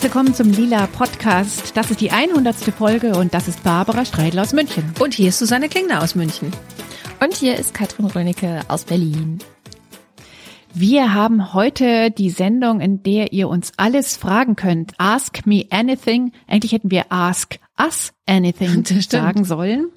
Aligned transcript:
Herzlich 0.00 0.14
willkommen 0.14 0.34
zum 0.34 0.50
Lila 0.50 0.86
Podcast. 0.86 1.76
Das 1.76 1.90
ist 1.90 2.00
die 2.00 2.10
100. 2.10 2.56
Folge 2.56 3.18
und 3.18 3.34
das 3.34 3.48
ist 3.48 3.62
Barbara 3.62 4.06
Streidel 4.06 4.40
aus 4.40 4.54
München. 4.54 4.94
Und 4.98 5.12
hier 5.12 5.28
ist 5.28 5.38
Susanne 5.38 5.68
Klingner 5.68 6.02
aus 6.02 6.14
München. 6.14 6.50
Und 7.22 7.34
hier 7.34 7.58
ist 7.58 7.74
Katrin 7.74 8.06
Rönicke 8.06 8.62
aus 8.68 8.84
Berlin. 8.84 9.40
Wir 10.72 11.12
haben 11.12 11.52
heute 11.52 12.10
die 12.10 12.30
Sendung, 12.30 12.80
in 12.80 13.02
der 13.02 13.34
ihr 13.34 13.50
uns 13.50 13.74
alles 13.76 14.16
fragen 14.16 14.56
könnt. 14.56 14.94
Ask 14.96 15.44
me 15.44 15.66
anything. 15.68 16.32
Eigentlich 16.48 16.72
hätten 16.72 16.90
wir 16.90 17.12
ask 17.12 17.58
us 17.78 18.14
anything 18.24 18.82
sagen 19.02 19.44
sollen. 19.44 19.90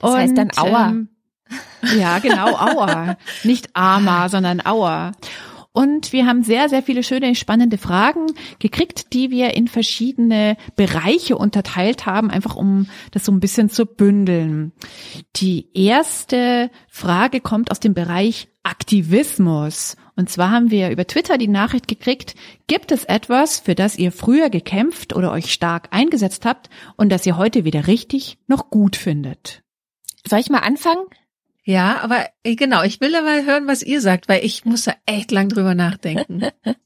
das 0.00 0.14
heißt 0.14 0.38
dann 0.38 0.50
Aua. 0.56 0.88
Ähm, 0.88 1.08
ja, 1.98 2.18
genau, 2.20 2.56
Aua. 2.56 3.18
Nicht 3.44 3.76
Ama, 3.76 4.30
sondern 4.30 4.64
Aua. 4.64 5.12
Und 5.72 6.12
wir 6.12 6.26
haben 6.26 6.42
sehr, 6.42 6.68
sehr 6.68 6.82
viele 6.82 7.04
schöne, 7.04 7.34
spannende 7.36 7.78
Fragen 7.78 8.26
gekriegt, 8.58 9.12
die 9.12 9.30
wir 9.30 9.54
in 9.54 9.68
verschiedene 9.68 10.56
Bereiche 10.74 11.38
unterteilt 11.38 12.06
haben, 12.06 12.28
einfach 12.30 12.56
um 12.56 12.88
das 13.12 13.24
so 13.24 13.30
ein 13.30 13.38
bisschen 13.38 13.68
zu 13.68 13.86
bündeln. 13.86 14.72
Die 15.36 15.68
erste 15.74 16.70
Frage 16.88 17.40
kommt 17.40 17.70
aus 17.70 17.78
dem 17.78 17.94
Bereich 17.94 18.48
Aktivismus. 18.64 19.96
Und 20.16 20.28
zwar 20.28 20.50
haben 20.50 20.70
wir 20.72 20.90
über 20.90 21.06
Twitter 21.06 21.38
die 21.38 21.48
Nachricht 21.48 21.86
gekriegt, 21.86 22.34
gibt 22.66 22.90
es 22.90 23.04
etwas, 23.04 23.60
für 23.60 23.76
das 23.76 23.96
ihr 23.96 24.10
früher 24.10 24.50
gekämpft 24.50 25.14
oder 25.14 25.30
euch 25.30 25.52
stark 25.52 25.88
eingesetzt 25.92 26.44
habt 26.44 26.68
und 26.96 27.10
das 27.10 27.24
ihr 27.26 27.36
heute 27.36 27.64
wieder 27.64 27.86
richtig 27.86 28.38
noch 28.48 28.70
gut 28.70 28.96
findet? 28.96 29.62
Soll 30.28 30.40
ich 30.40 30.50
mal 30.50 30.58
anfangen? 30.58 31.06
Ja, 31.64 32.00
aber 32.02 32.26
äh, 32.42 32.56
genau, 32.56 32.82
ich 32.82 33.00
will 33.00 33.14
aber 33.14 33.44
hören, 33.44 33.66
was 33.66 33.82
ihr 33.82 34.00
sagt, 34.00 34.28
weil 34.28 34.44
ich 34.44 34.64
muss 34.64 34.84
da 34.84 34.94
echt 35.06 35.30
lang 35.30 35.48
drüber 35.48 35.74
nachdenken. 35.74 36.48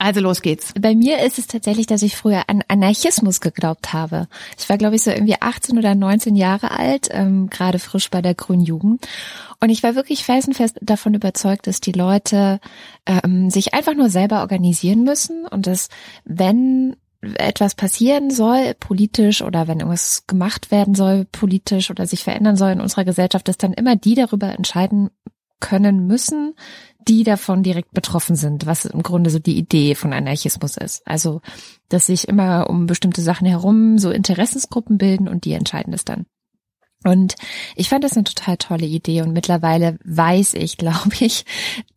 Also 0.00 0.20
los 0.20 0.42
geht's. 0.42 0.72
Bei 0.80 0.94
mir 0.94 1.18
ist 1.24 1.40
es 1.40 1.48
tatsächlich, 1.48 1.88
dass 1.88 2.02
ich 2.02 2.16
früher 2.16 2.44
an 2.46 2.62
Anarchismus 2.68 3.40
geglaubt 3.40 3.92
habe. 3.92 4.28
Ich 4.56 4.68
war, 4.68 4.78
glaube 4.78 4.94
ich, 4.94 5.02
so 5.02 5.10
irgendwie 5.10 5.34
18 5.40 5.76
oder 5.76 5.96
19 5.96 6.36
Jahre 6.36 6.70
alt, 6.70 7.08
ähm, 7.10 7.50
gerade 7.50 7.80
frisch 7.80 8.08
bei 8.08 8.22
der 8.22 8.36
Grünen 8.36 8.62
Jugend. 8.62 9.08
Und 9.58 9.70
ich 9.70 9.82
war 9.82 9.96
wirklich 9.96 10.24
felsenfest 10.24 10.76
davon 10.80 11.14
überzeugt, 11.14 11.66
dass 11.66 11.80
die 11.80 11.90
Leute 11.90 12.60
ähm, 13.06 13.50
sich 13.50 13.74
einfach 13.74 13.94
nur 13.94 14.08
selber 14.08 14.40
organisieren 14.42 15.02
müssen 15.02 15.46
und 15.46 15.66
dass, 15.66 15.88
wenn 16.24 16.94
etwas 17.20 17.74
passieren 17.74 18.30
soll, 18.30 18.74
politisch 18.78 19.42
oder 19.42 19.66
wenn 19.66 19.80
irgendwas 19.80 20.26
gemacht 20.26 20.70
werden 20.70 20.94
soll, 20.94 21.24
politisch 21.24 21.90
oder 21.90 22.06
sich 22.06 22.22
verändern 22.22 22.56
soll 22.56 22.70
in 22.70 22.80
unserer 22.80 23.04
Gesellschaft, 23.04 23.48
dass 23.48 23.58
dann 23.58 23.72
immer 23.72 23.96
die 23.96 24.14
darüber 24.14 24.52
entscheiden 24.52 25.10
können 25.60 26.06
müssen, 26.06 26.54
die 27.08 27.24
davon 27.24 27.62
direkt 27.62 27.92
betroffen 27.92 28.36
sind, 28.36 28.66
was 28.66 28.84
im 28.84 29.02
Grunde 29.02 29.30
so 29.30 29.38
die 29.38 29.58
Idee 29.58 29.94
von 29.94 30.12
Anarchismus 30.12 30.76
ist. 30.76 31.04
Also, 31.06 31.40
dass 31.88 32.06
sich 32.06 32.28
immer 32.28 32.70
um 32.70 32.86
bestimmte 32.86 33.22
Sachen 33.22 33.46
herum 33.46 33.98
so 33.98 34.10
Interessensgruppen 34.10 34.98
bilden 34.98 35.26
und 35.26 35.44
die 35.44 35.52
entscheiden 35.52 35.92
es 35.92 36.04
dann. 36.04 36.26
Und 37.04 37.36
ich 37.76 37.88
fand 37.88 38.02
das 38.02 38.14
eine 38.14 38.24
total 38.24 38.56
tolle 38.56 38.86
Idee 38.86 39.22
und 39.22 39.32
mittlerweile 39.32 39.98
weiß 40.04 40.54
ich, 40.54 40.76
glaube 40.78 41.14
ich, 41.20 41.44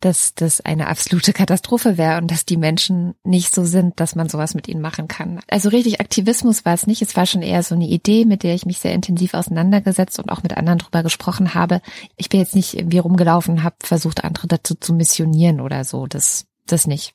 dass 0.00 0.34
das 0.34 0.60
eine 0.60 0.86
absolute 0.86 1.32
Katastrophe 1.32 1.98
wäre 1.98 2.18
und 2.18 2.30
dass 2.30 2.46
die 2.46 2.56
Menschen 2.56 3.14
nicht 3.24 3.54
so 3.54 3.64
sind, 3.64 3.98
dass 3.98 4.14
man 4.14 4.28
sowas 4.28 4.54
mit 4.54 4.68
ihnen 4.68 4.80
machen 4.80 5.08
kann. 5.08 5.40
Also 5.48 5.70
richtig 5.70 6.00
Aktivismus 6.00 6.64
war 6.64 6.74
es 6.74 6.86
nicht. 6.86 7.02
Es 7.02 7.16
war 7.16 7.26
schon 7.26 7.42
eher 7.42 7.62
so 7.62 7.74
eine 7.74 7.88
Idee, 7.88 8.24
mit 8.24 8.44
der 8.44 8.54
ich 8.54 8.64
mich 8.64 8.78
sehr 8.78 8.94
intensiv 8.94 9.34
auseinandergesetzt 9.34 10.20
und 10.20 10.30
auch 10.30 10.44
mit 10.44 10.56
anderen 10.56 10.78
drüber 10.78 11.02
gesprochen 11.02 11.54
habe. 11.54 11.80
Ich 12.16 12.28
bin 12.28 12.38
jetzt 12.38 12.54
nicht 12.54 12.74
irgendwie 12.74 12.98
rumgelaufen, 12.98 13.64
habe 13.64 13.76
versucht, 13.82 14.22
andere 14.22 14.46
dazu 14.46 14.76
zu 14.76 14.94
missionieren 14.94 15.60
oder 15.60 15.84
so. 15.84 16.06
Das, 16.06 16.46
das 16.66 16.86
nicht. 16.86 17.14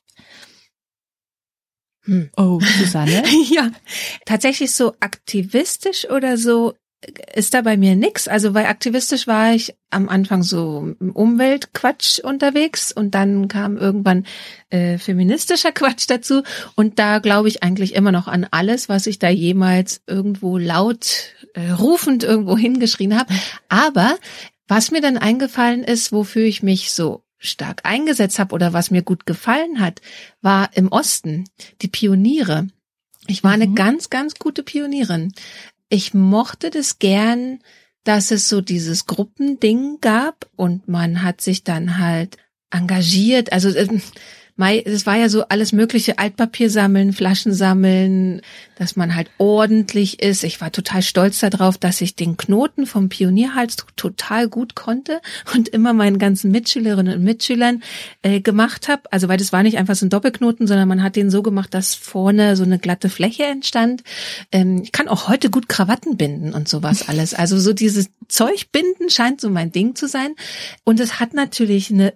Hm. 2.04 2.30
Oh, 2.36 2.60
Susanne? 2.60 3.22
ja, 3.50 3.70
tatsächlich 4.26 4.72
so 4.72 4.94
aktivistisch 5.00 6.08
oder 6.10 6.36
so 6.36 6.74
ist 7.34 7.54
da 7.54 7.62
bei 7.62 7.76
mir 7.76 7.94
nix. 7.94 8.26
Also 8.26 8.54
weil 8.54 8.66
aktivistisch 8.66 9.26
war 9.26 9.54
ich 9.54 9.74
am 9.90 10.08
Anfang 10.08 10.42
so 10.42 10.94
Umweltquatsch 10.98 12.18
unterwegs 12.20 12.92
und 12.92 13.14
dann 13.14 13.48
kam 13.48 13.76
irgendwann 13.76 14.26
äh, 14.70 14.98
feministischer 14.98 15.72
Quatsch 15.72 16.06
dazu 16.08 16.42
und 16.74 16.98
da 16.98 17.20
glaube 17.20 17.48
ich 17.48 17.62
eigentlich 17.62 17.94
immer 17.94 18.12
noch 18.12 18.26
an 18.26 18.46
alles, 18.50 18.88
was 18.88 19.06
ich 19.06 19.18
da 19.18 19.28
jemals 19.28 20.02
irgendwo 20.06 20.58
laut 20.58 21.34
äh, 21.54 21.70
rufend 21.70 22.24
irgendwo 22.24 22.56
hingeschrien 22.58 23.18
habe. 23.18 23.32
Aber 23.68 24.16
was 24.66 24.90
mir 24.90 25.00
dann 25.00 25.16
eingefallen 25.16 25.84
ist, 25.84 26.12
wofür 26.12 26.44
ich 26.44 26.62
mich 26.62 26.92
so 26.92 27.22
stark 27.38 27.82
eingesetzt 27.84 28.40
habe 28.40 28.54
oder 28.54 28.72
was 28.72 28.90
mir 28.90 29.02
gut 29.02 29.24
gefallen 29.24 29.78
hat, 29.78 30.00
war 30.42 30.70
im 30.74 30.88
Osten 30.88 31.44
die 31.80 31.88
Pioniere. 31.88 32.66
Ich 33.28 33.44
war 33.44 33.52
eine 33.52 33.68
mhm. 33.68 33.76
ganz, 33.76 34.10
ganz 34.10 34.34
gute 34.34 34.64
Pionierin 34.64 35.32
ich 35.88 36.14
mochte 36.14 36.70
das 36.70 36.98
gern, 36.98 37.60
dass 38.04 38.30
es 38.30 38.48
so 38.48 38.60
dieses 38.60 39.06
Gruppending 39.06 39.98
gab 40.00 40.48
und 40.56 40.88
man 40.88 41.22
hat 41.22 41.40
sich 41.40 41.64
dann 41.64 41.98
halt 41.98 42.36
engagiert. 42.70 43.52
Also 43.52 43.68
ähm, 44.58 44.82
es 44.84 45.06
war 45.06 45.16
ja 45.16 45.28
so 45.28 45.44
alles 45.48 45.72
mögliche, 45.72 46.18
Altpapier 46.18 46.70
sammeln, 46.70 47.12
Flaschen 47.12 47.52
sammeln, 47.52 48.42
dass 48.76 48.96
man 48.96 49.14
halt 49.14 49.30
ordentlich 49.38 50.22
ist. 50.22 50.44
Ich 50.44 50.60
war 50.60 50.72
total 50.72 51.02
stolz 51.02 51.40
darauf, 51.40 51.78
dass 51.78 52.00
ich 52.00 52.16
den 52.16 52.36
Knoten 52.36 52.86
vom 52.86 53.08
Pionierhals 53.08 53.76
total 53.96 54.48
gut 54.48 54.74
konnte 54.74 55.20
und 55.54 55.68
immer 55.68 55.92
meinen 55.92 56.18
ganzen 56.18 56.50
Mitschülerinnen 56.50 57.18
und 57.18 57.24
Mitschülern 57.24 57.82
äh, 58.22 58.40
gemacht 58.40 58.88
habe. 58.88 59.02
Also 59.10 59.28
weil 59.28 59.38
das 59.38 59.52
war 59.52 59.62
nicht 59.62 59.78
einfach 59.78 59.94
so 59.94 60.06
ein 60.06 60.10
Doppelknoten, 60.10 60.66
sondern 60.66 60.88
man 60.88 61.02
hat 61.02 61.16
den 61.16 61.30
so 61.30 61.42
gemacht, 61.42 61.72
dass 61.72 61.94
vorne 61.94 62.56
so 62.56 62.64
eine 62.64 62.78
glatte 62.78 63.08
Fläche 63.08 63.44
entstand. 63.44 64.02
Ähm, 64.52 64.82
ich 64.82 64.92
kann 64.92 65.08
auch 65.08 65.28
heute 65.28 65.50
gut 65.50 65.68
Krawatten 65.68 66.16
binden 66.16 66.52
und 66.52 66.68
sowas 66.68 67.08
alles. 67.08 67.34
Also 67.34 67.58
so 67.58 67.72
dieses 67.72 68.10
Zeug 68.28 68.70
binden 68.72 69.10
scheint 69.10 69.40
so 69.40 69.50
mein 69.50 69.72
Ding 69.72 69.94
zu 69.94 70.08
sein. 70.08 70.34
Und 70.84 71.00
es 71.00 71.20
hat 71.20 71.34
natürlich 71.34 71.90
eine 71.90 72.14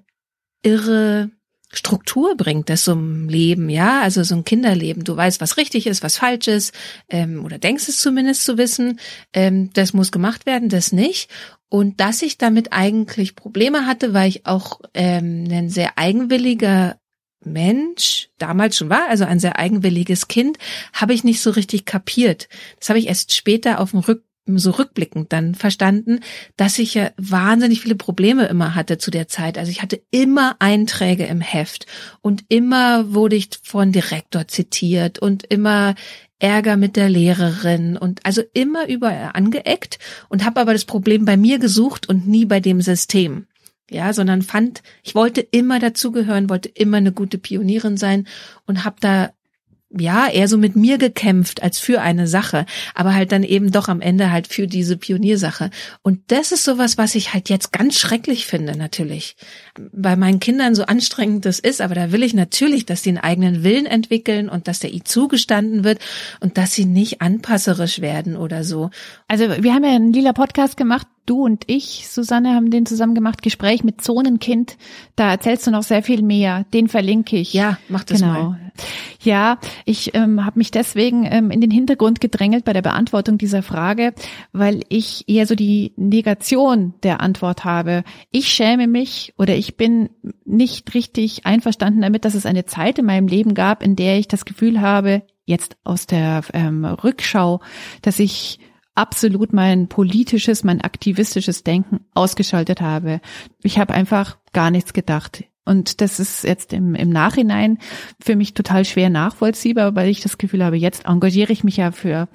irre 0.63 1.31
Struktur 1.73 2.37
bringt 2.37 2.69
das 2.69 2.85
so 2.85 2.93
ein 2.93 3.29
Leben, 3.29 3.71
ja, 3.71 4.03
also 4.03 4.23
so 4.23 4.35
ein 4.35 4.45
Kinderleben. 4.45 5.05
Du 5.05 5.17
weißt, 5.17 5.41
was 5.41 5.57
richtig 5.57 5.87
ist, 5.87 6.03
was 6.03 6.19
falsch 6.19 6.49
ist, 6.49 6.75
ähm, 7.09 7.45
oder 7.45 7.59
denkst 7.59 7.89
es 7.89 7.99
zumindest 7.99 8.45
zu 8.45 8.59
wissen. 8.59 9.01
Ähm, 9.33 9.71
das 9.73 9.95
muss 9.95 10.13
gemacht 10.13 10.45
werden, 10.45 10.69
das 10.69 10.93
nicht. 10.93 11.31
Und 11.71 12.01
dass 12.01 12.21
ich 12.21 12.37
damit 12.37 12.73
eigentlich 12.73 13.35
Probleme 13.35 13.87
hatte, 13.87 14.13
weil 14.13 14.29
ich 14.29 14.47
auch 14.47 14.81
ähm, 14.93 15.49
ein 15.51 15.71
sehr 15.71 15.97
eigenwilliger 15.97 16.99
Mensch 17.45 18.29
damals 18.39 18.77
schon 18.77 18.91
war, 18.91 19.09
also 19.09 19.25
ein 19.25 19.41
sehr 19.41 19.59
eigenwilliges 19.59 20.29
Kind, 20.29 20.59
habe 20.93 21.15
ich 21.15 21.25
nicht 21.25 21.41
so 21.41 21.51
richtig 21.51 21.87
kapiert. 21.87 22.49
Das 22.79 22.91
habe 22.91 22.99
ich 22.99 23.09
erst 23.09 23.35
später 23.35 23.81
auf 23.81 23.93
dem 23.93 24.01
Rück 24.01 24.25
so 24.47 24.73
rückblickend 24.73 25.33
dann 25.33 25.55
verstanden, 25.55 26.21
dass 26.57 26.79
ich 26.79 26.95
ja 26.95 27.11
wahnsinnig 27.17 27.81
viele 27.81 27.95
Probleme 27.95 28.47
immer 28.47 28.75
hatte 28.75 28.99
zu 28.99 29.11
der 29.11 29.29
Zeit. 29.29 29.57
Also 29.57 29.71
ich 29.71 29.83
hatte 29.83 30.03
immer 30.11 30.57
Einträge 30.59 31.25
im 31.27 31.41
Heft 31.41 31.87
und 32.21 32.45
immer 32.49 33.15
wurde 33.15 33.37
ich 33.37 33.51
von 33.63 33.93
Direktor 33.93 34.49
zitiert 34.49 35.19
und 35.19 35.45
immer 35.45 35.95
Ärger 36.41 36.77
mit 36.77 36.97
der 36.97 37.09
Lehrerin 37.09 37.97
und 37.97 38.27
also 38.27 38.43
immer 38.53 38.89
überall 38.89 39.31
angeeckt 39.33 40.01
und 40.29 40.45
habe 40.45 40.61
aber 40.61 40.73
das 40.73 40.85
Problem 40.85 41.25
bei 41.25 41.37
mir 41.37 41.61
gesucht 41.61 42.09
und 42.09 42.27
nie 42.27 42.45
bei 42.45 42.59
dem 42.59 42.81
System. 42.81 43.47
Ja, 43.91 44.13
sondern 44.13 44.43
fand, 44.43 44.83
ich 45.03 45.15
wollte 45.15 45.41
immer 45.41 45.79
dazugehören, 45.79 46.49
wollte 46.49 46.69
immer 46.69 46.97
eine 46.97 47.13
gute 47.13 47.39
Pionierin 47.39 47.97
sein 47.97 48.27
und 48.67 48.85
habe 48.85 48.97
da 49.01 49.33
ja, 49.99 50.29
eher 50.29 50.49
so 50.49 50.59
mit 50.59 50.77
mir 50.77 50.99
gekämpft 50.99 51.63
als 51.63 51.79
für 51.79 52.01
eine 52.01 52.27
Sache, 52.27 52.67
aber 52.95 53.15
halt 53.15 53.33
dann 53.33 53.43
eben 53.43 53.71
doch 53.71 53.89
am 53.89 54.01
Ende 54.01 54.31
halt 54.31 54.47
für 54.47 54.67
diese 54.67 54.97
Pioniersache. 54.97 55.71
Und 56.03 56.21
das 56.29 56.53
ist 56.53 56.65
sowas, 56.65 56.99
was 56.99 57.15
ich 57.15 57.35
halt 57.35 57.49
jetzt 57.49 57.73
ganz 57.73 57.99
schrecklich 57.99 58.47
finde, 58.47 58.77
natürlich. 58.77 59.37
Bei 59.93 60.17
meinen 60.17 60.41
Kindern 60.41 60.75
so 60.75 60.85
anstrengend 60.85 61.47
das 61.47 61.59
ist, 61.59 61.81
aber 61.81 61.95
da 61.95 62.13
will 62.13 62.23
ich 62.23 62.35
natürlich, 62.35 62.85
dass 62.85 63.03
sie 63.03 63.11
einen 63.11 63.19
eigenen 63.19 63.65
Willen 63.65 63.87
entwickeln 63.87 64.49
und 64.49 64.69
dass 64.69 64.81
der 64.81 64.93
I 64.93 65.03
zugestanden 65.03 65.85
wird 65.85 65.99
und 66.41 66.59
dass 66.59 66.75
sie 66.75 66.85
nicht 66.85 67.23
anpasserisch 67.23 68.01
werden 68.01 68.37
oder 68.37 68.65
so. 68.65 68.91
Also 69.29 69.45
wir 69.63 69.75
haben 69.75 69.85
ja 69.85 69.91
einen 69.91 70.13
lila 70.13 70.33
Podcast 70.33 70.77
gemacht, 70.77 71.07
du 71.27 71.45
und 71.45 71.65
ich, 71.69 72.09
Susanne, 72.09 72.55
haben 72.55 72.71
den 72.71 72.87
zusammen 72.87 73.15
gemacht, 73.15 73.43
Gespräch 73.43 73.85
mit 73.85 74.01
Zonenkind. 74.01 74.77
Da 75.17 75.31
erzählst 75.31 75.67
du 75.67 75.71
noch 75.71 75.83
sehr 75.83 76.03
viel 76.03 76.23
mehr. 76.23 76.65
Den 76.75 76.89
verlinke 76.89 77.37
ich. 77.37 77.53
Ja, 77.53 77.79
mach 77.89 78.05
das 78.05 78.21
genau. 78.21 78.33
mal. 78.33 78.73
Ja, 79.23 79.59
ich 79.85 80.15
ähm, 80.15 80.45
habe 80.45 80.59
mich 80.59 80.71
deswegen 80.71 81.25
ähm, 81.25 81.51
in 81.51 81.61
den 81.61 81.71
Hintergrund 81.71 82.21
gedrängelt 82.21 82.65
bei 82.65 82.73
der 82.73 82.83
Beantwortung 82.83 83.39
dieser 83.39 83.63
Frage, 83.63 84.15
weil 84.53 84.81
ich 84.89 85.29
eher 85.29 85.47
so 85.47 85.55
die 85.55 85.93
Negation 85.97 86.95
der 87.03 87.21
Antwort 87.21 87.65
habe. 87.65 88.03
Ich 88.31 88.49
schäme 88.49 88.89
mich 88.89 89.35
oder 89.39 89.55
ich 89.55 89.62
bin 89.77 90.11
nicht 90.45 90.95
richtig 90.95 91.47
einverstanden 91.47 92.03
damit, 92.03 92.25
dass 92.25 92.35
es 92.35 92.47
eine 92.47 92.65
Zeit 92.67 92.99
in 92.99 93.07
meinem 93.07 93.27
Leben 93.27 93.55
gab, 93.55 93.83
in 93.83 93.97
der 93.97 94.19
ich 94.19 94.29
das 94.29 94.45
Gefühl 94.45 94.81
habe, 94.81 95.23
jetzt 95.45 95.77
aus 95.85 96.07
der 96.07 96.43
ähm, 96.53 96.85
Rückschau, 96.85 97.61
dass 98.03 98.19
ich 98.19 98.61
absolut 98.95 99.53
mein 99.53 99.89
politisches, 99.89 100.65
mein 100.65 100.81
aktivistisches 100.81 101.65
Denken 101.65 102.01
ausgeschaltet 102.15 102.81
habe. 102.81 103.21
Ich 103.63 103.79
habe 103.79 103.95
einfach 103.95 104.39
gar 104.53 104.71
nichts 104.71 104.93
gedacht. 104.93 105.45
Und 105.65 106.01
das 106.01 106.19
ist 106.19 106.45
jetzt 106.45 106.73
im, 106.73 106.95
im 106.95 107.11
Nachhinein 107.11 107.79
für 108.21 108.37
mich 108.37 108.53
total 108.53 108.85
schwer 108.85 109.11
nachvollziehbar, 109.11 109.95
weil 109.95 110.09
ich 110.09 110.21
das 110.21 110.37
Gefühl 110.37 110.65
habe, 110.65 110.77
jetzt 110.77 111.07
engagiere 111.07 111.53
ich 111.53 111.63
mich 111.63 111.77
ja 111.77 111.93
für 111.93 112.29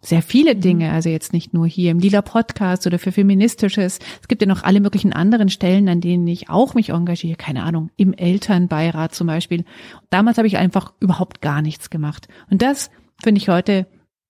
sehr 0.00 0.22
viele 0.22 0.54
mhm. 0.54 0.60
Dinge, 0.60 0.92
also 0.92 1.08
jetzt 1.08 1.32
nicht 1.32 1.54
nur 1.54 1.66
hier 1.66 1.90
im 1.90 1.98
Lila 1.98 2.22
Podcast 2.22 2.86
oder 2.86 2.98
für 2.98 3.12
Feministisches. 3.12 3.98
Es 4.20 4.28
gibt 4.28 4.42
ja 4.42 4.48
noch 4.48 4.62
alle 4.62 4.80
möglichen 4.80 5.12
anderen 5.12 5.48
Stellen, 5.48 5.88
an 5.88 6.00
denen 6.00 6.26
ich 6.26 6.50
auch 6.50 6.74
mich 6.74 6.90
engagiere, 6.90 7.36
keine 7.36 7.62
Ahnung, 7.62 7.90
im 7.96 8.12
Elternbeirat 8.12 9.14
zum 9.14 9.26
Beispiel. 9.26 9.64
Damals 10.10 10.38
habe 10.38 10.48
ich 10.48 10.56
einfach 10.56 10.92
überhaupt 11.00 11.40
gar 11.40 11.62
nichts 11.62 11.90
gemacht. 11.90 12.28
Und 12.50 12.62
das 12.62 12.90
finde 13.22 13.40
ich 13.40 13.48
heute 13.48 13.86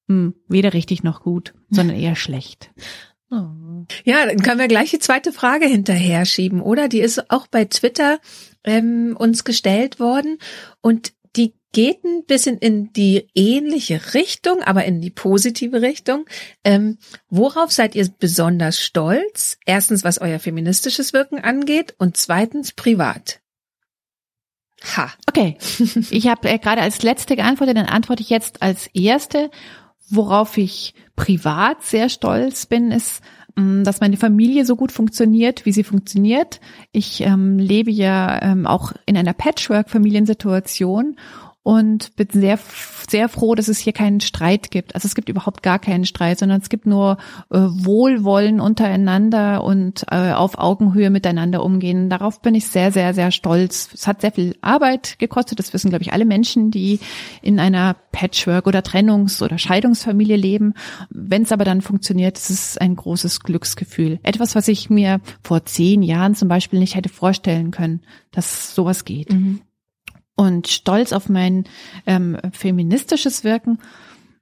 hm, 0.09 0.35
weder 0.49 0.73
richtig 0.73 1.03
noch 1.03 1.23
gut, 1.23 1.55
sondern 1.71 1.97
eher 1.97 2.17
schlecht. 2.17 2.71
Oh. 3.29 3.85
Ja, 4.05 4.25
dann 4.25 4.41
können 4.41 4.61
wir 4.61 4.69
gleich 4.69 4.91
die 4.91 5.01
zweite 5.01 5.33
Frage 5.33 5.67
hinterher 5.67 6.25
schieben, 6.25 6.61
oder? 6.61 6.87
Die 6.87 7.01
ist 7.01 7.29
auch 7.29 7.49
bei 7.49 7.65
Twitter 7.65 8.21
ähm, 8.63 9.17
uns 9.19 9.43
gestellt 9.43 9.99
worden 9.99 10.39
und 10.81 11.13
geht 11.77 12.05
ein 12.05 12.25
bisschen 12.25 12.57
in 12.57 12.91
die 12.95 13.29
ähnliche 13.35 14.15
Richtung, 14.15 14.63
aber 14.63 14.87
in 14.87 15.03
die 15.03 15.11
positive 15.11 15.83
Richtung. 15.83 16.25
Ähm, 16.65 16.97
worauf 17.29 17.71
seid 17.71 17.95
ihr 17.95 18.09
besonders 18.19 18.81
stolz? 18.81 19.59
Erstens, 19.67 20.03
was 20.03 20.19
euer 20.19 20.39
feministisches 20.39 21.13
Wirken 21.13 21.39
angeht 21.39 21.95
und 21.99 22.17
zweitens 22.17 22.73
privat. 22.73 23.43
Ha. 24.97 25.13
Okay. 25.29 25.59
Ich 26.11 26.29
habe 26.29 26.49
äh, 26.49 26.59
gerade 26.59 26.81
als 26.81 27.03
letzte 27.03 27.37
geantwortet, 27.37 27.77
dann 27.77 27.85
antworte 27.85 28.23
ich 28.23 28.31
jetzt 28.31 28.63
als 28.63 28.87
erste. 28.95 29.51
Worauf 30.09 30.57
ich 30.57 30.95
privat 31.15 31.83
sehr 31.83 32.09
stolz 32.09 32.65
bin, 32.65 32.91
ist, 32.91 33.21
mm, 33.57 33.83
dass 33.83 34.01
meine 34.01 34.17
Familie 34.17 34.65
so 34.65 34.77
gut 34.77 34.93
funktioniert, 34.93 35.67
wie 35.67 35.73
sie 35.73 35.85
funktioniert. 35.85 36.59
Ich 36.93 37.21
ähm, 37.21 37.59
lebe 37.59 37.91
ja 37.91 38.41
ähm, 38.41 38.67
auch 38.67 38.93
in 39.05 39.19
einer 39.19 39.35
Patchwork-Familiensituation 39.35 41.17
und 41.67 42.15
bin 42.15 42.29
sehr, 42.31 42.61
sehr 43.09 43.29
froh, 43.29 43.57
dass 43.57 43.67
es 43.67 43.79
hier 43.79 43.93
keinen 43.93 44.21
Streit 44.21 44.71
gibt. 44.71 44.95
Also 44.95 45.07
es 45.07 45.17
gibt 45.17 45.29
überhaupt 45.29 45.65
gar 45.65 45.81
keinen 45.81 46.05
Streit, 46.05 46.39
sondern 46.39 46.61
es 46.61 46.69
gibt 46.69 46.87
nur 46.87 47.17
äh, 47.51 47.57
Wohlwollen 47.59 48.61
untereinander 48.61 49.65
und 49.65 50.05
äh, 50.13 50.31
auf 50.31 50.59
Augenhöhe 50.59 51.11
miteinander 51.11 51.65
umgehen. 51.65 52.09
Darauf 52.09 52.41
bin 52.41 52.55
ich 52.55 52.69
sehr, 52.69 52.93
sehr, 52.93 53.15
sehr 53.15 53.33
stolz. 53.33 53.89
Es 53.93 54.07
hat 54.07 54.21
sehr 54.21 54.31
viel 54.31 54.55
Arbeit 54.61 55.19
gekostet. 55.19 55.59
Das 55.59 55.75
wissen, 55.75 55.89
glaube 55.91 56.05
ich, 56.05 56.13
alle 56.13 56.25
Menschen, 56.25 56.71
die 56.71 57.01
in 57.43 57.59
einer 57.59 57.97
Patchwork- 58.13 58.69
oder 58.69 58.85
Trennungs- 58.85 59.43
oder 59.43 59.59
Scheidungsfamilie 59.59 60.37
leben. 60.37 60.75
Wenn 61.11 61.43
es 61.43 61.51
aber 61.51 61.65
dann 61.65 61.81
funktioniert, 61.81 62.39
ist 62.39 62.51
es 62.51 62.79
ein 62.79 62.95
großes 62.95 63.41
Glücksgefühl. 63.41 64.21
Etwas, 64.23 64.55
was 64.55 64.69
ich 64.69 64.89
mir 64.89 65.21
vor 65.43 65.65
zehn 65.65 66.05
Jahren 66.05 66.37
zum 66.37 66.47
Beispiel 66.47 66.79
nicht 66.79 66.95
hätte 66.95 67.09
vorstellen 67.09 67.73
können, 67.73 68.03
dass 68.31 68.73
sowas 68.73 69.05
geht. 69.05 69.33
Mhm 69.33 69.63
und 70.37 70.69
stolz 70.69 71.13
auf 71.13 71.29
mein 71.29 71.65
ähm, 72.07 72.39
feministisches 72.53 73.43
Wirken. 73.43 73.79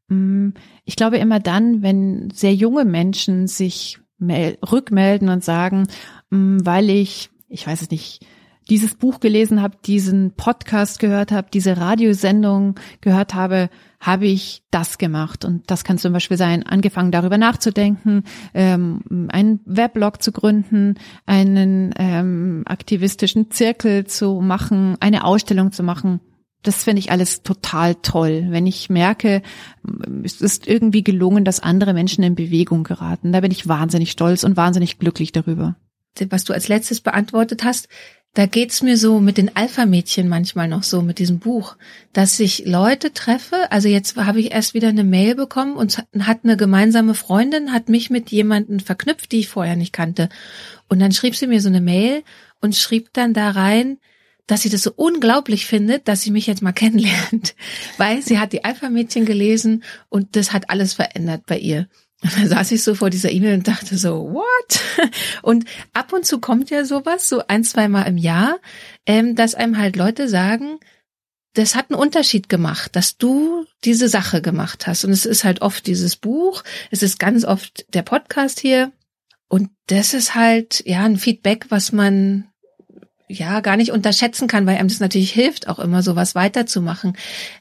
Mm, 0.09 0.51
ich 0.85 0.97
glaube 0.97 1.19
immer 1.19 1.41
dann, 1.41 1.83
wenn 1.83 2.31
sehr 2.31 2.55
junge 2.55 2.85
Menschen 2.85 3.47
sich 3.47 4.01
rückmelden 4.21 5.29
und 5.29 5.45
sagen, 5.45 5.87
mm, 6.31 6.59
weil 6.63 6.91
ich, 6.91 7.31
ich 7.49 7.67
weiß 7.67 7.83
es 7.83 7.91
nicht, 7.91 8.27
dieses 8.71 8.95
Buch 8.95 9.21
gelesen 9.21 9.63
habe, 9.63 9.77
diesen 9.85 10.33
Podcast 10.33 10.99
gehört 10.99 11.33
habe, 11.33 11.49
diese 11.53 11.77
Radiosendung 11.77 12.77
gehört 13.01 13.35
habe, 13.35 13.69
habe 14.05 14.27
ich 14.27 14.63
das 14.71 14.99
gemacht. 14.99 15.47
Und 15.47 15.71
das 15.71 15.83
kann 15.83 15.97
zum 15.97 16.13
Beispiel 16.13 16.37
sein, 16.37 16.67
angefangen 16.67 17.11
darüber 17.11 17.39
nachzudenken, 17.39 18.25
ähm, 18.53 19.29
einen 19.29 19.61
Weblog 19.65 20.23
zu 20.23 20.31
gründen, 20.31 20.97
einen 21.25 21.95
ähm, 21.99 22.65
aktivistischen 22.67 23.51
Zirkel 23.51 24.05
zu 24.07 24.43
machen, 24.43 24.99
eine 25.01 25.25
Ausstellung 25.25 25.73
zu 25.73 25.83
machen. 25.83 26.21
Das 26.63 26.85
finde 26.85 27.01
ich 27.01 27.11
alles 27.11 27.43
total 27.43 27.95
toll, 27.95 28.47
wenn 28.51 28.67
ich 28.67 28.91
merke, 28.91 29.41
es 30.23 30.43
ist 30.43 30.67
irgendwie 30.67 31.03
gelungen, 31.03 31.47
dass 31.47 31.61
andere 31.61 31.95
Menschen 31.95 32.25
in 32.25 32.35
Bewegung 32.35 32.85
geraten. 32.85 33.33
Da 33.33 33.41
bin 33.41 33.53
ich 33.53 33.69
wahnsinnig 33.69 34.11
stolz 34.11 34.45
und 34.45 34.57
wahnsinnig 34.59 34.99
glücklich 34.99 35.33
darüber. 35.33 35.77
Was 36.29 36.45
du 36.45 36.53
als 36.53 36.69
letztes 36.69 37.01
beantwortet 37.01 37.65
hast, 37.65 37.89
da 38.35 38.47
geht's 38.47 38.83
mir 38.83 38.99
so 38.99 39.21
mit 39.21 39.39
den 39.39 39.55
Alpha-Mädchen 39.55 40.29
manchmal 40.29 40.67
noch 40.67 40.83
so 40.83 41.03
mit 41.03 41.21
diesem 41.21 41.39
Buch, 41.39 41.77
dass 42.13 42.41
ich 42.41 42.67
Leute 42.67 43.13
treffe. 43.13 43.71
Also 43.71 43.89
jetzt 43.89 44.17
habe 44.17 44.41
ich 44.41 44.51
erst 44.51 44.75
wieder 44.75 44.89
eine 44.89 45.05
Mail 45.05 45.37
bekommen 45.37 45.77
und 45.77 46.05
hat 46.19 46.41
eine 46.43 46.57
gemeinsame 46.57 47.15
Freundin, 47.15 47.73
hat 47.73 47.89
mich 47.89 48.11
mit 48.11 48.31
jemanden 48.31 48.81
verknüpft, 48.81 49.31
die 49.31 49.41
ich 49.41 49.49
vorher 49.49 49.77
nicht 49.77 49.93
kannte. 49.93 50.29
Und 50.89 50.99
dann 50.99 51.13
schrieb 51.13 51.37
sie 51.37 51.47
mir 51.47 51.61
so 51.61 51.69
eine 51.69 51.81
Mail 51.81 52.25
und 52.61 52.75
schrieb 52.75 53.13
dann 53.13 53.35
da 53.35 53.51
rein, 53.51 53.99
dass 54.49 54.63
sie 54.63 54.69
das 54.69 54.83
so 54.83 54.93
unglaublich 54.95 55.67
findet, 55.67 56.09
dass 56.09 56.23
sie 56.23 56.33
mich 56.33 56.49
jetzt 56.49 56.61
mal 56.61 56.73
kennenlernt, 56.73 57.55
weil 57.99 58.21
sie 58.21 58.41
hat 58.41 58.53
die 58.53 58.65
Alpha-Mädchen 58.65 59.27
gelesen 59.27 59.85
und 60.09 60.35
das 60.35 60.53
hat 60.53 60.71
alles 60.71 60.95
verändert 60.95 61.45
bei 61.47 61.59
ihr. 61.59 61.89
Und 62.25 62.39
dann 62.39 62.49
saß 62.49 62.73
ich 62.73 62.83
so 62.83 62.95
vor 62.95 63.11
dieser 63.11 63.31
E-Mail 63.31 63.55
und 63.55 63.69
dachte 63.69 63.99
so, 63.99 64.33
what? 64.33 65.11
Und 65.43 65.67
ab 65.93 66.15
und 66.15 66.25
zu 66.25 66.41
kommt 66.41 66.71
ja 66.71 66.87
sowas, 66.87 67.29
so 67.29 67.43
ein, 67.49 67.65
zwei 67.65 67.87
Mal 67.87 68.05
im 68.05 68.17
Jahr, 68.17 68.61
ähm, 69.05 69.37
dass 69.37 69.55
einem 69.55 69.77
halt 69.77 69.95
Leute 69.95 70.27
sagen, 70.27 70.79
das 71.53 71.75
hat 71.75 71.91
einen 71.91 72.01
Unterschied 72.01 72.49
gemacht, 72.49 72.97
dass 72.97 73.19
du 73.19 73.67
diese 73.85 74.09
Sache 74.09 74.41
gemacht 74.41 74.87
hast. 74.87 75.05
Und 75.05 75.11
es 75.11 75.27
ist 75.27 75.45
halt 75.45 75.61
oft 75.61 75.87
dieses 75.87 76.17
Buch, 76.17 76.65
es 76.91 77.03
ist 77.03 77.19
ganz 77.19 77.45
oft 77.45 77.85
der 77.93 78.03
Podcast 78.03 78.59
hier. 78.59 78.91
Und 79.49 79.69
das 79.89 80.15
ist 80.15 80.35
halt, 80.35 80.83
ja, 80.87 81.05
ein 81.05 81.19
Feedback, 81.19 81.67
was 81.69 81.93
man 81.93 82.49
ja 83.29 83.61
gar 83.61 83.77
nicht 83.77 83.93
unterschätzen 83.93 84.49
kann, 84.49 84.67
weil 84.67 84.79
einem 84.79 84.89
das 84.89 85.01
natürlich 85.01 85.33
hilft, 85.33 85.69
auch 85.69 85.79
immer 85.79 86.03
sowas 86.03 86.35
weiterzumachen. 86.35 87.19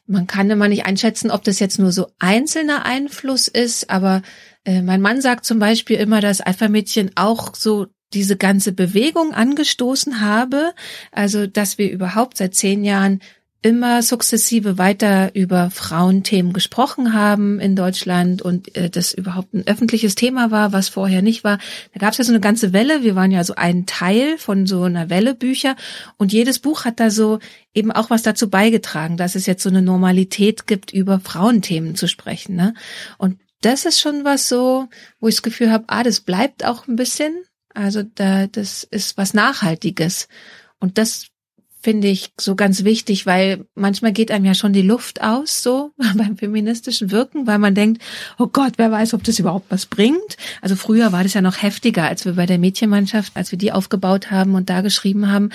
Man 0.08 0.26
kann 0.26 0.50
immer 0.50 0.70
nicht 0.70 0.86
einschätzen, 0.86 1.32
ob 1.32 1.44
das 1.44 1.60
jetzt 1.60 1.80
nur 1.80 1.92
so 1.92 2.08
einzelner 2.20 2.86
Einfluss 2.86 3.50
ist, 3.50 3.90
aber 3.90 4.22
äh, 4.66 4.82
mein 4.82 5.02
Mann 5.02 5.22
sagt 5.22 5.46
zum 5.46 5.60
Beispiel 5.60 5.98
immer, 5.98 6.22
dass 6.22 6.42
Alpha-Mädchen 6.42 7.12
auch 7.16 7.56
so 7.56 7.88
diese 8.14 8.38
ganze 8.38 8.72
Bewegung 8.72 9.34
angestoßen 9.34 10.22
habe. 10.22 10.74
Also, 11.12 11.48
dass 11.48 11.78
wir 11.78 11.92
überhaupt 11.92 12.38
seit 12.38 12.56
zehn 12.56 12.84
Jahren 12.84 13.20
immer 13.64 14.04
sukzessive 14.04 14.78
weiter 14.78 15.34
über 15.36 15.72
Frauenthemen 15.72 16.52
gesprochen 16.52 17.14
haben 17.14 17.62
in 17.62 17.78
Deutschland 17.78 18.42
und 18.42 18.76
äh, 18.76 18.90
das 18.90 19.14
überhaupt 19.14 19.54
ein 19.54 19.66
öffentliches 19.66 20.16
Thema 20.16 20.52
war, 20.52 20.74
was 20.74 20.90
vorher 20.90 21.22
nicht 21.22 21.46
war. 21.46 21.60
Da 21.94 22.00
gab 22.00 22.12
es 22.12 22.18
ja 22.18 22.26
so 22.26 22.34
eine 22.34 22.42
ganze 22.42 22.74
Welle. 22.74 23.04
Wir 23.04 23.16
waren 23.16 23.32
ja 23.32 23.44
so 23.46 23.56
ein 23.56 23.86
Teil 23.86 24.38
von 24.38 24.68
so 24.68 24.84
einer 24.84 25.10
Welle 25.10 25.34
Bücher 25.34 25.78
und 26.18 26.34
jedes 26.34 26.60
Buch 26.60 26.84
hat 26.84 27.00
da 27.00 27.10
so 27.10 27.40
eben 27.74 27.94
auch 27.94 28.10
was 28.10 28.22
dazu 28.22 28.50
beigetragen, 28.50 29.16
dass 29.16 29.34
es 29.34 29.46
jetzt 29.46 29.64
so 29.64 29.70
eine 29.70 29.82
Normalität 29.82 30.68
gibt, 30.68 30.92
über 30.92 31.22
Frauenthemen 31.22 31.96
zu 31.96 32.08
sprechen. 32.08 32.58
Ne? 32.58 32.74
Und 33.18 33.38
das 33.66 33.86
ist 33.86 34.00
schon 34.00 34.24
was 34.24 34.50
so, 34.50 34.88
wo 35.20 35.28
ich 35.28 35.36
das 35.36 35.44
Gefühl 35.44 35.72
habe, 35.72 35.86
ah, 35.88 36.04
das 36.04 36.22
bleibt 36.22 36.66
auch 36.66 36.88
ein 36.88 36.96
bisschen. 36.96 37.44
Also 37.74 38.04
da, 38.04 38.48
das 38.48 38.84
ist 38.84 39.18
was 39.18 39.34
Nachhaltiges. 39.34 40.28
Und 40.80 40.98
das 40.98 41.28
finde 41.84 42.08
ich 42.08 42.32
so 42.40 42.56
ganz 42.56 42.86
wichtig, 42.86 43.26
weil 43.26 43.66
manchmal 43.76 44.14
geht 44.14 44.32
einem 44.32 44.46
ja 44.46 44.54
schon 44.54 44.72
die 44.72 44.82
Luft 44.82 45.22
aus, 45.22 45.62
so 45.62 45.92
beim 46.16 46.38
feministischen 46.38 47.12
Wirken, 47.12 47.46
weil 47.46 47.60
man 47.60 47.76
denkt, 47.76 48.02
oh 48.40 48.48
Gott, 48.48 48.74
wer 48.78 48.90
weiß, 48.90 49.14
ob 49.14 49.24
das 49.24 49.38
überhaupt 49.38 49.66
was 49.70 49.86
bringt. 49.86 50.38
Also 50.62 50.78
früher 50.78 51.12
war 51.12 51.24
das 51.24 51.34
ja 51.34 51.42
noch 51.42 51.62
heftiger, 51.62 52.04
als 52.04 52.24
wir 52.24 52.34
bei 52.34 52.46
der 52.46 52.58
Mädchenmannschaft, 52.58 53.34
als 53.36 53.52
wir 53.52 53.60
die 53.60 53.74
aufgebaut 53.74 54.32
haben 54.32 54.56
und 54.56 54.70
da 54.70 54.80
geschrieben 54.80 55.30
haben, 55.30 55.50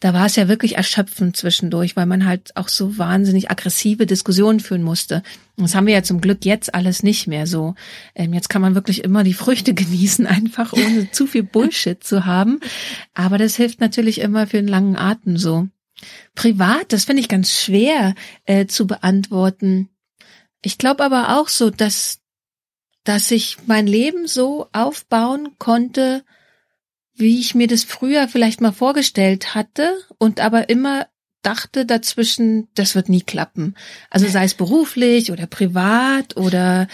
da 0.00 0.12
war 0.12 0.26
es 0.26 0.36
ja 0.36 0.48
wirklich 0.48 0.76
erschöpfend 0.76 1.36
zwischendurch, 1.36 1.96
weil 1.96 2.06
man 2.06 2.26
halt 2.26 2.54
auch 2.56 2.68
so 2.68 2.98
wahnsinnig 2.98 3.50
aggressive 3.50 4.06
Diskussionen 4.06 4.60
führen 4.60 4.82
musste. 4.82 5.22
Das 5.56 5.74
haben 5.74 5.86
wir 5.86 5.94
ja 5.94 6.02
zum 6.02 6.20
Glück 6.20 6.44
jetzt 6.44 6.74
alles 6.74 7.02
nicht 7.02 7.26
mehr 7.26 7.46
so. 7.46 7.74
Ähm, 8.14 8.34
jetzt 8.34 8.48
kann 8.48 8.60
man 8.60 8.74
wirklich 8.74 9.04
immer 9.04 9.24
die 9.24 9.34
Früchte 9.34 9.72
genießen, 9.74 10.26
einfach 10.26 10.72
ohne 10.72 11.10
zu 11.12 11.26
viel 11.26 11.42
Bullshit 11.42 12.02
zu 12.02 12.26
haben. 12.26 12.60
Aber 13.14 13.38
das 13.38 13.56
hilft 13.56 13.80
natürlich 13.80 14.20
immer 14.20 14.46
für 14.46 14.58
einen 14.58 14.68
langen 14.68 14.96
Atem 14.96 15.38
so. 15.38 15.68
Privat, 16.34 16.92
das 16.92 17.04
finde 17.04 17.20
ich 17.20 17.28
ganz 17.28 17.58
schwer 17.58 18.14
äh, 18.44 18.66
zu 18.66 18.86
beantworten. 18.86 19.88
Ich 20.60 20.76
glaube 20.76 21.04
aber 21.04 21.38
auch 21.38 21.48
so, 21.48 21.70
dass, 21.70 22.20
dass 23.04 23.30
ich 23.30 23.56
mein 23.66 23.86
Leben 23.86 24.26
so 24.26 24.68
aufbauen 24.72 25.54
konnte, 25.58 26.22
wie 27.16 27.40
ich 27.40 27.54
mir 27.54 27.66
das 27.66 27.84
früher 27.84 28.28
vielleicht 28.28 28.60
mal 28.60 28.72
vorgestellt 28.72 29.54
hatte 29.54 29.96
und 30.18 30.40
aber 30.40 30.68
immer 30.68 31.06
dachte 31.42 31.86
dazwischen, 31.86 32.68
das 32.74 32.94
wird 32.94 33.08
nie 33.08 33.22
klappen. 33.22 33.74
Also 34.10 34.26
sei 34.26 34.44
es 34.44 34.54
beruflich 34.54 35.30
oder 35.30 35.46
privat 35.46 36.36
oder 36.36 36.88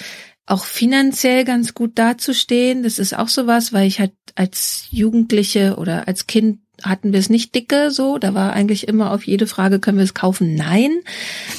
auch 0.47 0.65
finanziell 0.65 1.45
ganz 1.45 1.75
gut 1.75 1.99
dazustehen. 1.99 2.83
Das 2.83 2.99
ist 2.99 3.17
auch 3.17 3.29
sowas, 3.29 3.73
weil 3.73 3.87
ich 3.87 4.01
halt 4.01 4.13
als 4.35 4.87
Jugendliche 4.91 5.77
oder 5.77 6.09
als 6.09 6.27
Kind 6.27 6.61
hatten 6.83 7.13
wir 7.13 7.21
es 7.21 7.29
nicht 7.29 7.55
dicke 7.55 7.91
so. 7.91 8.19
Da 8.19 8.35
war 8.35 8.53
eigentlich 8.53 8.89
immer 8.89 9.13
auf 9.13 9.27
jede 9.27 9.47
Frage, 9.47 9.79
können 9.79 9.99
wir 9.99 10.05
es 10.05 10.15
kaufen? 10.15 10.55
Nein. 10.55 10.91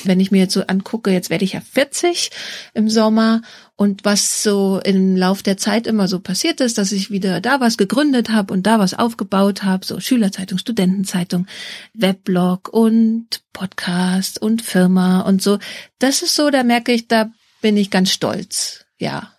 Wenn 0.03 0.19
ich 0.19 0.31
mir 0.31 0.39
jetzt 0.39 0.53
so 0.53 0.61
angucke, 0.61 1.11
jetzt 1.11 1.29
werde 1.29 1.45
ich 1.45 1.53
ja 1.53 1.61
40 1.61 2.31
im 2.73 2.89
Sommer 2.89 3.41
und 3.75 4.05
was 4.05 4.43
so 4.43 4.79
im 4.83 5.15
Lauf 5.15 5.43
der 5.43 5.57
Zeit 5.57 5.87
immer 5.87 6.07
so 6.07 6.19
passiert 6.19 6.61
ist, 6.61 6.77
dass 6.77 6.91
ich 6.91 7.11
wieder 7.11 7.41
da 7.41 7.59
was 7.59 7.77
gegründet 7.77 8.29
habe 8.29 8.53
und 8.53 8.63
da 8.67 8.79
was 8.79 8.93
aufgebaut 8.93 9.63
habe, 9.63 9.85
so 9.85 9.99
Schülerzeitung, 9.99 10.57
Studentenzeitung, 10.57 11.47
Weblog 11.93 12.69
und 12.69 13.43
Podcast 13.53 14.41
und 14.41 14.61
Firma 14.61 15.21
und 15.21 15.41
so. 15.41 15.59
Das 15.99 16.21
ist 16.21 16.35
so, 16.35 16.49
da 16.49 16.63
merke 16.63 16.91
ich, 16.91 17.07
da 17.07 17.31
bin 17.61 17.77
ich 17.77 17.89
ganz 17.89 18.11
stolz. 18.11 18.85
Ja. 18.97 19.33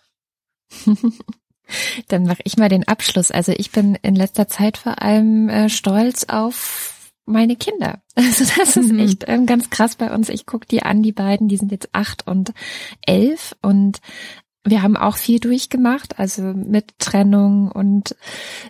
Dann 2.07 2.23
mache 2.23 2.41
ich 2.43 2.57
mal 2.57 2.69
den 2.69 2.87
Abschluss. 2.87 3.31
Also 3.31 3.51
ich 3.55 3.71
bin 3.71 3.97
in 4.01 4.15
letzter 4.15 4.47
Zeit 4.47 4.77
vor 4.77 5.01
allem 5.01 5.49
äh, 5.49 5.69
stolz 5.69 6.25
auf 6.25 7.11
meine 7.25 7.55
Kinder. 7.55 8.01
Also 8.17 8.45
das 8.45 8.77
ist 8.77 8.93
mhm. 8.93 8.99
echt 8.99 9.25
ähm, 9.27 9.45
ganz 9.45 9.69
krass 9.69 9.97
bei 9.97 10.13
uns. 10.13 10.29
Ich 10.29 10.45
gucke 10.45 10.65
die 10.65 10.83
an, 10.83 11.03
die 11.03 11.11
beiden, 11.11 11.49
die 11.49 11.57
sind 11.57 11.73
jetzt 11.73 11.89
acht 11.91 12.25
und 12.25 12.53
elf 13.05 13.57
und 13.61 13.99
wir 14.65 14.81
haben 14.81 14.97
auch 14.97 15.17
viel 15.17 15.39
durchgemacht, 15.39 16.17
also 16.17 16.41
mit 16.41 16.97
Trennung 16.97 17.71
und 17.71 18.15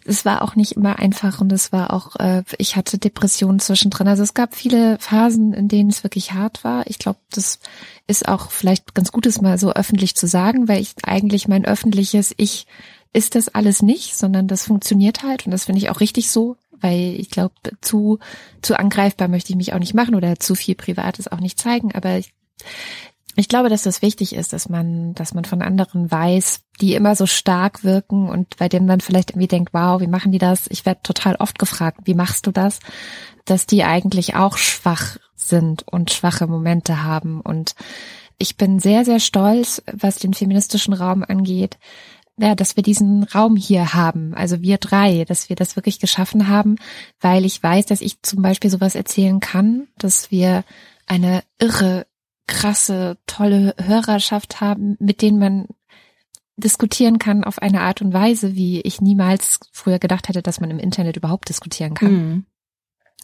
es 0.03 0.25
war 0.25 0.41
auch 0.41 0.55
nicht 0.55 0.73
immer 0.73 0.99
einfach 0.99 1.39
und 1.39 1.51
es 1.53 1.71
war 1.71 1.93
auch, 1.93 2.17
äh, 2.17 2.43
ich 2.57 2.75
hatte 2.75 2.97
Depressionen 2.97 3.59
zwischendrin. 3.59 4.09
Also 4.09 4.21
es 4.21 4.33
gab 4.33 4.55
viele 4.55 4.97
Phasen, 4.99 5.53
in 5.53 5.69
denen 5.69 5.89
es 5.89 6.03
wirklich 6.03 6.33
hart 6.33 6.65
war. 6.65 6.85
Ich 6.87 6.99
glaube, 6.99 7.19
das 7.31 7.59
ist 8.07 8.27
auch 8.27 8.51
vielleicht 8.51 8.93
ganz 8.93 9.13
Gutes 9.13 9.41
mal 9.41 9.57
so 9.57 9.71
öffentlich 9.71 10.15
zu 10.15 10.27
sagen, 10.27 10.67
weil 10.67 10.81
ich 10.81 10.95
eigentlich 11.03 11.47
mein 11.47 11.65
öffentliches 11.65 12.33
Ich 12.35 12.67
ist 13.13 13.35
das 13.35 13.47
alles 13.47 13.81
nicht, 13.81 14.17
sondern 14.17 14.49
das 14.49 14.65
funktioniert 14.65 15.23
halt 15.23 15.45
und 15.45 15.51
das 15.51 15.63
finde 15.63 15.79
ich 15.79 15.89
auch 15.89 16.01
richtig 16.01 16.29
so, 16.29 16.57
weil 16.71 17.15
ich 17.17 17.29
glaube, 17.29 17.55
zu, 17.79 18.19
zu 18.61 18.77
angreifbar 18.77 19.29
möchte 19.29 19.51
ich 19.51 19.55
mich 19.55 19.71
auch 19.71 19.79
nicht 19.79 19.93
machen 19.93 20.15
oder 20.15 20.37
zu 20.37 20.53
viel 20.55 20.75
Privates 20.75 21.29
auch 21.29 21.39
nicht 21.39 21.57
zeigen, 21.57 21.95
aber 21.95 22.17
ich, 22.17 22.33
ich 23.35 23.49
glaube, 23.49 23.69
dass 23.69 23.83
das 23.83 24.01
wichtig 24.01 24.33
ist, 24.33 24.53
dass 24.53 24.69
man, 24.69 25.13
dass 25.13 25.33
man 25.33 25.45
von 25.45 25.61
anderen 25.61 26.09
weiß, 26.09 26.61
die 26.79 26.93
immer 26.93 27.15
so 27.15 27.25
stark 27.25 27.83
wirken 27.83 28.29
und 28.29 28.57
bei 28.57 28.69
denen 28.69 28.85
man 28.85 29.01
vielleicht 29.01 29.31
irgendwie 29.31 29.47
denkt, 29.47 29.73
wow, 29.73 29.99
wie 29.99 30.07
machen 30.07 30.31
die 30.31 30.37
das? 30.37 30.67
Ich 30.69 30.85
werde 30.85 31.01
total 31.03 31.35
oft 31.35 31.59
gefragt, 31.59 32.01
wie 32.05 32.13
machst 32.13 32.47
du 32.47 32.51
das? 32.51 32.79
Dass 33.45 33.65
die 33.65 33.83
eigentlich 33.83 34.35
auch 34.35 34.57
schwach 34.57 35.17
sind 35.35 35.87
und 35.87 36.11
schwache 36.11 36.47
Momente 36.47 37.03
haben. 37.03 37.41
Und 37.41 37.75
ich 38.37 38.57
bin 38.57 38.79
sehr, 38.79 39.05
sehr 39.05 39.19
stolz, 39.19 39.81
was 39.91 40.17
den 40.17 40.33
feministischen 40.33 40.93
Raum 40.93 41.23
angeht, 41.27 41.77
ja, 42.37 42.53
dass 42.53 42.75
wir 42.75 42.83
diesen 42.83 43.23
Raum 43.23 43.55
hier 43.55 43.93
haben, 43.93 44.33
also 44.33 44.61
wir 44.61 44.77
drei, 44.77 45.23
dass 45.25 45.47
wir 45.47 45.55
das 45.55 45.77
wirklich 45.77 45.99
geschaffen 45.99 46.49
haben, 46.49 46.75
weil 47.21 47.45
ich 47.45 47.63
weiß, 47.63 47.85
dass 47.85 48.01
ich 48.01 48.21
zum 48.23 48.41
Beispiel 48.41 48.69
sowas 48.69 48.95
erzählen 48.95 49.39
kann, 49.39 49.87
dass 49.97 50.31
wir 50.31 50.65
eine 51.07 51.43
irre 51.59 52.05
krasse, 52.47 53.17
tolle 53.25 53.75
Hörerschaft 53.77 54.61
haben, 54.61 54.97
mit 54.99 55.21
denen 55.21 55.39
man 55.39 55.67
diskutieren 56.57 57.19
kann 57.19 57.43
auf 57.43 57.59
eine 57.59 57.81
Art 57.81 58.01
und 58.01 58.13
Weise, 58.13 58.55
wie 58.55 58.81
ich 58.81 59.01
niemals 59.01 59.59
früher 59.71 59.99
gedacht 59.99 60.29
hätte, 60.29 60.41
dass 60.41 60.61
man 60.61 60.71
im 60.71 60.79
Internet 60.79 61.17
überhaupt 61.17 61.49
diskutieren 61.49 61.93
kann. 61.93 62.11
Mhm. 62.11 62.45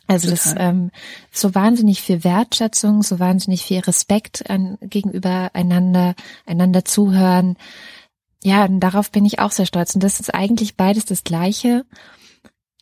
Also 0.08 0.30
Total. 0.30 0.56
das 0.56 0.56
ähm, 0.58 0.92
so 1.32 1.56
wahnsinnig 1.56 2.02
viel 2.02 2.24
Wertschätzung, 2.24 3.02
so 3.02 3.20
wahnsinnig 3.20 3.64
viel 3.64 3.80
Respekt 3.80 4.50
an, 4.50 4.78
gegenüber 4.82 5.52
einander, 5.54 6.16
einander 6.46 6.84
zuhören. 6.84 7.56
Ja, 8.44 8.66
und 8.66 8.82
darauf 8.82 9.12
bin 9.12 9.24
ich 9.24 9.40
auch 9.40 9.52
sehr 9.52 9.66
stolz. 9.66 9.96
Und 9.96 10.04
das 10.04 10.20
ist 10.20 10.34
eigentlich 10.34 10.76
beides 10.76 11.06
das 11.06 11.24
Gleiche. 11.24 11.86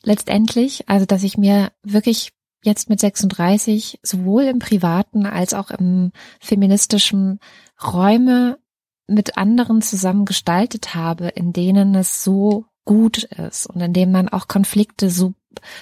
Letztendlich, 0.02 0.90
also 0.90 1.06
dass 1.06 1.22
ich 1.24 1.38
mir 1.38 1.72
wirklich 1.84 2.32
jetzt 2.64 2.90
mit 2.90 3.00
36 3.00 4.00
sowohl 4.04 4.44
im 4.44 4.60
privaten 4.60 5.26
als 5.26 5.54
auch 5.54 5.72
im 5.72 6.12
feministischen 6.40 7.40
Räume 7.82 8.60
mit 9.08 9.38
anderen 9.38 9.82
zusammen 9.82 10.26
gestaltet 10.26 10.94
habe, 10.96 11.30
in 11.30 11.54
denen 11.54 11.96
es 11.96 12.24
so 12.24 12.66
gut 12.86 13.24
ist 13.24 13.68
und 13.68 13.82
in 13.82 13.94
dem 13.94 14.12
man 14.12 14.30
auch 14.30 14.48
Konflikte 14.48 15.10
so 15.10 15.34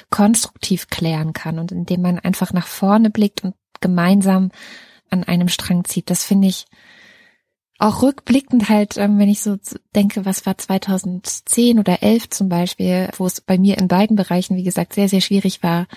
konstruktiv 0.09 0.87
klären 0.87 1.33
kann 1.33 1.59
und 1.59 1.71
in 1.71 1.85
dem 1.85 2.01
man 2.01 2.19
einfach 2.19 2.53
nach 2.53 2.67
vorne 2.67 3.09
blickt 3.09 3.43
und 3.43 3.55
gemeinsam 3.81 4.51
an 5.09 5.23
einem 5.23 5.49
Strang 5.49 5.83
zieht. 5.83 6.09
Das 6.09 6.23
finde 6.23 6.47
ich 6.47 6.65
auch 7.79 8.01
rückblickend 8.01 8.69
halt, 8.69 8.97
ähm, 8.97 9.19
wenn 9.19 9.29
ich 9.29 9.41
so 9.41 9.57
denke, 9.95 10.25
was 10.25 10.45
war 10.45 10.57
2010 10.57 11.79
oder 11.79 12.01
11 12.01 12.29
zum 12.29 12.49
Beispiel, 12.49 13.09
wo 13.17 13.25
es 13.25 13.39
bei 13.39 13.57
mir 13.57 13.77
in 13.77 13.87
beiden 13.87 14.15
Bereichen, 14.15 14.57
wie 14.57 14.63
gesagt, 14.63 14.93
sehr, 14.93 15.09
sehr 15.09 15.21
schwierig 15.21 15.61
war, 15.61 15.87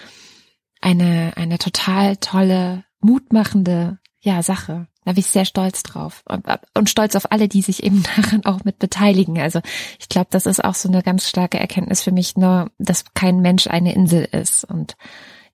eine, 0.80 1.32
eine 1.36 1.58
total 1.58 2.16
tolle, 2.16 2.84
mutmachende, 3.00 3.98
ja, 4.20 4.42
Sache. 4.42 4.86
Da 5.04 5.12
bin 5.12 5.20
ich 5.20 5.26
sehr 5.26 5.46
stolz 5.46 5.82
drauf 5.82 6.22
und, 6.28 6.44
und 6.74 6.90
stolz 6.90 7.16
auf 7.16 7.32
alle, 7.32 7.48
die 7.48 7.62
sich 7.62 7.82
eben 7.82 8.02
daran 8.16 8.44
auch 8.44 8.64
mit 8.64 8.78
beteiligen. 8.78 9.38
Also 9.38 9.60
ich 9.98 10.08
glaube, 10.08 10.28
das 10.30 10.46
ist 10.46 10.62
auch 10.62 10.74
so 10.74 10.88
eine 10.88 11.02
ganz 11.02 11.28
starke 11.28 11.58
Erkenntnis 11.58 12.02
für 12.02 12.12
mich, 12.12 12.36
nur, 12.36 12.70
dass 12.78 13.04
kein 13.14 13.40
Mensch 13.40 13.66
eine 13.66 13.94
Insel 13.94 14.24
ist 14.24 14.64
und 14.64 14.96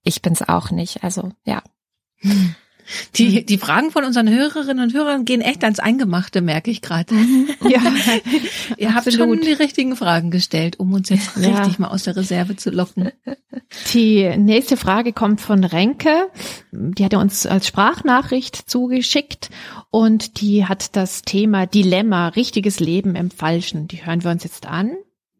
ich 0.03 0.21
bin's 0.21 0.41
auch 0.41 0.71
nicht. 0.71 1.03
Also 1.03 1.31
ja. 1.45 1.63
Hm. 2.17 2.55
Die, 3.15 3.45
die 3.45 3.57
Fragen 3.57 3.91
von 3.91 4.03
unseren 4.03 4.29
Hörerinnen 4.29 4.83
und 4.83 4.93
Hörern 4.93 5.25
gehen 5.25 5.41
echt 5.41 5.63
ans 5.63 5.79
Eingemachte, 5.79 6.41
merke 6.41 6.71
ich 6.71 6.81
gerade. 6.81 7.13
Mhm. 7.13 7.49
Ja, 7.67 7.81
ihr 8.77 8.95
habt 8.95 9.11
schon 9.11 9.41
die 9.41 9.51
richtigen 9.51 9.95
Fragen 9.95 10.31
gestellt, 10.31 10.79
um 10.79 10.93
uns 10.93 11.09
jetzt 11.09 11.35
ja. 11.35 11.57
richtig 11.57 11.79
mal 11.79 11.89
aus 11.89 12.03
der 12.03 12.15
Reserve 12.15 12.55
zu 12.55 12.69
locken. 12.69 13.11
Die 13.93 14.37
nächste 14.37 14.77
Frage 14.77 15.11
kommt 15.11 15.41
von 15.41 15.63
Renke. 15.63 16.29
Die 16.71 17.03
hat 17.03 17.13
er 17.13 17.19
uns 17.19 17.45
als 17.45 17.67
Sprachnachricht 17.67 18.69
zugeschickt 18.69 19.49
und 19.89 20.39
die 20.39 20.65
hat 20.65 20.95
das 20.95 21.23
Thema 21.23 21.65
Dilemma, 21.65 22.29
richtiges 22.29 22.79
Leben 22.79 23.15
im 23.15 23.31
Falschen. 23.31 23.87
Die 23.87 24.05
hören 24.05 24.23
wir 24.23 24.31
uns 24.31 24.43
jetzt 24.43 24.65
an. 24.65 24.95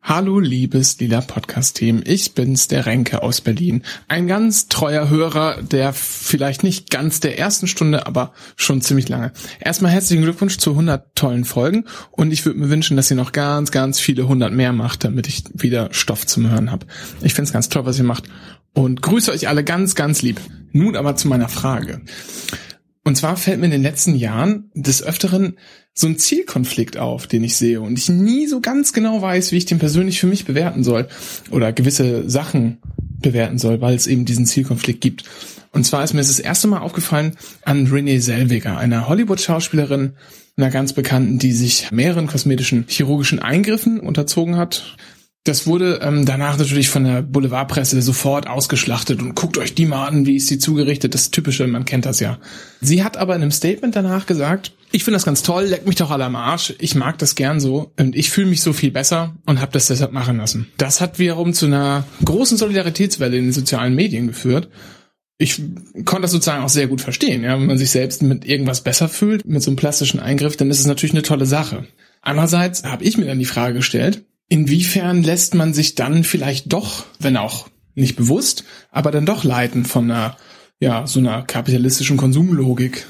Hallo 0.10 0.40
liebes 0.40 1.02
lila 1.02 1.20
Podcast-Team, 1.20 2.02
ich 2.06 2.34
bin's, 2.34 2.70
der 2.70 2.86
Renke 2.86 3.24
aus 3.24 3.42
Berlin. 3.42 3.84
Ein 4.08 4.26
ganz 4.26 4.70
treuer 4.70 5.10
Hörer, 5.10 5.62
der 5.62 5.92
vielleicht 5.92 6.64
nicht 6.64 6.90
ganz 6.90 7.20
der 7.20 7.38
ersten 7.38 7.68
Stunde, 7.68 8.08
aber 8.08 8.32
schon 8.56 8.80
ziemlich 8.80 9.10
lange. 9.10 9.34
Erstmal 9.60 9.92
herzlichen 9.92 10.24
Glückwunsch 10.24 10.60
zu 10.60 10.70
100 10.70 11.14
tollen 11.14 11.44
Folgen 11.44 11.84
und 12.12 12.32
ich 12.32 12.46
würde 12.46 12.58
mir 12.58 12.70
wünschen, 12.70 12.96
dass 12.96 13.12
ihr 13.12 13.18
noch 13.18 13.34
ganz, 13.34 13.72
ganz 13.72 14.00
viele 14.00 14.22
100 14.22 14.54
mehr 14.54 14.72
macht, 14.72 15.04
damit 15.04 15.28
ich 15.28 15.44
wieder 15.54 15.90
Stoff 15.92 16.26
zum 16.26 16.50
Hören 16.50 16.72
habe. 16.72 16.88
Ich 17.22 17.34
find's 17.34 17.52
ganz 17.52 17.68
toll, 17.68 17.86
was 17.86 17.98
ihr 17.98 18.06
macht 18.06 18.30
und 18.74 19.02
grüße 19.02 19.30
euch 19.30 19.50
alle 19.50 19.66
ganz, 19.66 19.94
ganz 19.94 20.22
lieb. 20.22 20.40
Nun 20.72 20.96
aber 20.96 21.18
zu 21.18 21.28
meiner 21.28 21.50
Frage. 21.50 22.00
Und 23.04 23.16
zwar 23.16 23.36
fällt 23.36 23.60
mir 23.60 23.66
in 23.66 23.72
den 23.72 23.84
letzten 23.84 24.16
Jahren 24.16 24.72
des 24.74 25.04
Öfteren 25.04 25.58
so 26.00 26.06
ein 26.06 26.20
Zielkonflikt 26.20 26.98
auf, 26.98 27.26
den 27.26 27.44
ich 27.44 27.58
sehe 27.58 27.82
und 27.82 27.98
ich 27.98 28.08
nie 28.08 28.46
so 28.46 28.62
ganz 28.62 28.94
genau 28.94 29.20
weiß, 29.20 29.52
wie 29.52 29.58
ich 29.58 29.66
den 29.66 29.80
persönlich 29.80 30.20
für 30.20 30.28
mich 30.28 30.46
bewerten 30.46 30.84
soll 30.84 31.08
oder 31.50 31.74
gewisse 31.74 32.30
Sachen 32.30 32.78
bewerten 33.20 33.58
soll, 33.58 33.82
weil 33.82 33.96
es 33.96 34.06
eben 34.06 34.24
diesen 34.24 34.46
Zielkonflikt 34.46 35.02
gibt. 35.02 35.24
Und 35.72 35.86
zwar 35.86 36.04
ist 36.04 36.14
mir 36.14 36.20
das 36.20 36.40
erste 36.40 36.68
Mal 36.68 36.82
aufgefallen 36.82 37.36
an 37.64 37.88
Renee 37.88 38.20
Selweger, 38.20 38.78
einer 38.78 39.08
Hollywood-Schauspielerin, 39.08 40.14
einer 40.56 40.70
ganz 40.70 40.94
bekannten, 40.94 41.40
die 41.40 41.52
sich 41.52 41.92
mehreren 41.92 42.28
kosmetischen 42.28 42.86
chirurgischen 42.88 43.40
Eingriffen 43.40 44.00
unterzogen 44.00 44.56
hat 44.56 44.98
das 45.48 45.66
wurde 45.66 46.00
ähm, 46.02 46.26
danach 46.26 46.58
natürlich 46.58 46.90
von 46.90 47.04
der 47.04 47.22
Boulevardpresse 47.22 48.02
sofort 48.02 48.48
ausgeschlachtet 48.48 49.22
und 49.22 49.36
guckt 49.36 49.58
euch 49.58 49.74
die 49.74 49.86
mal 49.86 50.08
an, 50.08 50.26
wie 50.26 50.36
ist 50.36 50.48
sie 50.48 50.60
zugerichtet, 50.60 51.14
das 51.14 51.32
Typische, 51.32 51.66
man 51.68 51.86
kennt 51.86 52.06
das 52.06 52.20
ja. 52.20 52.40
Sie 52.82 53.04
hat 53.04 53.18
aber 53.18 53.36
in 53.36 53.42
einem 53.42 53.52
Statement 53.52 53.96
danach 53.96 54.26
gesagt, 54.26 54.74
ich 54.92 55.04
finde 55.04 55.16
das 55.16 55.26
ganz 55.26 55.44
toll, 55.44 55.66
leck 55.66 55.86
mich 55.86 55.96
doch 55.96 56.12
alle 56.12 56.26
am 56.26 56.36
Arsch, 56.36 56.74
ich 56.80 56.96
mag 56.96 57.18
das 57.18 57.36
gern 57.36 57.60
so 57.60 57.92
und 57.98 58.16
ich 58.16 58.30
fühle 58.30 58.48
mich 58.48 58.62
so 58.62 58.74
viel 58.74 58.92
besser 58.92 59.36
und 59.46 59.62
habe 59.62 59.72
das 59.72 59.88
deshalb 59.88 60.12
machen 60.12 60.38
lassen. 60.38 60.68
Das 60.78 61.02
hat 61.02 61.20
wiederum 61.20 61.54
zu 61.54 61.66
einer 61.66 62.06
großen 62.26 62.58
Solidaritätswelle 62.58 63.38
in 63.38 63.46
den 63.46 63.54
sozialen 63.54 63.96
Medien 63.96 64.28
geführt. 64.28 64.70
Ich 65.38 65.62
konnte 66.06 66.24
das 66.24 66.32
sozusagen 66.32 66.64
auch 66.64 66.70
sehr 66.70 66.88
gut 66.88 67.02
verstehen, 67.02 67.44
ja, 67.44 67.60
wenn 67.60 67.68
man 67.68 67.78
sich 67.78 67.92
selbst 67.92 68.22
mit 68.24 68.46
irgendwas 68.46 68.82
besser 68.82 69.08
fühlt, 69.08 69.46
mit 69.46 69.62
so 69.62 69.70
einem 69.70 69.76
plastischen 69.78 70.20
Eingriff, 70.20 70.58
dann 70.58 70.72
ist 70.72 70.80
es 70.80 70.88
natürlich 70.88 71.14
eine 71.14 71.22
tolle 71.22 71.46
Sache. 71.46 71.86
Andererseits 72.22 72.84
habe 72.84 73.04
ich 73.04 73.18
mir 73.18 73.26
dann 73.26 73.40
die 73.40 73.46
Frage 73.46 73.76
gestellt, 73.76 74.26
Inwiefern 74.50 75.24
lässt 75.24 75.56
man 75.56 75.74
sich 75.74 75.96
dann 75.96 76.24
vielleicht 76.24 76.72
doch, 76.72 77.06
wenn 77.20 77.38
auch 77.38 77.68
nicht 77.96 78.16
bewusst, 78.16 78.64
aber 78.92 79.12
dann 79.12 79.26
doch 79.26 79.44
leiten 79.44 79.84
von 79.84 80.10
einer, 80.10 80.38
ja, 80.80 81.08
so 81.08 81.20
einer 81.20 81.42
kapitalistischen 81.42 82.18
Konsumlogik? 82.18 83.06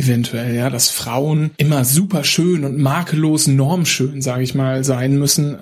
Eventuell, 0.00 0.54
ja, 0.54 0.70
dass 0.70 0.90
Frauen 0.90 1.50
immer 1.56 1.84
super 1.84 2.22
schön 2.22 2.64
und 2.64 2.78
makellos 2.78 3.48
normschön, 3.48 4.22
sage 4.22 4.44
ich 4.44 4.54
mal, 4.54 4.84
sein 4.84 5.18
müssen 5.18 5.58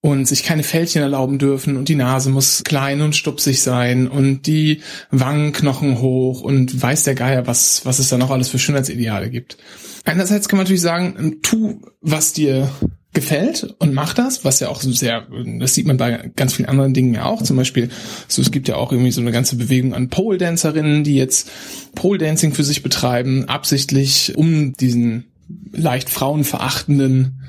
und 0.00 0.26
sich 0.26 0.42
keine 0.42 0.64
Fältchen 0.64 1.02
erlauben 1.02 1.38
dürfen 1.38 1.76
und 1.76 1.88
die 1.88 1.94
Nase 1.94 2.30
muss 2.30 2.62
klein 2.64 3.00
und 3.00 3.14
stupsig 3.14 3.62
sein 3.62 4.08
und 4.08 4.46
die 4.46 4.82
Wangenknochen 5.10 6.00
hoch 6.00 6.42
und 6.42 6.82
weiß 6.82 7.04
der 7.04 7.14
Geier, 7.14 7.46
was, 7.46 7.86
was 7.86 8.00
es 8.00 8.08
da 8.08 8.18
noch 8.18 8.30
alles 8.30 8.48
für 8.48 8.58
Schönheitsideale 8.58 9.30
gibt. 9.30 9.56
Einerseits 10.04 10.48
kann 10.48 10.58
man 10.58 10.64
natürlich 10.64 10.82
sagen, 10.82 11.38
tu, 11.42 11.80
was 12.00 12.32
dir 12.32 12.70
gefällt 13.16 13.74
und 13.78 13.94
macht 13.94 14.18
das, 14.18 14.44
was 14.44 14.60
ja 14.60 14.68
auch 14.68 14.82
sehr, 14.82 15.26
das 15.58 15.74
sieht 15.74 15.86
man 15.86 15.96
bei 15.96 16.30
ganz 16.36 16.52
vielen 16.52 16.68
anderen 16.68 16.92
Dingen 16.92 17.14
ja 17.14 17.24
auch. 17.24 17.42
Zum 17.42 17.56
Beispiel, 17.56 17.88
so 18.28 18.42
es 18.42 18.50
gibt 18.50 18.68
ja 18.68 18.76
auch 18.76 18.92
irgendwie 18.92 19.10
so 19.10 19.22
eine 19.22 19.32
ganze 19.32 19.56
Bewegung 19.56 19.94
an 19.94 20.10
Pole-Dancerinnen, 20.10 21.02
die 21.02 21.16
jetzt 21.16 21.50
Pole-Dancing 21.94 22.52
für 22.52 22.62
sich 22.62 22.82
betreiben, 22.82 23.46
absichtlich, 23.46 24.34
um 24.36 24.74
diesen 24.74 25.24
leicht 25.72 26.10
frauenverachtenden, 26.10 27.40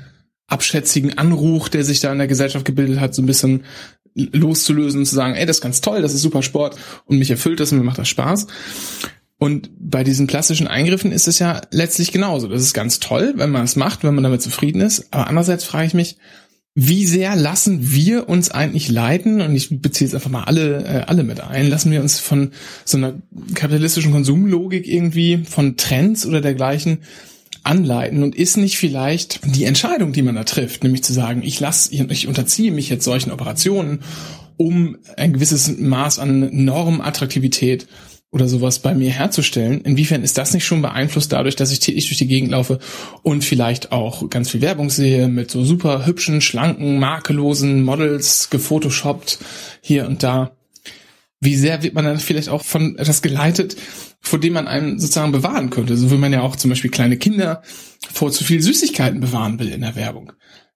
abschätzigen 0.46 1.18
Anruch, 1.18 1.68
der 1.68 1.84
sich 1.84 2.00
da 2.00 2.10
in 2.10 2.18
der 2.18 2.28
Gesellschaft 2.28 2.64
gebildet 2.64 2.98
hat, 2.98 3.14
so 3.14 3.20
ein 3.20 3.26
bisschen 3.26 3.64
loszulösen 4.14 5.00
und 5.00 5.06
zu 5.06 5.14
sagen, 5.14 5.34
ey, 5.34 5.44
das 5.44 5.58
ist 5.58 5.62
ganz 5.62 5.82
toll, 5.82 6.00
das 6.00 6.14
ist 6.14 6.22
super 6.22 6.42
Sport 6.42 6.76
und 7.04 7.18
mich 7.18 7.30
erfüllt 7.30 7.60
das 7.60 7.72
und 7.72 7.78
mir 7.78 7.84
macht 7.84 7.98
das 7.98 8.08
Spaß. 8.08 8.46
Und 9.38 9.70
bei 9.78 10.02
diesen 10.02 10.26
plastischen 10.26 10.66
Eingriffen 10.66 11.12
ist 11.12 11.28
es 11.28 11.38
ja 11.38 11.60
letztlich 11.70 12.10
genauso. 12.10 12.48
Das 12.48 12.62
ist 12.62 12.74
ganz 12.74 12.98
toll, 12.98 13.34
wenn 13.36 13.50
man 13.50 13.64
es 13.64 13.76
macht, 13.76 14.02
wenn 14.02 14.14
man 14.14 14.24
damit 14.24 14.42
zufrieden 14.42 14.80
ist. 14.80 15.06
Aber 15.12 15.28
andererseits 15.28 15.64
frage 15.64 15.86
ich 15.86 15.94
mich, 15.94 16.16
wie 16.74 17.06
sehr 17.06 17.34
lassen 17.34 17.90
wir 17.90 18.28
uns 18.28 18.50
eigentlich 18.50 18.88
leiten, 18.88 19.40
und 19.40 19.54
ich 19.54 19.80
beziehe 19.80 20.06
jetzt 20.06 20.14
einfach 20.14 20.30
mal 20.30 20.44
alle, 20.44 20.84
äh, 20.84 21.04
alle 21.06 21.24
mit 21.24 21.40
ein, 21.40 21.68
lassen 21.68 21.90
wir 21.90 22.00
uns 22.00 22.20
von 22.20 22.52
so 22.84 22.98
einer 22.98 23.14
kapitalistischen 23.54 24.12
Konsumlogik 24.12 24.86
irgendwie, 24.86 25.38
von 25.38 25.76
Trends 25.76 26.24
oder 26.24 26.40
dergleichen 26.40 26.98
anleiten 27.64 28.22
und 28.22 28.36
ist 28.36 28.56
nicht 28.56 28.78
vielleicht 28.78 29.40
die 29.56 29.64
Entscheidung, 29.64 30.12
die 30.12 30.22
man 30.22 30.36
da 30.36 30.44
trifft, 30.44 30.84
nämlich 30.84 31.02
zu 31.02 31.12
sagen, 31.12 31.42
ich 31.42 31.58
lasse, 31.58 31.92
ich 31.92 32.28
unterziehe 32.28 32.70
mich 32.70 32.88
jetzt 32.88 33.04
solchen 33.04 33.32
Operationen, 33.32 34.00
um 34.56 34.98
ein 35.16 35.32
gewisses 35.32 35.76
Maß 35.78 36.18
an 36.18 36.48
Normattraktivität 36.64 37.88
oder 38.30 38.46
sowas 38.46 38.80
bei 38.80 38.94
mir 38.94 39.10
herzustellen. 39.10 39.80
Inwiefern 39.82 40.22
ist 40.22 40.36
das 40.36 40.52
nicht 40.52 40.66
schon 40.66 40.82
beeinflusst 40.82 41.32
dadurch, 41.32 41.56
dass 41.56 41.72
ich 41.72 41.80
täglich 41.80 42.08
durch 42.08 42.18
die 42.18 42.26
Gegend 42.26 42.50
laufe 42.50 42.78
und 43.22 43.42
vielleicht 43.42 43.90
auch 43.90 44.28
ganz 44.28 44.50
viel 44.50 44.60
Werbung 44.60 44.90
sehe 44.90 45.28
mit 45.28 45.50
so 45.50 45.64
super 45.64 46.04
hübschen, 46.06 46.40
schlanken, 46.40 46.98
makellosen 46.98 47.82
Models 47.82 48.50
gefotoshoppt 48.50 49.38
hier 49.80 50.06
und 50.06 50.22
da? 50.22 50.52
Wie 51.40 51.56
sehr 51.56 51.82
wird 51.82 51.94
man 51.94 52.04
dann 52.04 52.18
vielleicht 52.18 52.48
auch 52.48 52.64
von 52.64 52.98
etwas 52.98 53.22
geleitet, 53.22 53.76
vor 54.20 54.40
dem 54.40 54.54
man 54.54 54.66
einen 54.66 54.98
sozusagen 54.98 55.32
bewahren 55.32 55.70
könnte? 55.70 55.96
So 55.96 56.10
wie 56.10 56.16
man 56.16 56.32
ja 56.32 56.42
auch 56.42 56.56
zum 56.56 56.68
Beispiel 56.70 56.90
kleine 56.90 57.16
Kinder 57.16 57.62
vor 58.12 58.32
zu 58.32 58.44
viel 58.44 58.60
Süßigkeiten 58.60 59.20
bewahren 59.20 59.58
will 59.58 59.68
in 59.68 59.82
der 59.82 59.94
Werbung. 59.94 60.32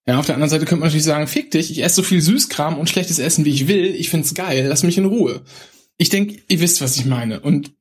Ja, 0.06 0.18
auf 0.18 0.26
der 0.26 0.34
anderen 0.36 0.50
Seite 0.50 0.64
könnte 0.64 0.80
man 0.80 0.88
natürlich 0.88 1.04
sagen, 1.04 1.26
fick 1.26 1.50
dich, 1.50 1.70
ich 1.70 1.82
esse 1.82 1.96
so 1.96 2.02
viel 2.02 2.20
Süßkram 2.20 2.78
und 2.78 2.88
schlechtes 2.88 3.18
Essen, 3.18 3.44
wie 3.44 3.50
ich 3.50 3.68
will, 3.68 3.94
ich 3.94 4.08
find's 4.08 4.34
geil, 4.34 4.66
lass 4.68 4.82
mich 4.82 4.98
in 4.98 5.04
Ruhe. 5.04 5.42
Ich 6.02 6.08
denke, 6.08 6.42
ihr 6.48 6.58
wisst, 6.58 6.80
was 6.80 6.96
ich 6.96 7.04
meine. 7.04 7.38
Und 7.38 7.74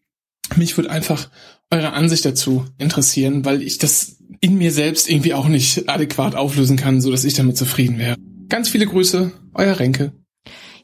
mich 0.55 0.77
würde 0.77 0.91
einfach 0.91 1.31
eure 1.71 1.93
Ansicht 1.93 2.23
dazu 2.23 2.67
interessieren, 2.77 3.45
weil 3.45 3.63
ich 3.63 3.79
das 3.79 4.17
in 4.41 4.59
mir 4.59 4.71
selbst 4.71 5.09
irgendwie 5.09 5.33
auch 5.33 5.47
nicht 5.47 5.89
adäquat 5.89 6.35
auflösen 6.35 6.77
kann, 6.77 7.01
so 7.01 7.09
dass 7.09 7.23
ich 7.23 7.33
damit 7.33 7.57
zufrieden 7.57 7.97
wäre. 7.97 8.15
Ganz 8.47 8.69
viele 8.69 8.85
Grüße, 8.85 9.31
euer 9.55 9.79
Renke. 9.79 10.11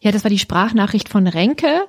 Ja, 0.02 0.12
das 0.12 0.24
war 0.24 0.32
die 0.32 0.40
Sprachnachricht 0.40 1.10
von 1.10 1.28
Renke. 1.28 1.86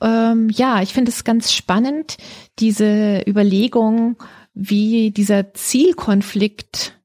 Ähm, 0.00 0.48
ja, 0.48 0.80
ich 0.80 0.94
finde 0.94 1.10
es 1.10 1.22
ganz 1.22 1.52
spannend, 1.52 2.16
diese 2.58 3.22
Überlegung, 3.28 4.16
wie 4.54 5.10
dieser 5.10 5.52
Zielkonflikt 5.52 6.98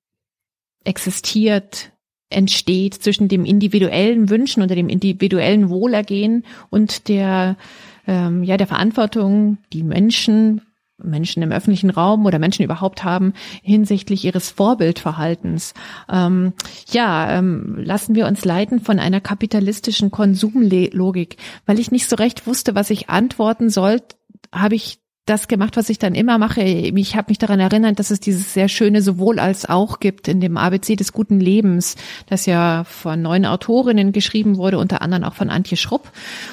existiert, 0.85 1.91
entsteht 2.33 2.95
zwischen 2.95 3.27
dem 3.27 3.45
individuellen 3.45 4.29
Wünschen 4.29 4.63
oder 4.63 4.75
dem 4.75 4.89
individuellen 4.89 5.69
Wohlergehen 5.69 6.43
und 6.69 7.07
der 7.07 7.57
ähm, 8.07 8.43
ja 8.43 8.57
der 8.57 8.67
Verantwortung, 8.67 9.57
die 9.71 9.83
Menschen 9.83 10.61
Menschen 11.03 11.43
im 11.43 11.51
öffentlichen 11.51 11.89
Raum 11.89 12.25
oder 12.25 12.39
Menschen 12.39 12.63
überhaupt 12.63 13.03
haben 13.03 13.33
hinsichtlich 13.61 14.23
ihres 14.25 14.51
Vorbildverhaltens. 14.51 15.73
Ähm, 16.09 16.53
ja, 16.91 17.37
ähm, 17.37 17.77
lassen 17.83 18.15
wir 18.15 18.27
uns 18.27 18.45
leiten 18.45 18.79
von 18.79 18.99
einer 18.99 19.19
kapitalistischen 19.19 20.11
Konsumlogik. 20.11 21.37
Weil 21.65 21.79
ich 21.79 21.91
nicht 21.91 22.07
so 22.07 22.15
recht 22.15 22.47
wusste, 22.47 22.75
was 22.75 22.89
ich 22.89 23.09
antworten 23.09 23.69
soll, 23.69 24.01
habe 24.53 24.75
ich 24.75 24.99
das 25.25 25.47
gemacht, 25.47 25.77
was 25.77 25.89
ich 25.89 25.99
dann 25.99 26.15
immer 26.15 26.37
mache. 26.37 26.61
Ich 26.61 27.15
habe 27.15 27.31
mich 27.31 27.37
daran 27.37 27.59
erinnert, 27.59 27.99
dass 27.99 28.11
es 28.11 28.19
dieses 28.19 28.53
sehr 28.53 28.67
schöne 28.67 29.01
sowohl 29.01 29.39
als 29.39 29.67
auch 29.67 29.99
gibt 29.99 30.27
in 30.27 30.41
dem 30.41 30.57
ABC 30.57 30.95
des 30.95 31.13
guten 31.13 31.39
Lebens, 31.39 31.95
das 32.27 32.45
ja 32.45 32.83
von 32.83 33.21
neun 33.21 33.45
Autorinnen 33.45 34.11
geschrieben 34.11 34.57
wurde, 34.57 34.79
unter 34.79 35.01
anderem 35.01 35.23
auch 35.23 35.33
von 35.33 35.49
Antje 35.49 35.77
Schrupp. 35.77 36.11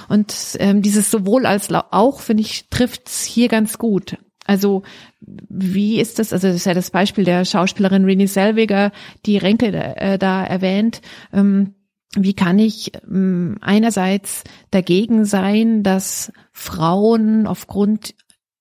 Und 0.09 0.35
ähm, 0.59 0.83
dieses 0.83 1.11
sowohl 1.11 1.47
als 1.47 1.73
auch, 1.73 2.21
finde 2.21 2.43
ich, 2.43 2.69
trifft's 2.71 3.25
hier 3.25 3.49
ganz 3.49 3.77
gut. 3.79 4.19
Also 4.47 4.83
wie 5.21 6.01
ist 6.01 6.19
das, 6.19 6.33
also 6.33 6.49
das 6.49 6.57
ist 6.57 6.67
ja 6.67 6.75
das 6.75 6.91
Beispiel 6.91 7.25
der 7.25 7.45
Schauspielerin 7.45 8.05
Renée 8.05 8.29
Selweger, 8.29 8.93
die 9.27 9.37
Renke 9.37 9.67
äh, 9.97 10.19
da 10.19 10.45
erwähnt, 10.45 11.03
ähm, 11.33 11.75
wie 12.17 12.35
kann 12.35 12.59
ich 12.59 12.93
ähm, 13.09 13.59
einerseits 13.61 14.43
dagegen 14.71 15.25
sein, 15.25 15.85
dass 15.85 16.33
Frauen 16.53 17.47
aufgrund 17.47 18.15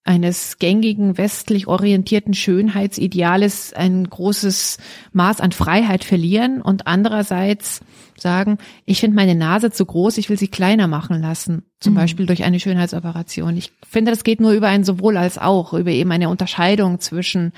eines 0.10 0.58
gängigen 0.58 1.20
westlich 1.20 1.68
orientierten 1.68 2.34
Schönheitsideales 2.34 3.74
ein 3.74 4.10
großes 4.10 4.80
Maß 5.14 5.40
an 5.40 5.52
Freiheit 5.52 6.04
verlieren 6.04 6.64
und 6.64 6.88
andererseits 6.88 7.82
sagen, 8.18 8.58
ich 8.86 9.02
finde 9.02 9.16
meine 9.16 9.36
Nase 9.36 9.70
zu 9.70 9.86
groß, 9.86 10.18
ich 10.18 10.28
will 10.32 10.38
sie 10.40 10.48
kleiner 10.48 10.88
machen 10.88 11.22
lassen, 11.22 11.62
zum 11.80 11.94
mhm. 11.94 11.98
Beispiel 11.98 12.26
durch 12.26 12.44
eine 12.44 12.60
Schönheitsoperation. 12.60 13.56
Ich 13.56 13.72
finde, 13.88 14.10
das 14.10 14.24
geht 14.24 14.42
nur 14.42 14.54
über 14.54 14.68
ein 14.68 14.84
sowohl 14.84 15.16
als 15.16 15.38
auch, 15.38 15.74
über 15.74 15.92
eben 15.92 16.12
eine 16.12 16.30
Unterscheidung 16.30 17.00
zwischen, 17.00 17.54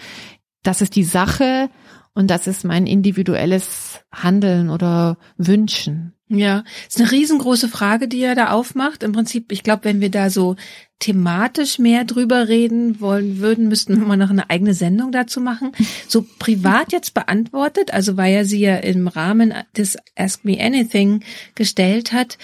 das 0.61 0.81
ist 0.81 0.97
die 0.97 1.05
Sache 1.05 1.69
und 2.13 2.29
das 2.29 2.47
ist 2.47 2.65
mein 2.65 2.85
individuelles 2.85 4.01
Handeln 4.11 4.69
oder 4.69 5.17
Wünschen. 5.37 6.15
Ja, 6.27 6.65
ist 6.87 6.99
eine 6.99 7.11
riesengroße 7.11 7.69
Frage, 7.69 8.09
die 8.09 8.21
er 8.21 8.35
da 8.35 8.51
aufmacht. 8.51 9.03
Im 9.03 9.13
Prinzip, 9.13 9.53
ich 9.53 9.63
glaube, 9.63 9.85
wenn 9.85 10.01
wir 10.01 10.11
da 10.11 10.29
so 10.29 10.57
thematisch 11.01 11.79
mehr 11.79 12.05
drüber 12.05 12.47
reden 12.47 13.01
wollen 13.01 13.39
würden, 13.39 13.67
müssten 13.67 13.99
wir 13.99 14.07
mal 14.07 14.15
noch 14.15 14.29
eine 14.29 14.49
eigene 14.49 14.73
Sendung 14.73 15.11
dazu 15.11 15.41
machen. 15.41 15.73
So 16.07 16.25
privat 16.39 16.93
jetzt 16.93 17.13
beantwortet, 17.13 17.93
also 17.93 18.15
weil 18.15 18.33
er 18.33 18.45
sie 18.45 18.59
ja 18.59 18.77
im 18.77 19.07
Rahmen 19.07 19.53
des 19.75 19.97
Ask 20.15 20.45
Me 20.45 20.61
Anything 20.61 21.23
gestellt 21.55 22.13
hat, 22.13 22.37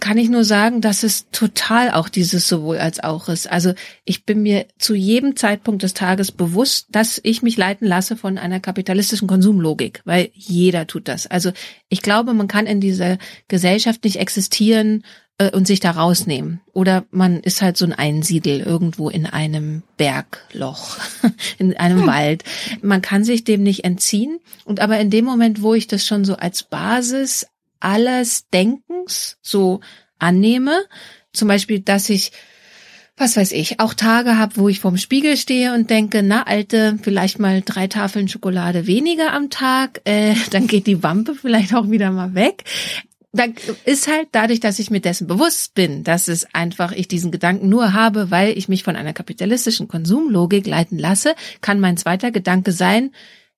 kann 0.00 0.18
ich 0.18 0.28
nur 0.28 0.44
sagen, 0.44 0.80
dass 0.80 1.02
es 1.02 1.30
total 1.30 1.90
auch 1.90 2.08
dieses 2.08 2.48
sowohl 2.48 2.78
als 2.78 3.02
auch 3.02 3.28
ist. 3.28 3.50
Also 3.50 3.74
ich 4.04 4.24
bin 4.24 4.42
mir 4.42 4.66
zu 4.78 4.94
jedem 4.94 5.36
Zeitpunkt 5.36 5.82
des 5.82 5.94
Tages 5.94 6.32
bewusst, 6.32 6.88
dass 6.90 7.20
ich 7.22 7.42
mich 7.42 7.56
leiten 7.56 7.86
lasse 7.86 8.16
von 8.16 8.38
einer 8.38 8.60
kapitalistischen 8.60 9.28
Konsumlogik, 9.28 10.02
weil 10.04 10.30
jeder 10.34 10.86
tut 10.86 11.08
das. 11.08 11.26
Also 11.26 11.52
ich 11.88 12.02
glaube, 12.02 12.34
man 12.34 12.48
kann 12.48 12.66
in 12.66 12.80
dieser 12.80 13.18
Gesellschaft 13.48 14.04
nicht 14.04 14.16
existieren 14.16 15.02
äh, 15.38 15.50
und 15.50 15.66
sich 15.66 15.80
da 15.80 15.92
rausnehmen. 15.92 16.60
Oder 16.72 17.04
man 17.10 17.40
ist 17.40 17.62
halt 17.62 17.76
so 17.76 17.84
ein 17.84 17.92
Einsiedel 17.92 18.60
irgendwo 18.60 19.08
in 19.08 19.26
einem 19.26 19.82
Bergloch, 19.96 20.96
in 21.58 21.76
einem 21.76 22.00
hm. 22.00 22.06
Wald. 22.06 22.44
Man 22.82 23.02
kann 23.02 23.24
sich 23.24 23.44
dem 23.44 23.62
nicht 23.62 23.84
entziehen. 23.84 24.38
Und 24.64 24.80
aber 24.80 24.98
in 24.98 25.10
dem 25.10 25.24
Moment, 25.24 25.62
wo 25.62 25.74
ich 25.74 25.86
das 25.86 26.06
schon 26.06 26.24
so 26.24 26.36
als 26.36 26.62
Basis 26.62 27.46
alles 27.80 28.48
Denkens 28.50 29.38
so 29.42 29.80
annehme, 30.18 30.84
zum 31.32 31.48
Beispiel, 31.48 31.80
dass 31.80 32.08
ich 32.08 32.32
was 33.18 33.36
weiß 33.36 33.52
ich, 33.52 33.80
auch 33.80 33.94
Tage 33.94 34.36
habe, 34.36 34.56
wo 34.56 34.68
ich 34.68 34.80
vorm 34.80 34.98
Spiegel 34.98 35.38
stehe 35.38 35.72
und 35.72 35.88
denke, 35.88 36.22
na 36.22 36.42
Alte, 36.42 36.98
vielleicht 37.00 37.38
mal 37.38 37.62
drei 37.64 37.86
Tafeln 37.86 38.28
Schokolade 38.28 38.86
weniger 38.86 39.32
am 39.32 39.48
Tag, 39.48 40.02
äh, 40.04 40.34
dann 40.50 40.66
geht 40.66 40.86
die 40.86 41.02
Wampe 41.02 41.34
vielleicht 41.34 41.74
auch 41.74 41.90
wieder 41.90 42.10
mal 42.10 42.34
weg 42.34 42.64
da 43.36 43.44
ist 43.84 44.08
halt 44.08 44.28
dadurch, 44.32 44.60
dass 44.60 44.78
ich 44.78 44.90
mir 44.90 45.00
dessen 45.00 45.26
bewusst 45.26 45.74
bin, 45.74 46.04
dass 46.04 46.28
es 46.28 46.46
einfach 46.54 46.92
ich 46.92 47.08
diesen 47.08 47.30
Gedanken 47.30 47.68
nur 47.68 47.92
habe, 47.92 48.30
weil 48.30 48.56
ich 48.56 48.68
mich 48.68 48.82
von 48.82 48.96
einer 48.96 49.12
kapitalistischen 49.12 49.88
Konsumlogik 49.88 50.66
leiten 50.66 50.98
lasse, 50.98 51.34
kann 51.60 51.80
mein 51.80 51.96
zweiter 51.96 52.30
Gedanke 52.30 52.72
sein, 52.72 53.12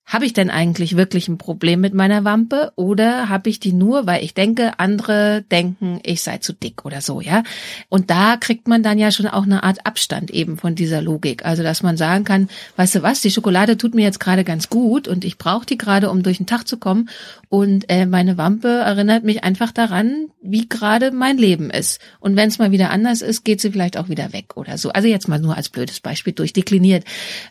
habe 0.08 0.24
ich 0.24 0.32
denn 0.32 0.48
eigentlich 0.48 0.96
wirklich 0.96 1.28
ein 1.28 1.36
Problem 1.36 1.80
mit 1.80 1.92
meiner 1.92 2.24
Wampe 2.24 2.72
oder 2.76 3.28
habe 3.28 3.50
ich 3.50 3.60
die 3.60 3.74
nur, 3.74 4.06
weil 4.06 4.24
ich 4.24 4.32
denke, 4.32 4.78
andere 4.78 5.44
denken, 5.50 6.00
ich 6.02 6.22
sei 6.22 6.38
zu 6.38 6.54
dick 6.54 6.86
oder 6.86 7.02
so, 7.02 7.20
ja? 7.20 7.42
Und 7.90 8.08
da 8.10 8.38
kriegt 8.38 8.68
man 8.68 8.82
dann 8.82 8.98
ja 8.98 9.12
schon 9.12 9.26
auch 9.26 9.42
eine 9.42 9.62
Art 9.62 9.84
Abstand 9.84 10.30
eben 10.30 10.56
von 10.56 10.74
dieser 10.74 11.02
Logik. 11.02 11.44
Also, 11.44 11.62
dass 11.62 11.82
man 11.82 11.98
sagen 11.98 12.24
kann, 12.24 12.48
weißt 12.76 12.96
du 12.96 13.02
was, 13.02 13.20
die 13.20 13.30
Schokolade 13.30 13.76
tut 13.76 13.94
mir 13.94 14.02
jetzt 14.02 14.18
gerade 14.18 14.44
ganz 14.44 14.70
gut 14.70 15.08
und 15.08 15.26
ich 15.26 15.36
brauche 15.36 15.66
die 15.66 15.76
gerade, 15.76 16.10
um 16.10 16.22
durch 16.22 16.38
den 16.38 16.46
Tag 16.46 16.66
zu 16.66 16.78
kommen 16.78 17.10
und 17.50 17.88
äh, 17.88 18.06
meine 18.06 18.38
Wampe 18.38 18.68
erinnert 18.68 19.24
mich 19.24 19.44
einfach 19.44 19.72
daran, 19.72 20.28
wie 20.42 20.68
gerade 20.68 21.10
mein 21.12 21.38
Leben 21.38 21.70
ist. 21.70 21.98
Und 22.20 22.36
wenn 22.36 22.48
es 22.48 22.58
mal 22.58 22.72
wieder 22.72 22.90
anders 22.90 23.22
ist, 23.22 23.44
geht 23.44 23.60
sie 23.60 23.70
vielleicht 23.70 23.96
auch 23.96 24.08
wieder 24.08 24.32
weg 24.32 24.56
oder 24.56 24.76
so. 24.76 24.90
Also 24.90 25.08
jetzt 25.08 25.28
mal 25.28 25.38
nur 25.38 25.56
als 25.56 25.70
blödes 25.70 26.00
Beispiel 26.00 26.34
durchdekliniert. 26.34 27.04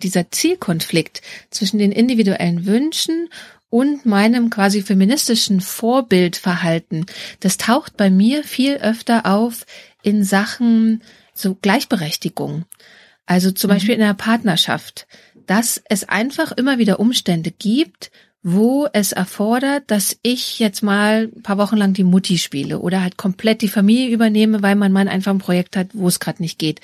Dieser 0.03 0.29
Zielkonflikt 0.29 1.21
zwischen 1.49 1.79
den 1.79 1.91
individuellen 1.91 2.46
sexuellen 2.47 2.65
Wünschen 2.65 3.29
und 3.69 4.05
meinem 4.05 4.49
quasi 4.49 4.81
feministischen 4.81 5.59
Vorbildverhalten, 5.59 7.05
das 7.41 7.57
taucht 7.57 7.97
bei 7.97 8.09
mir 8.09 8.43
viel 8.43 8.75
öfter 8.75 9.25
auf 9.25 9.65
in 10.03 10.23
Sachen 10.23 11.03
so 11.33 11.55
Gleichberechtigung. 11.55 12.65
Also 13.25 13.51
zum 13.51 13.69
mhm. 13.69 13.73
Beispiel 13.73 13.95
in 13.95 14.01
einer 14.01 14.13
Partnerschaft, 14.13 15.07
dass 15.47 15.81
es 15.89 16.07
einfach 16.07 16.51
immer 16.53 16.77
wieder 16.77 16.99
Umstände 16.99 17.51
gibt, 17.51 18.11
wo 18.41 18.87
es 18.93 19.11
erfordert, 19.11 19.83
dass 19.87 20.17
ich 20.21 20.59
jetzt 20.59 20.81
mal 20.81 21.29
ein 21.35 21.43
paar 21.43 21.57
Wochen 21.57 21.75
lang 21.75 21.93
die 21.93 22.05
Mutti 22.05 22.37
spiele 22.37 22.79
oder 22.79 23.01
halt 23.01 23.17
komplett 23.17 23.61
die 23.61 23.67
Familie 23.67 24.09
übernehme, 24.09 24.63
weil 24.63 24.75
mein 24.75 24.93
Mann 24.93 25.09
einfach 25.09 25.31
ein 25.33 25.39
Projekt 25.39 25.75
hat, 25.75 25.89
wo 25.91 26.07
es 26.07 26.21
gerade 26.21 26.41
nicht 26.41 26.57
geht. 26.57 26.79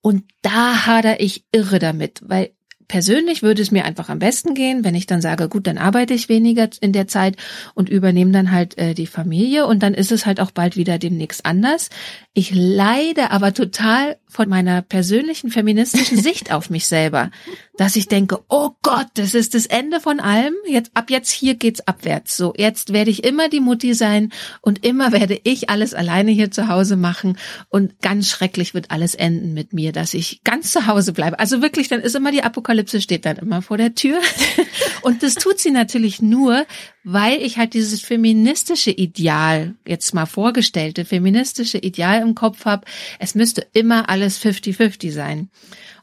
Und 0.00 0.24
da 0.40 0.86
hader 0.86 1.20
ich 1.20 1.44
irre 1.52 1.78
damit, 1.78 2.22
weil 2.24 2.52
persönlich 2.88 3.42
würde 3.42 3.62
es 3.62 3.70
mir 3.70 3.84
einfach 3.84 4.08
am 4.08 4.18
besten 4.18 4.54
gehen, 4.54 4.84
wenn 4.84 4.94
ich 4.94 5.06
dann 5.06 5.20
sage, 5.20 5.48
gut, 5.48 5.66
dann 5.66 5.78
arbeite 5.78 6.14
ich 6.14 6.28
weniger 6.28 6.68
in 6.80 6.92
der 6.92 7.08
Zeit 7.08 7.36
und 7.74 7.88
übernehme 7.88 8.32
dann 8.32 8.50
halt 8.50 8.78
äh, 8.78 8.94
die 8.94 9.06
Familie 9.06 9.66
und 9.66 9.82
dann 9.82 9.94
ist 9.94 10.12
es 10.12 10.26
halt 10.26 10.40
auch 10.40 10.50
bald 10.50 10.76
wieder 10.76 10.98
demnächst 10.98 11.46
anders. 11.46 11.90
Ich 12.34 12.54
leide 12.54 13.30
aber 13.30 13.54
total 13.54 14.16
von 14.32 14.48
meiner 14.48 14.80
persönlichen 14.82 15.50
feministischen 15.50 16.18
Sicht 16.22 16.52
auf 16.52 16.70
mich 16.70 16.86
selber, 16.86 17.30
dass 17.76 17.96
ich 17.96 18.08
denke, 18.08 18.40
oh 18.48 18.70
Gott, 18.82 19.08
das 19.14 19.34
ist 19.34 19.54
das 19.54 19.66
Ende 19.66 20.00
von 20.00 20.20
allem. 20.20 20.54
Jetzt 20.66 20.90
ab 20.94 21.10
jetzt 21.10 21.30
hier 21.30 21.54
geht's 21.54 21.86
abwärts. 21.86 22.36
So, 22.36 22.54
jetzt 22.56 22.92
werde 22.92 23.10
ich 23.10 23.24
immer 23.24 23.48
die 23.48 23.60
Mutti 23.60 23.92
sein 23.94 24.32
und 24.62 24.84
immer 24.84 25.12
werde 25.12 25.38
ich 25.44 25.68
alles 25.68 25.92
alleine 25.92 26.30
hier 26.30 26.50
zu 26.50 26.68
Hause 26.68 26.96
machen 26.96 27.38
und 27.68 28.00
ganz 28.00 28.28
schrecklich 28.28 28.72
wird 28.72 28.90
alles 28.90 29.14
enden 29.14 29.52
mit 29.52 29.74
mir, 29.74 29.92
dass 29.92 30.14
ich 30.14 30.42
ganz 30.44 30.72
zu 30.72 30.86
Hause 30.86 31.12
bleibe. 31.12 31.38
Also 31.38 31.60
wirklich, 31.60 31.88
dann 31.88 32.00
ist 32.00 32.16
immer 32.16 32.32
die 32.32 32.42
Apokalypse 32.42 33.00
steht 33.00 33.26
dann 33.26 33.36
immer 33.36 33.60
vor 33.60 33.76
der 33.76 33.94
Tür 33.94 34.18
und 35.02 35.22
das 35.22 35.34
tut 35.34 35.58
sie 35.58 35.70
natürlich 35.70 36.22
nur, 36.22 36.64
weil 37.04 37.42
ich 37.42 37.58
halt 37.58 37.74
dieses 37.74 38.00
feministische 38.00 38.90
Ideal, 38.90 39.74
jetzt 39.86 40.14
mal 40.14 40.26
vorgestellte 40.26 41.04
feministische 41.04 41.78
Ideal 41.78 42.22
im 42.22 42.34
Kopf 42.34 42.64
habe, 42.64 42.84
es 43.18 43.34
müsste 43.34 43.66
immer 43.72 44.08
alles 44.08 44.40
50-50 44.40 45.12
sein. 45.12 45.48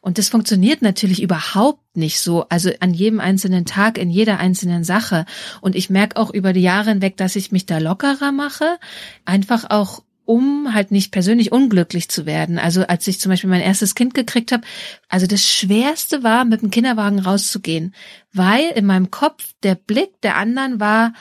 Und 0.01 0.17
das 0.17 0.29
funktioniert 0.29 0.81
natürlich 0.81 1.21
überhaupt 1.21 1.97
nicht 1.97 2.19
so, 2.19 2.45
also 2.49 2.71
an 2.79 2.93
jedem 2.93 3.19
einzelnen 3.19 3.65
Tag, 3.65 3.97
in 3.97 4.09
jeder 4.09 4.39
einzelnen 4.39 4.83
Sache. 4.83 5.25
Und 5.62 5.75
ich 5.75 5.89
merke 5.89 6.17
auch 6.17 6.33
über 6.33 6.53
die 6.53 6.62
Jahre 6.62 6.91
hinweg, 6.91 7.17
dass 7.17 7.35
ich 7.35 7.51
mich 7.51 7.65
da 7.65 7.79
lockerer 7.79 8.31
mache, 8.31 8.77
einfach 9.25 9.69
auch 9.69 10.03
um 10.30 10.76
halt 10.76 10.92
nicht 10.92 11.12
persönlich 11.12 11.52
unglücklich 11.52 12.08
zu 12.08 12.28
werden. 12.28 12.60
Also 12.60 12.86
als 12.86 13.08
ich 13.08 13.20
zum 13.20 13.32
Beispiel 13.32 13.50
mein 13.50 13.62
erstes 13.62 13.96
Kind 13.96 14.13
gekriegt 14.13 14.52
habe, 14.52 14.62
also 15.08 15.26
das 15.26 15.44
Schwerste 15.44 16.22
war, 16.22 16.46
mit 16.46 16.62
dem 16.62 16.70
Kinderwagen 16.70 17.18
rauszugehen, 17.18 17.96
weil 18.32 18.70
in 18.76 18.86
meinem 18.86 19.10
Kopf 19.10 19.44
der 19.63 19.74
Blick 19.74 20.22
der 20.22 20.36
anderen 20.36 20.80
war, 20.80 21.13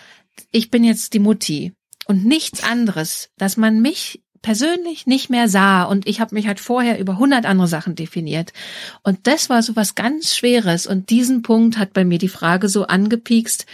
ich 0.53 0.71
bin 0.71 0.85
jetzt 0.85 1.14
die 1.14 1.21
Mutti 1.21 1.73
und 2.07 2.27
nichts 2.27 2.62
anderes, 2.62 3.31
dass 3.38 3.57
man 3.57 3.81
mich 3.81 4.23
persönlich 4.42 5.07
nicht 5.07 5.31
mehr 5.31 5.49
sah 5.49 5.85
und 5.85 6.07
ich 6.07 6.21
habe 6.21 6.35
mich 6.35 6.47
halt 6.47 6.61
vorher 6.61 6.99
über 6.99 7.16
hundert 7.16 7.47
andere 7.47 7.66
Sachen 7.66 7.94
definiert 7.94 8.53
und 9.05 9.27
das 9.27 9.49
war 9.49 9.62
so 9.62 9.75
was 9.75 9.94
ganz 9.94 10.37
Schweres 10.37 10.87
und 10.87 11.09
diesen 11.09 11.40
Punkt 11.40 11.79
hat 11.79 11.94
bei 11.94 12.05
mir 12.05 12.18
die 12.18 12.29
Frage 12.29 12.68
so 12.68 12.87
angepiekst, 12.87 13.64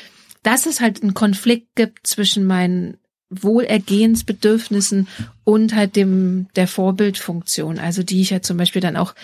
dass 0.44 0.66
es 0.66 0.80
halt 0.80 1.02
einen 1.02 1.14
Konflikt 1.14 1.74
gibt 1.74 2.06
zwischen 2.06 2.44
meinen 2.44 2.98
Wohlergehensbedürfnissen 3.30 5.08
und 5.44 5.74
halt 5.74 5.96
dem 5.96 6.46
der 6.56 6.68
Vorbildfunktion, 6.68 7.78
also 7.78 8.02
die 8.02 8.20
ich 8.20 8.30
ja 8.30 8.42
zum 8.42 8.56
Beispiel 8.56 8.82
dann 8.82 8.96
auch 8.96 9.14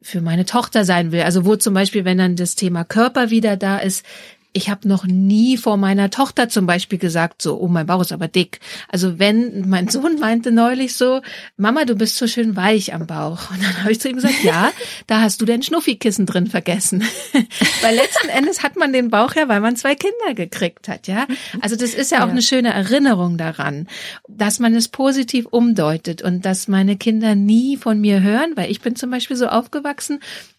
für 0.00 0.20
meine 0.20 0.44
Tochter 0.44 0.84
sein 0.84 1.12
will. 1.12 1.22
Also 1.22 1.44
wo 1.44 1.56
zum 1.56 1.74
Beispiel, 1.74 2.04
wenn 2.04 2.18
dann 2.18 2.36
das 2.36 2.54
Thema 2.54 2.84
Körper 2.84 3.30
wieder 3.30 3.56
da 3.56 3.78
ist, 3.78 4.04
ich 4.58 4.68
habe 4.68 4.88
noch 4.88 5.06
nie 5.06 5.56
vor 5.56 5.76
meiner 5.76 6.10
Tochter 6.10 6.48
zum 6.48 6.66
Beispiel 6.66 6.98
gesagt, 6.98 7.42
so, 7.42 7.60
oh, 7.60 7.68
mein 7.68 7.86
Bauch 7.86 8.00
ist 8.00 8.10
aber 8.10 8.26
dick. 8.26 8.58
Also 8.88 9.20
wenn, 9.20 9.68
mein 9.68 9.88
Sohn 9.88 10.18
meinte 10.18 10.50
neulich 10.50 10.96
so, 10.96 11.22
Mama, 11.56 11.84
du 11.84 11.94
bist 11.94 12.16
so 12.16 12.26
schön 12.26 12.56
weich 12.56 12.92
am 12.92 13.06
Bauch. 13.06 13.52
Und 13.52 13.62
dann 13.62 13.82
habe 13.82 13.92
ich 13.92 14.00
zu 14.00 14.08
ihm 14.08 14.16
gesagt, 14.16 14.42
ja, 14.42 14.72
da 15.06 15.20
hast 15.20 15.40
du 15.40 15.44
dein 15.44 15.62
Schnuffikissen 15.62 16.26
drin 16.26 16.48
vergessen. 16.48 17.04
weil 17.82 17.94
letzten 17.94 18.28
Endes 18.30 18.64
hat 18.64 18.76
man 18.76 18.92
den 18.92 19.10
Bauch 19.10 19.36
ja, 19.36 19.48
weil 19.48 19.60
man 19.60 19.76
zwei 19.76 19.94
Kinder 19.94 20.34
gekriegt 20.34 20.88
hat, 20.88 21.06
ja. 21.06 21.28
Also 21.60 21.76
das 21.76 21.94
ist 21.94 22.10
ja 22.10 22.18
auch 22.18 22.26
ja. 22.26 22.32
eine 22.32 22.42
schöne 22.42 22.74
Erinnerung 22.74 23.38
daran, 23.38 23.86
dass 24.26 24.58
man 24.58 24.74
es 24.74 24.88
positiv 24.88 25.46
umdeutet 25.46 26.20
und 26.20 26.44
dass 26.44 26.66
meine 26.66 26.96
Kinder 26.96 27.36
nie 27.36 27.76
von 27.76 28.00
mir 28.00 28.22
hören, 28.22 28.54
weil 28.56 28.72
ich 28.72 28.80
bin 28.80 28.96
zum 28.96 29.12
Beispiel 29.12 29.36
so 29.36 29.46
aufgewachsen, 29.46 30.18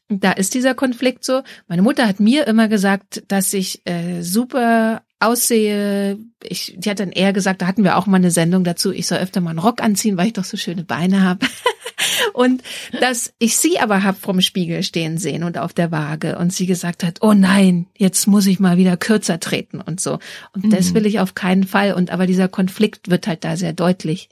da 0.09 0.31
ist 0.31 0.55
dieser 0.55 0.73
Konflikt 0.73 1.23
so. 1.23 1.43
Meine 1.67 1.83
Mutter 1.83 2.07
hat 2.07 2.19
mir 2.19 2.47
immer 2.47 2.67
gesagt, 2.67 3.23
dass 3.27 3.53
ich 3.53 3.85
äh, 3.85 4.21
super 4.21 5.03
aussehe. 5.19 6.17
Ich, 6.43 6.75
die 6.77 6.89
hat 6.89 6.99
dann 6.99 7.11
eher 7.11 7.31
gesagt, 7.33 7.61
da 7.61 7.67
hatten 7.67 7.83
wir 7.83 7.97
auch 7.97 8.07
mal 8.07 8.17
eine 8.17 8.31
Sendung 8.31 8.63
dazu, 8.63 8.91
ich 8.91 9.05
soll 9.05 9.19
öfter 9.19 9.41
mal 9.41 9.51
einen 9.51 9.59
Rock 9.59 9.81
anziehen, 9.81 10.17
weil 10.17 10.27
ich 10.27 10.33
doch 10.33 10.45
so 10.45 10.57
schöne 10.57 10.83
Beine 10.83 11.21
habe. 11.21 11.45
und 12.33 12.63
dass 12.99 13.33
ich 13.37 13.57
sie 13.57 13.79
aber 13.79 14.03
hab 14.03 14.17
vom 14.17 14.41
Spiegel 14.41 14.81
stehen 14.81 15.17
sehen 15.17 15.43
und 15.43 15.57
auf 15.57 15.73
der 15.73 15.91
Waage 15.91 16.37
und 16.37 16.53
sie 16.53 16.65
gesagt 16.65 17.03
hat, 17.03 17.19
oh 17.21 17.33
nein, 17.33 17.87
jetzt 17.95 18.25
muss 18.27 18.47
ich 18.47 18.59
mal 18.59 18.77
wieder 18.77 18.97
kürzer 18.97 19.39
treten 19.39 19.81
und 19.81 19.99
so. 19.99 20.19
Und 20.53 20.65
mhm. 20.65 20.69
das 20.71 20.93
will 20.93 21.05
ich 21.05 21.19
auf 21.19 21.35
keinen 21.35 21.65
Fall. 21.65 21.93
Und 21.93 22.09
aber 22.09 22.25
dieser 22.25 22.47
Konflikt 22.47 23.09
wird 23.09 23.27
halt 23.27 23.43
da 23.43 23.57
sehr 23.57 23.73
deutlich. 23.73 24.29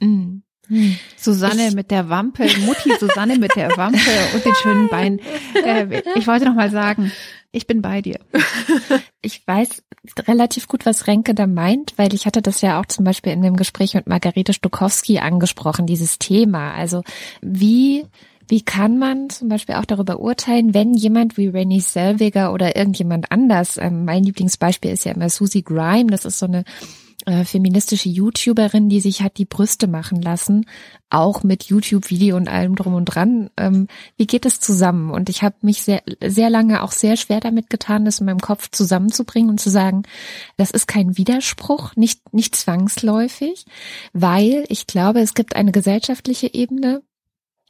Mhm. 0.00 0.42
Susanne 1.16 1.68
ich, 1.68 1.74
mit 1.74 1.90
der 1.90 2.08
Wampe, 2.08 2.46
Mutti 2.64 2.92
Susanne 2.98 3.38
mit 3.38 3.56
der 3.56 3.76
Wampe 3.76 3.98
und 4.34 4.44
den 4.44 4.54
schönen 4.54 4.88
Beinen. 4.88 5.20
Äh, 5.64 6.02
ich 6.14 6.26
wollte 6.26 6.44
noch 6.44 6.54
mal 6.54 6.70
sagen, 6.70 7.12
ich 7.52 7.66
bin 7.66 7.82
bei 7.82 8.00
dir. 8.02 8.20
Ich 9.22 9.46
weiß 9.46 9.82
relativ 10.26 10.66
gut, 10.66 10.86
was 10.86 11.06
Renke 11.06 11.34
da 11.34 11.46
meint, 11.46 11.92
weil 11.96 12.14
ich 12.14 12.24
hatte 12.24 12.40
das 12.40 12.62
ja 12.62 12.80
auch 12.80 12.86
zum 12.86 13.04
Beispiel 13.04 13.32
in 13.32 13.42
dem 13.42 13.56
Gespräch 13.56 13.92
mit 13.92 14.06
Margarete 14.06 14.54
Stukowski 14.54 15.18
angesprochen, 15.18 15.86
dieses 15.86 16.18
Thema. 16.18 16.72
Also 16.72 17.02
wie 17.42 18.06
wie 18.48 18.62
kann 18.62 18.98
man 18.98 19.30
zum 19.30 19.48
Beispiel 19.48 19.76
auch 19.76 19.84
darüber 19.84 20.18
urteilen, 20.18 20.74
wenn 20.74 20.94
jemand 20.94 21.36
wie 21.36 21.46
Rennie 21.46 21.80
Selweger 21.80 22.52
oder 22.52 22.76
irgendjemand 22.76 23.30
anders, 23.30 23.78
ähm, 23.78 24.04
mein 24.04 24.24
Lieblingsbeispiel 24.24 24.90
ist 24.90 25.04
ja 25.04 25.12
immer 25.12 25.30
Susie 25.30 25.62
Grime, 25.62 26.10
das 26.10 26.24
ist 26.24 26.40
so 26.40 26.46
eine 26.46 26.64
äh, 27.30 27.44
feministische 27.44 28.08
YouTuberin, 28.08 28.88
die 28.88 29.00
sich 29.00 29.22
hat 29.22 29.38
die 29.38 29.44
Brüste 29.44 29.86
machen 29.86 30.20
lassen, 30.20 30.66
auch 31.10 31.44
mit 31.44 31.64
YouTube-Video 31.64 32.36
und 32.36 32.48
allem 32.48 32.74
drum 32.74 32.94
und 32.94 33.04
dran. 33.04 33.50
Ähm, 33.56 33.86
wie 34.16 34.26
geht 34.26 34.46
es 34.46 34.58
zusammen? 34.58 35.10
Und 35.10 35.28
ich 35.28 35.44
habe 35.44 35.54
mich 35.62 35.82
sehr, 35.82 36.02
sehr 36.20 36.50
lange 36.50 36.82
auch 36.82 36.90
sehr 36.90 37.16
schwer 37.16 37.38
damit 37.38 37.70
getan, 37.70 38.04
das 38.04 38.18
in 38.18 38.26
meinem 38.26 38.40
Kopf 38.40 38.70
zusammenzubringen 38.72 39.48
und 39.48 39.60
zu 39.60 39.70
sagen, 39.70 40.02
das 40.56 40.72
ist 40.72 40.88
kein 40.88 41.16
Widerspruch, 41.16 41.94
nicht, 41.94 42.34
nicht 42.34 42.56
zwangsläufig, 42.56 43.64
weil 44.12 44.64
ich 44.68 44.88
glaube, 44.88 45.20
es 45.20 45.34
gibt 45.34 45.54
eine 45.54 45.70
gesellschaftliche 45.70 46.52
Ebene, 46.52 47.02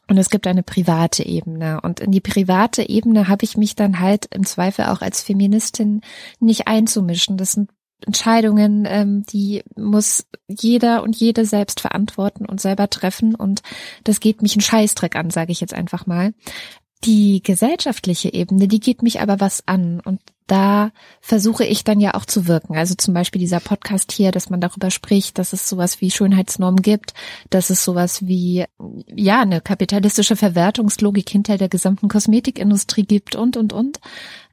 und 0.08 0.18
es 0.18 0.28
gibt 0.28 0.48
eine 0.48 0.64
private 0.64 1.24
Ebene. 1.24 1.80
Und 1.82 2.00
in 2.00 2.10
die 2.10 2.20
private 2.20 2.88
Ebene 2.88 3.28
habe 3.28 3.44
ich 3.44 3.56
mich 3.56 3.76
dann 3.76 4.00
halt 4.00 4.26
im 4.34 4.44
Zweifel 4.44 4.86
auch 4.86 5.02
als 5.02 5.22
Feministin 5.22 6.00
nicht 6.40 6.66
einzumischen. 6.66 7.36
Das 7.36 7.52
sind 7.52 7.70
Entscheidungen, 8.06 8.86
ähm, 8.88 9.24
die 9.24 9.62
muss 9.76 10.26
jeder 10.48 11.02
und 11.02 11.16
jede 11.16 11.44
selbst 11.44 11.80
verantworten 11.80 12.46
und 12.46 12.60
selber 12.60 12.88
treffen. 12.90 13.34
Und 13.34 13.62
das 14.04 14.20
geht 14.20 14.42
mich 14.42 14.54
einen 14.54 14.62
Scheißdreck 14.62 15.16
an, 15.16 15.30
sage 15.30 15.52
ich 15.52 15.60
jetzt 15.60 15.74
einfach 15.74 16.06
mal. 16.06 16.34
Die 17.04 17.42
gesellschaftliche 17.42 18.32
Ebene, 18.32 18.68
die 18.68 18.80
geht 18.80 19.02
mich 19.02 19.20
aber 19.20 19.40
was 19.40 19.66
an. 19.66 20.00
Und 20.00 20.20
da 20.50 20.90
versuche 21.20 21.64
ich 21.64 21.84
dann 21.84 22.00
ja 22.00 22.14
auch 22.14 22.24
zu 22.24 22.48
wirken. 22.48 22.76
Also 22.76 22.94
zum 22.96 23.14
Beispiel 23.14 23.40
dieser 23.40 23.60
Podcast 23.60 24.10
hier, 24.10 24.32
dass 24.32 24.50
man 24.50 24.60
darüber 24.60 24.90
spricht, 24.90 25.38
dass 25.38 25.52
es 25.52 25.68
sowas 25.68 26.00
wie 26.00 26.10
Schönheitsnormen 26.10 26.82
gibt, 26.82 27.14
dass 27.50 27.70
es 27.70 27.84
sowas 27.84 28.26
wie, 28.26 28.64
ja, 29.14 29.42
eine 29.42 29.60
kapitalistische 29.60 30.34
Verwertungslogik 30.34 31.30
hinter 31.30 31.56
der 31.56 31.68
gesamten 31.68 32.08
Kosmetikindustrie 32.08 33.04
gibt 33.04 33.36
und, 33.36 33.56
und, 33.56 33.72
und. 33.72 34.00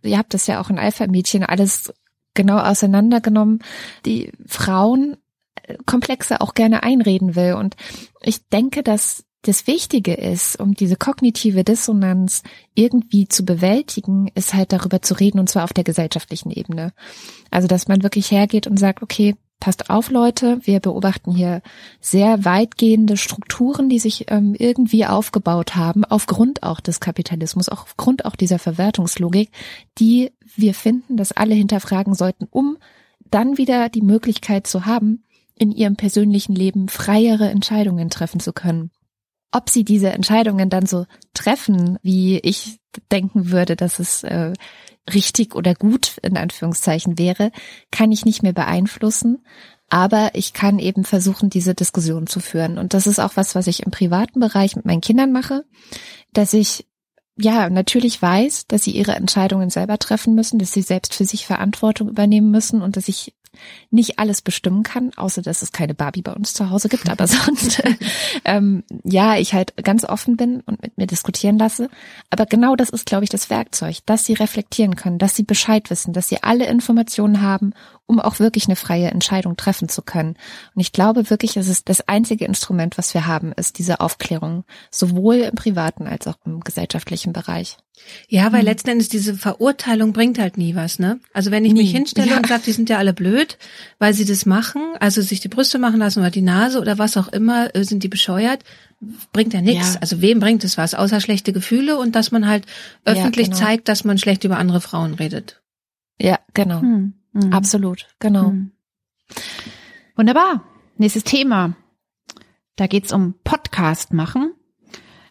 Ihr 0.03 0.19
habt 0.19 0.35
das 0.35 0.45
ja 0.45 0.61
auch 0.61 0.69
in 0.69 0.77
Alpha-Mädchen 0.77 1.43
alles 1.43 1.91
genau 2.37 2.59
auseinandergenommen, 2.59 3.59
die 4.05 4.31
Frauen 4.45 5.17
äh, 5.63 5.75
Komplexe 5.85 6.39
auch 6.39 6.53
gerne 6.53 6.83
einreden 6.83 7.35
will. 7.35 7.55
Und 7.55 7.75
ich 8.21 8.47
denke, 8.47 8.81
dass 8.83 9.25
das 9.41 9.67
Wichtige 9.67 10.13
ist, 10.13 10.59
um 10.59 10.73
diese 10.73 10.95
kognitive 10.95 11.63
Dissonanz 11.63 12.43
irgendwie 12.73 13.27
zu 13.27 13.45
bewältigen, 13.45 14.29
ist 14.35 14.53
halt 14.53 14.71
darüber 14.73 15.01
zu 15.01 15.13
reden 15.13 15.39
und 15.39 15.49
zwar 15.49 15.63
auf 15.63 15.73
der 15.73 15.83
gesellschaftlichen 15.83 16.51
Ebene. 16.51 16.93
Also, 17.51 17.67
dass 17.67 17.87
man 17.87 18.03
wirklich 18.03 18.31
hergeht 18.31 18.67
und 18.67 18.77
sagt, 18.77 19.01
okay, 19.03 19.35
passt 19.59 19.89
auf, 19.89 20.09
Leute, 20.09 20.59
wir 20.63 20.79
beobachten 20.79 21.31
hier 21.31 21.61
sehr 21.99 22.45
weitgehende 22.45 23.17
Strukturen, 23.17 23.89
die 23.89 23.99
sich 23.99 24.25
ähm, 24.29 24.55
irgendwie 24.57 25.05
aufgebaut 25.05 25.75
haben, 25.75 26.05
aufgrund 26.05 26.63
auch 26.63 26.79
des 26.79 26.99
Kapitalismus, 26.99 27.69
auch 27.69 27.83
aufgrund 27.83 28.25
auch 28.25 28.35
dieser 28.35 28.59
Verwertungslogik, 28.59 29.49
die 29.97 30.31
wir 30.55 30.73
finden, 30.73 31.17
dass 31.17 31.31
alle 31.31 31.55
hinterfragen 31.55 32.13
sollten, 32.13 32.47
um 32.49 32.77
dann 33.31 33.57
wieder 33.57 33.89
die 33.89 34.01
Möglichkeit 34.01 34.67
zu 34.67 34.85
haben, 34.85 35.23
in 35.55 35.71
ihrem 35.71 35.95
persönlichen 35.95 36.55
Leben 36.55 36.87
freiere 36.87 37.49
Entscheidungen 37.49 38.09
treffen 38.09 38.39
zu 38.39 38.53
können. 38.53 38.91
Ob 39.51 39.69
sie 39.69 39.83
diese 39.83 40.09
Entscheidungen 40.09 40.69
dann 40.69 40.85
so 40.85 41.05
treffen, 41.33 41.97
wie 42.03 42.37
ich 42.39 42.79
denken 43.11 43.51
würde, 43.51 43.75
dass 43.75 43.99
es 43.99 44.23
äh, 44.23 44.53
richtig 45.13 45.55
oder 45.55 45.73
gut 45.73 46.17
in 46.21 46.37
Anführungszeichen 46.37 47.17
wäre, 47.17 47.51
kann 47.91 48.11
ich 48.11 48.25
nicht 48.25 48.43
mehr 48.43 48.53
beeinflussen. 48.53 49.43
Aber 49.89 50.31
ich 50.33 50.51
kann 50.51 50.79
eben 50.79 51.05
versuchen, 51.05 51.49
diese 51.49 51.73
Diskussion 51.73 52.27
zu 52.27 52.41
führen. 52.41 52.77
Und 52.77 52.93
das 52.93 53.07
ist 53.07 53.19
auch 53.19 53.31
was, 53.35 53.55
was 53.55 53.67
ich 53.67 53.83
im 53.83 53.91
privaten 53.91 54.39
Bereich 54.39 54.75
mit 54.75 54.85
meinen 54.85 55.01
Kindern 55.01 55.31
mache, 55.31 55.63
dass 56.33 56.53
ich 56.53 56.85
ja, 57.39 57.69
natürlich 57.69 58.19
weiß, 58.19 58.65
dass 58.67 58.83
sie 58.83 58.91
ihre 58.91 59.15
Entscheidungen 59.15 59.69
selber 59.69 59.99
treffen 59.99 60.33
müssen, 60.33 60.57
dass 60.57 60.71
sie 60.71 60.81
selbst 60.81 61.13
für 61.13 61.25
sich 61.25 61.45
Verantwortung 61.45 62.09
übernehmen 62.09 62.49
müssen 62.49 62.81
und 62.81 62.97
dass 62.97 63.07
ich 63.07 63.35
nicht 63.91 64.19
alles 64.19 64.41
bestimmen 64.41 64.83
kann, 64.83 65.11
außer 65.15 65.41
dass 65.41 65.61
es 65.61 65.71
keine 65.71 65.93
Barbie 65.93 66.21
bei 66.21 66.33
uns 66.33 66.53
zu 66.53 66.69
Hause 66.69 66.89
gibt, 66.89 67.09
aber 67.09 67.27
sonst, 67.27 67.81
ähm, 68.45 68.83
ja, 69.03 69.37
ich 69.37 69.53
halt 69.53 69.75
ganz 69.83 70.03
offen 70.03 70.37
bin 70.37 70.61
und 70.61 70.81
mit 70.81 70.97
mir 70.97 71.07
diskutieren 71.07 71.57
lasse. 71.57 71.89
Aber 72.29 72.45
genau 72.45 72.75
das 72.75 72.89
ist, 72.89 73.05
glaube 73.05 73.23
ich, 73.23 73.29
das 73.29 73.49
Werkzeug, 73.49 73.97
dass 74.05 74.25
sie 74.25 74.33
reflektieren 74.33 74.95
können, 74.95 75.19
dass 75.19 75.35
sie 75.35 75.43
Bescheid 75.43 75.89
wissen, 75.89 76.13
dass 76.13 76.29
sie 76.29 76.43
alle 76.43 76.67
Informationen 76.67 77.41
haben, 77.41 77.73
um 78.07 78.19
auch 78.19 78.39
wirklich 78.39 78.65
eine 78.67 78.75
freie 78.75 79.11
Entscheidung 79.11 79.57
treffen 79.57 79.89
zu 79.89 80.01
können. 80.01 80.37
Und 80.73 80.81
ich 80.81 80.93
glaube 80.93 81.29
wirklich, 81.29 81.53
dass 81.53 81.67
es 81.67 81.83
das 81.83 82.07
einzige 82.07 82.45
Instrument, 82.45 82.97
was 82.97 83.13
wir 83.13 83.27
haben, 83.27 83.51
ist 83.51 83.77
diese 83.77 83.99
Aufklärung, 83.99 84.63
sowohl 84.89 85.35
im 85.35 85.55
privaten 85.55 86.07
als 86.07 86.25
auch 86.25 86.37
im 86.45 86.61
gesellschaftlichen 86.61 87.33
Bereich. 87.33 87.77
Ja, 88.29 88.51
weil 88.53 88.61
mhm. 88.61 88.67
letzten 88.67 88.89
Endes 88.91 89.09
diese 89.09 89.35
Verurteilung 89.35 90.13
bringt 90.13 90.39
halt 90.39 90.57
nie 90.57 90.75
was, 90.75 90.99
ne? 90.99 91.19
Also 91.33 91.51
wenn 91.51 91.65
ich 91.65 91.73
nie. 91.73 91.81
mich 91.81 91.91
hinstelle 91.91 92.31
ja. 92.31 92.37
und 92.37 92.47
sage, 92.47 92.63
die 92.65 92.71
sind 92.71 92.89
ja 92.89 92.97
alle 92.97 93.13
blöd, 93.13 93.57
weil 93.99 94.13
sie 94.13 94.25
das 94.25 94.45
machen, 94.45 94.81
also 94.99 95.21
sich 95.21 95.39
die 95.39 95.47
Brüste 95.47 95.77
machen 95.77 95.99
lassen 95.99 96.19
oder 96.19 96.31
die 96.31 96.41
Nase 96.41 96.79
oder 96.79 96.97
was 96.97 97.17
auch 97.17 97.27
immer, 97.27 97.75
äh, 97.75 97.83
sind 97.83 98.03
die 98.03 98.07
bescheuert, 98.07 98.63
bringt 99.33 99.53
ja 99.53 99.61
nichts. 99.61 99.95
Ja. 99.95 100.01
Also 100.01 100.21
wem 100.21 100.39
bringt 100.39 100.63
es 100.63 100.77
was, 100.77 100.93
außer 100.93 101.19
schlechte 101.19 101.53
Gefühle 101.53 101.97
und 101.97 102.15
dass 102.15 102.31
man 102.31 102.47
halt 102.47 102.65
öffentlich 103.03 103.47
ja, 103.47 103.53
genau. 103.53 103.65
zeigt, 103.65 103.89
dass 103.89 104.03
man 104.03 104.17
schlecht 104.17 104.43
über 104.43 104.57
andere 104.57 104.79
Frauen 104.79 105.13
redet. 105.15 105.61
Ja, 106.19 106.39
genau. 106.53 106.81
Hm. 106.81 107.13
Mhm. 107.37 107.53
Absolut, 107.53 108.07
genau. 108.19 108.51
Mhm. 108.51 108.71
Wunderbar. 110.15 110.63
Nächstes 110.97 111.23
Thema. 111.23 111.75
Da 112.75 112.87
geht's 112.87 113.13
um 113.13 113.35
Podcast 113.43 114.13
machen. 114.13 114.53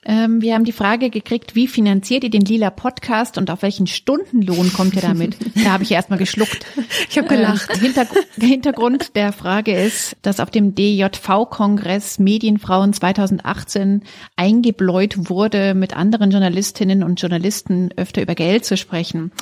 Ähm, 0.08 0.40
wir 0.40 0.54
haben 0.54 0.64
die 0.64 0.70
Frage 0.70 1.10
gekriegt, 1.10 1.56
wie 1.56 1.66
finanziert 1.66 2.22
ihr 2.22 2.30
den 2.30 2.44
Lila 2.44 2.70
Podcast 2.70 3.38
und 3.38 3.50
auf 3.50 3.62
welchen 3.62 3.88
Stundenlohn 3.88 4.72
kommt 4.72 4.94
ihr 4.94 5.02
damit? 5.02 5.36
da 5.64 5.72
habe 5.72 5.82
ich 5.82 5.90
erstmal 5.90 6.20
geschluckt. 6.20 6.64
Ich 7.10 7.18
habe 7.18 7.26
gelacht. 7.26 7.70
Äh, 7.70 7.78
Hintergr 7.78 8.14
Hintergrund 8.38 9.16
der 9.16 9.32
Frage 9.32 9.76
ist, 9.76 10.16
dass 10.22 10.38
auf 10.38 10.52
dem 10.52 10.76
DJV-Kongress 10.76 12.20
Medienfrauen 12.20 12.92
2018 12.92 14.04
eingebläut 14.36 15.28
wurde, 15.28 15.74
mit 15.74 15.96
anderen 15.96 16.30
Journalistinnen 16.30 17.02
und 17.02 17.20
Journalisten 17.20 17.90
öfter 17.96 18.22
über 18.22 18.36
Geld 18.36 18.64
zu 18.64 18.76
sprechen 18.76 19.32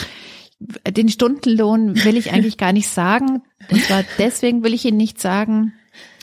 den 0.89 1.09
Stundenlohn 1.09 2.05
will 2.05 2.17
ich 2.17 2.33
eigentlich 2.33 2.57
gar 2.57 2.73
nicht 2.73 2.89
sagen. 2.89 3.43
Und 3.71 3.83
zwar 3.83 4.05
deswegen 4.19 4.63
will 4.63 4.75
ich 4.75 4.85
ihn 4.85 4.97
nicht 4.97 5.21
sagen, 5.21 5.75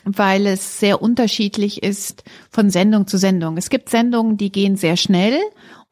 weil 0.04 0.48
es 0.48 0.80
sehr 0.80 1.02
unterschiedlich 1.02 1.84
ist 1.84 2.24
von 2.50 2.70
Sendung 2.70 3.08
zu 3.08 3.18
Sendung. 3.18 3.58
Es 3.58 3.70
gibt 3.70 3.90
Sendungen, 3.90 4.38
die 4.38 4.52
gehen 4.52 4.76
sehr 4.76 4.98
schnell 4.98 5.40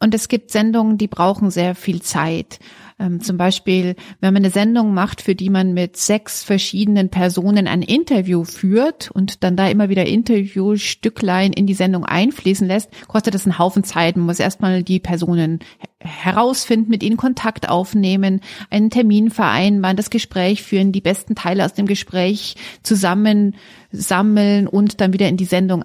und 0.02 0.14
es 0.14 0.30
gibt 0.30 0.52
Sendungen, 0.52 0.98
die 0.98 1.08
brauchen 1.08 1.52
sehr 1.52 1.76
viel 1.76 2.02
Zeit. 2.02 2.60
Ähm, 3.00 3.22
zum 3.22 3.38
Beispiel, 3.38 3.96
wenn 4.20 4.34
man 4.34 4.44
eine 4.44 4.52
Sendung 4.52 4.94
macht, 4.94 5.22
für 5.22 5.36
die 5.36 5.50
man 5.50 5.74
mit 5.74 5.98
sechs 5.98 6.44
verschiedenen 6.44 7.10
Personen 7.10 7.68
ein 7.68 7.82
Interview 7.82 8.44
führt 8.44 9.12
und 9.12 9.44
dann 9.44 9.56
da 9.56 9.68
immer 9.70 9.90
wieder 9.90 10.06
Interviewstücklein 10.06 11.54
in 11.54 11.66
die 11.66 11.74
Sendung 11.74 12.06
einfließen 12.06 12.68
lässt, 12.68 12.90
kostet 13.08 13.34
das 13.34 13.46
einen 13.46 13.60
Haufen 13.60 13.84
Zeit. 13.84 14.16
Man 14.16 14.26
muss 14.26 14.40
erstmal 14.40 14.84
die 14.84 15.00
Personen 15.00 15.60
herausfinden, 16.00 16.90
mit 16.90 17.04
ihnen 17.04 17.18
Kontakt 17.18 17.68
aufnehmen, 17.68 18.42
einen 18.70 18.90
Termin 18.90 19.32
vereinbaren, 19.32 19.98
das 19.98 20.10
Gespräch 20.10 20.64
führen, 20.64 20.94
die 20.94 21.02
besten 21.02 21.36
Teile 21.36 21.66
aus 21.66 21.74
dem 21.74 21.88
Gespräch 21.88 22.56
zusammen 22.84 23.56
sammeln 23.92 24.68
und 24.68 25.02
dann 25.02 25.14
wieder 25.14 25.28
in 25.28 25.38
die 25.38 25.46
Sendung 25.46 25.84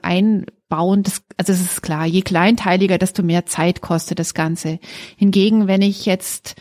einbauen. 0.74 1.02
Das, 1.02 1.22
also 1.36 1.52
es 1.52 1.60
ist 1.60 1.82
klar, 1.82 2.06
je 2.06 2.22
kleinteiliger, 2.22 2.98
desto 2.98 3.22
mehr 3.22 3.46
Zeit 3.46 3.80
kostet 3.80 4.18
das 4.18 4.34
Ganze. 4.34 4.78
Hingegen, 5.16 5.66
wenn 5.66 5.82
ich 5.82 6.06
jetzt 6.06 6.56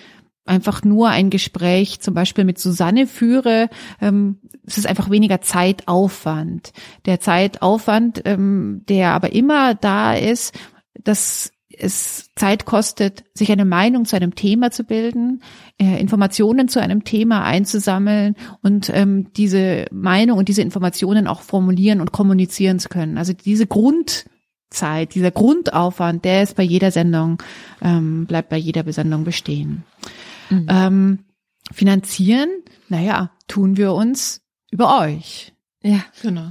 einfach 0.45 0.83
nur 0.83 1.09
ein 1.09 1.29
Gespräch 1.29 2.01
zum 2.01 2.13
Beispiel 2.13 2.43
mit 2.43 2.59
Susanne 2.59 3.07
führe, 3.07 3.69
ähm, 4.01 4.39
es 4.65 4.77
ist 4.77 4.87
einfach 4.87 5.09
weniger 5.09 5.41
Zeitaufwand. 5.41 6.73
Der 7.05 7.19
Zeitaufwand, 7.19 8.21
ähm, 8.25 8.83
der 8.87 9.11
aber 9.11 9.33
immer 9.33 9.73
da 9.75 10.13
ist, 10.13 10.53
dass 11.01 11.52
es 11.77 12.29
Zeit 12.35 12.65
kostet, 12.65 13.23
sich 13.33 13.51
eine 13.51 13.65
Meinung 13.65 14.05
zu 14.05 14.15
einem 14.15 14.35
Thema 14.35 14.71
zu 14.71 14.83
bilden, 14.83 15.41
äh, 15.79 15.99
Informationen 15.99 16.67
zu 16.67 16.81
einem 16.81 17.03
Thema 17.03 17.43
einzusammeln 17.43 18.35
und 18.61 18.89
ähm, 18.93 19.31
diese 19.33 19.87
Meinung 19.91 20.37
und 20.37 20.49
diese 20.49 20.61
Informationen 20.61 21.27
auch 21.27 21.41
formulieren 21.41 22.01
und 22.01 22.11
kommunizieren 22.11 22.79
zu 22.79 22.89
können. 22.89 23.17
Also 23.17 23.33
diese 23.33 23.67
Grundzeit, 23.67 25.15
dieser 25.15 25.31
Grundaufwand, 25.31 26.25
der 26.25 26.43
ist 26.43 26.55
bei 26.55 26.63
jeder 26.63 26.91
Sendung, 26.91 27.41
ähm, 27.81 28.25
bleibt 28.25 28.49
bei 28.49 28.57
jeder 28.57 28.91
Sendung 28.91 29.23
bestehen. 29.23 29.83
Mhm. 30.49 30.67
Ähm, 30.69 31.19
finanzieren, 31.71 32.49
naja, 32.89 33.31
tun 33.47 33.77
wir 33.77 33.93
uns 33.93 34.41
über 34.71 35.01
euch. 35.01 35.53
Ja, 35.83 36.03
genau. 36.21 36.49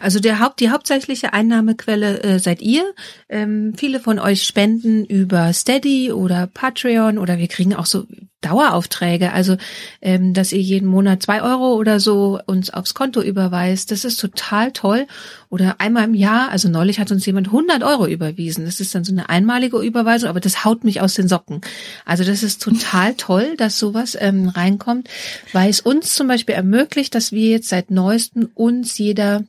Also 0.00 0.20
der 0.20 0.40
Haupt, 0.40 0.60
die 0.60 0.70
hauptsächliche 0.70 1.32
Einnahmequelle 1.32 2.22
äh, 2.22 2.38
seid 2.38 2.62
ihr. 2.62 2.84
Ähm, 3.28 3.74
viele 3.76 4.00
von 4.00 4.18
euch 4.18 4.44
spenden 4.44 5.04
über 5.04 5.52
Steady 5.52 6.12
oder 6.12 6.46
Patreon 6.46 7.18
oder 7.18 7.38
wir 7.38 7.48
kriegen 7.48 7.74
auch 7.74 7.86
so 7.86 8.06
Daueraufträge. 8.42 9.32
Also 9.32 9.56
ähm, 10.02 10.34
dass 10.34 10.52
ihr 10.52 10.60
jeden 10.60 10.88
Monat 10.88 11.22
zwei 11.22 11.42
Euro 11.42 11.74
oder 11.74 12.00
so 12.00 12.38
uns 12.46 12.70
aufs 12.70 12.92
Konto 12.92 13.22
überweist, 13.22 13.90
das 13.90 14.04
ist 14.04 14.20
total 14.20 14.72
toll. 14.72 15.06
Oder 15.48 15.76
einmal 15.80 16.04
im 16.04 16.14
Jahr, 16.14 16.50
also 16.50 16.68
neulich 16.68 16.98
hat 16.98 17.10
uns 17.10 17.24
jemand 17.24 17.48
100 17.48 17.82
Euro 17.82 18.06
überwiesen. 18.06 18.64
Das 18.64 18.80
ist 18.80 18.94
dann 18.94 19.04
so 19.04 19.12
eine 19.12 19.28
einmalige 19.28 19.78
Überweisung, 19.78 20.28
aber 20.28 20.40
das 20.40 20.64
haut 20.64 20.84
mich 20.84 21.00
aus 21.00 21.14
den 21.14 21.28
Socken. 21.28 21.60
Also 22.04 22.24
das 22.24 22.42
ist 22.42 22.62
total 22.62 23.14
toll, 23.16 23.54
dass 23.56 23.78
sowas 23.78 24.16
ähm, 24.20 24.48
reinkommt, 24.48 25.08
weil 25.52 25.70
es 25.70 25.80
uns 25.80 26.14
zum 26.14 26.28
Beispiel 26.28 26.54
ermöglicht, 26.54 27.14
dass 27.14 27.32
wir 27.32 27.48
jetzt 27.48 27.68
seit 27.68 27.90
neuestem 27.90 28.50
uns 28.54 28.98
jeder 28.98 29.44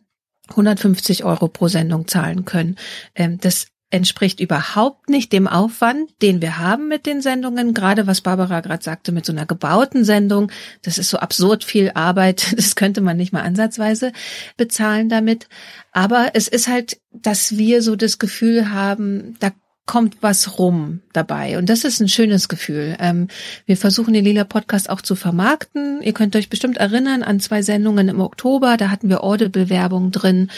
150 0.49 1.23
Euro 1.23 1.47
pro 1.47 1.67
Sendung 1.67 2.07
zahlen 2.07 2.45
können. 2.45 2.77
Ähm, 3.15 3.39
das 3.39 3.67
entspricht 3.93 4.39
überhaupt 4.39 5.07
nicht 5.07 5.31
dem 5.31 5.47
Aufwand, 5.47 6.09
den 6.23 6.41
wir 6.41 6.57
haben 6.57 6.87
mit 6.87 7.05
den 7.05 7.21
Sendungen. 7.21 7.75
Gerade 7.75 8.07
was 8.07 8.21
Barbara 8.21 8.61
gerade 8.61 8.83
sagte 8.83 9.11
mit 9.11 9.23
so 9.23 9.31
einer 9.31 9.45
gebauten 9.45 10.03
Sendung, 10.03 10.51
das 10.81 10.97
ist 10.97 11.11
so 11.11 11.19
absurd 11.19 11.63
viel 11.63 11.91
Arbeit, 11.93 12.53
das 12.57 12.75
könnte 12.75 13.01
man 13.01 13.17
nicht 13.17 13.33
mal 13.33 13.43
ansatzweise 13.43 14.11
bezahlen 14.57 15.09
damit. 15.09 15.47
Aber 15.91 16.31
es 16.33 16.47
ist 16.47 16.67
halt, 16.67 16.99
dass 17.11 17.55
wir 17.55 17.83
so 17.83 17.95
das 17.95 18.17
Gefühl 18.17 18.71
haben, 18.71 19.35
da 19.39 19.51
kommt 19.85 20.17
was 20.21 20.59
rum 20.59 21.01
dabei. 21.11 21.57
Und 21.57 21.69
das 21.69 21.83
ist 21.83 21.99
ein 21.99 22.07
schönes 22.07 22.47
Gefühl. 22.47 22.95
Ähm, 22.99 23.27
wir 23.65 23.75
versuchen 23.75 24.13
den 24.13 24.23
Lila 24.23 24.45
Podcast 24.45 24.89
auch 24.89 25.01
zu 25.01 25.15
vermarkten. 25.15 26.01
Ihr 26.01 26.13
könnt 26.13 26.35
euch 26.37 26.49
bestimmt 26.49 26.77
erinnern 26.77 27.21
an 27.21 27.41
zwei 27.41 27.61
Sendungen 27.61 28.07
im 28.07 28.21
Oktober. 28.21 28.77
Da 28.77 28.89
hatten 28.89 29.09
wir 29.09 29.23
Audible-Werbung 29.23 30.11
drin. 30.11 30.49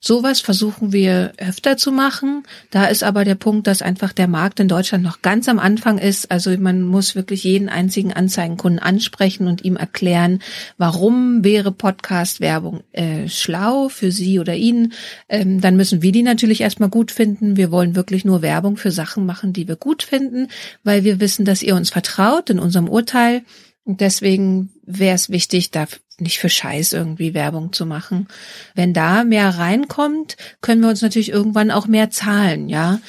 Sowas 0.00 0.40
versuchen 0.40 0.92
wir 0.92 1.32
öfter 1.38 1.76
zu 1.76 1.90
machen. 1.90 2.44
Da 2.70 2.86
ist 2.86 3.02
aber 3.02 3.24
der 3.24 3.34
Punkt, 3.34 3.66
dass 3.66 3.82
einfach 3.82 4.12
der 4.12 4.28
Markt 4.28 4.60
in 4.60 4.68
Deutschland 4.68 5.02
noch 5.02 5.22
ganz 5.22 5.48
am 5.48 5.58
Anfang 5.58 5.98
ist. 5.98 6.30
Also 6.30 6.56
man 6.56 6.82
muss 6.82 7.16
wirklich 7.16 7.42
jeden 7.42 7.68
einzigen 7.68 8.12
Anzeigenkunden 8.12 8.78
ansprechen 8.78 9.48
und 9.48 9.64
ihm 9.64 9.76
erklären, 9.76 10.38
warum 10.76 11.42
wäre 11.42 11.72
Podcast-Werbung 11.72 12.84
äh, 12.92 13.28
schlau 13.28 13.88
für 13.88 14.12
sie 14.12 14.38
oder 14.38 14.54
ihn. 14.54 14.92
Ähm, 15.28 15.60
dann 15.60 15.76
müssen 15.76 16.00
wir 16.00 16.12
die 16.12 16.22
natürlich 16.22 16.60
erstmal 16.60 16.90
gut 16.90 17.10
finden. 17.10 17.56
Wir 17.56 17.72
wollen 17.72 17.96
wirklich 17.96 18.24
nur 18.24 18.40
Werbung 18.40 18.67
Werbung 18.68 18.76
für 18.76 18.90
Sachen 18.90 19.24
machen, 19.24 19.54
die 19.54 19.66
wir 19.66 19.76
gut 19.76 20.02
finden, 20.02 20.48
weil 20.84 21.02
wir 21.02 21.20
wissen, 21.20 21.46
dass 21.46 21.62
ihr 21.62 21.74
uns 21.74 21.88
vertraut 21.88 22.50
in 22.50 22.58
unserem 22.58 22.88
Urteil. 22.88 23.42
Und 23.84 24.02
deswegen 24.02 24.70
wäre 24.84 25.14
es 25.14 25.30
wichtig, 25.30 25.70
da 25.70 25.86
nicht 26.18 26.38
für 26.38 26.50
Scheiß 26.50 26.92
irgendwie 26.92 27.32
Werbung 27.32 27.72
zu 27.72 27.86
machen. 27.86 28.28
Wenn 28.74 28.92
da 28.92 29.24
mehr 29.24 29.48
reinkommt, 29.56 30.36
können 30.60 30.82
wir 30.82 30.90
uns 30.90 31.00
natürlich 31.00 31.30
irgendwann 31.30 31.70
auch 31.70 31.86
mehr 31.86 32.10
zahlen, 32.10 32.68
ja. 32.68 33.00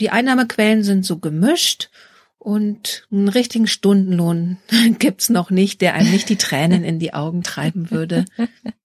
Die 0.00 0.10
Einnahmequellen 0.10 0.82
sind 0.82 1.06
so 1.06 1.18
gemischt 1.18 1.90
und 2.38 3.06
einen 3.12 3.28
richtigen 3.28 3.68
Stundenlohn 3.68 4.56
gibt's 4.98 5.28
noch 5.28 5.50
nicht, 5.50 5.80
der 5.80 5.94
einem 5.94 6.10
nicht 6.10 6.28
die 6.28 6.38
Tränen 6.38 6.82
in 6.82 6.98
die 6.98 7.14
Augen 7.14 7.44
treiben 7.44 7.92
würde. 7.92 8.24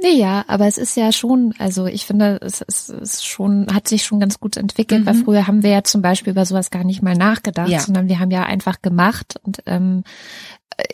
Nee, 0.00 0.16
ja, 0.16 0.44
aber 0.46 0.66
es 0.66 0.78
ist 0.78 0.96
ja 0.96 1.10
schon, 1.10 1.54
also 1.58 1.86
ich 1.86 2.06
finde, 2.06 2.38
es 2.40 2.60
ist, 2.60 2.88
ist 2.88 3.26
schon, 3.26 3.66
hat 3.72 3.88
sich 3.88 4.04
schon 4.04 4.20
ganz 4.20 4.38
gut 4.38 4.56
entwickelt, 4.56 5.02
mhm. 5.02 5.06
weil 5.06 5.14
früher 5.14 5.46
haben 5.46 5.62
wir 5.62 5.70
ja 5.70 5.82
zum 5.82 6.02
Beispiel 6.02 6.32
über 6.32 6.46
sowas 6.46 6.70
gar 6.70 6.84
nicht 6.84 7.02
mal 7.02 7.16
nachgedacht, 7.16 7.68
ja. 7.68 7.80
sondern 7.80 8.08
wir 8.08 8.20
haben 8.20 8.30
ja 8.30 8.44
einfach 8.44 8.80
gemacht 8.80 9.34
und 9.42 9.58
ähm, 9.66 10.04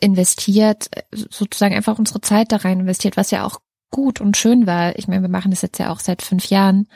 investiert, 0.00 0.88
sozusagen 1.12 1.74
einfach 1.74 1.98
unsere 1.98 2.22
Zeit 2.22 2.52
da 2.52 2.56
rein 2.56 2.80
investiert, 2.80 3.16
was 3.16 3.30
ja 3.30 3.44
auch 3.44 3.60
gut 3.90 4.20
und 4.20 4.36
schön 4.36 4.66
war. 4.66 4.98
Ich 4.98 5.06
meine, 5.06 5.22
wir 5.22 5.28
machen 5.28 5.50
das 5.50 5.62
jetzt 5.62 5.78
ja 5.78 5.92
auch 5.92 6.00
seit 6.00 6.22
fünf 6.22 6.46
Jahren. 6.46 6.88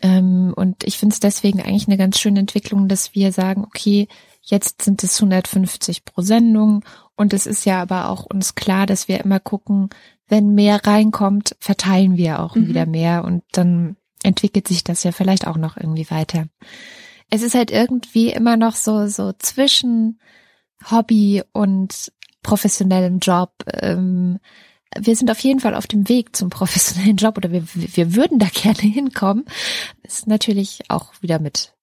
Ähm, 0.00 0.52
und 0.56 0.82
ich 0.84 0.98
finde 0.98 1.12
es 1.12 1.20
deswegen 1.20 1.60
eigentlich 1.60 1.86
eine 1.86 1.98
ganz 1.98 2.18
schöne 2.18 2.40
Entwicklung, 2.40 2.88
dass 2.88 3.14
wir 3.14 3.30
sagen, 3.30 3.64
okay, 3.64 4.08
jetzt 4.40 4.82
sind 4.82 5.04
es 5.04 5.20
150 5.20 6.04
pro 6.04 6.22
Sendung 6.22 6.84
und 7.14 7.32
es 7.32 7.46
ist 7.46 7.64
ja 7.64 7.80
aber 7.80 8.08
auch 8.08 8.24
uns 8.24 8.56
klar, 8.56 8.86
dass 8.86 9.06
wir 9.06 9.20
immer 9.20 9.38
gucken, 9.38 9.90
wenn 10.32 10.54
mehr 10.54 10.80
reinkommt, 10.86 11.56
verteilen 11.60 12.16
wir 12.16 12.40
auch 12.40 12.56
mhm. 12.56 12.68
wieder 12.68 12.86
mehr 12.86 13.22
und 13.22 13.44
dann 13.52 13.96
entwickelt 14.22 14.66
sich 14.66 14.82
das 14.82 15.04
ja 15.04 15.12
vielleicht 15.12 15.46
auch 15.46 15.58
noch 15.58 15.76
irgendwie 15.76 16.10
weiter. 16.10 16.46
es 17.28 17.42
ist 17.42 17.54
halt 17.54 17.70
irgendwie 17.70 18.30
immer 18.32 18.56
noch 18.56 18.74
so, 18.74 19.08
so 19.08 19.34
zwischen 19.38 20.18
Hobby 20.90 21.42
und 21.52 22.12
professionellem 22.42 23.18
Job. 23.18 23.52
Ähm, 23.74 24.38
wir 24.98 25.16
sind 25.16 25.30
auf 25.30 25.40
jeden 25.40 25.60
Fall 25.60 25.74
auf 25.74 25.86
dem 25.86 26.08
Weg 26.08 26.34
zum 26.34 26.48
professionellen 26.48 27.16
Job 27.16 27.36
oder 27.36 27.52
wir, 27.52 27.64
wir 27.74 28.14
würden 28.14 28.38
da 28.38 28.46
gerne 28.54 28.80
hinkommen. 28.80 29.44
Ist 30.02 30.26
natürlich 30.26 30.80
auch 30.88 31.12
wieder 31.20 31.40
mit 31.40 31.74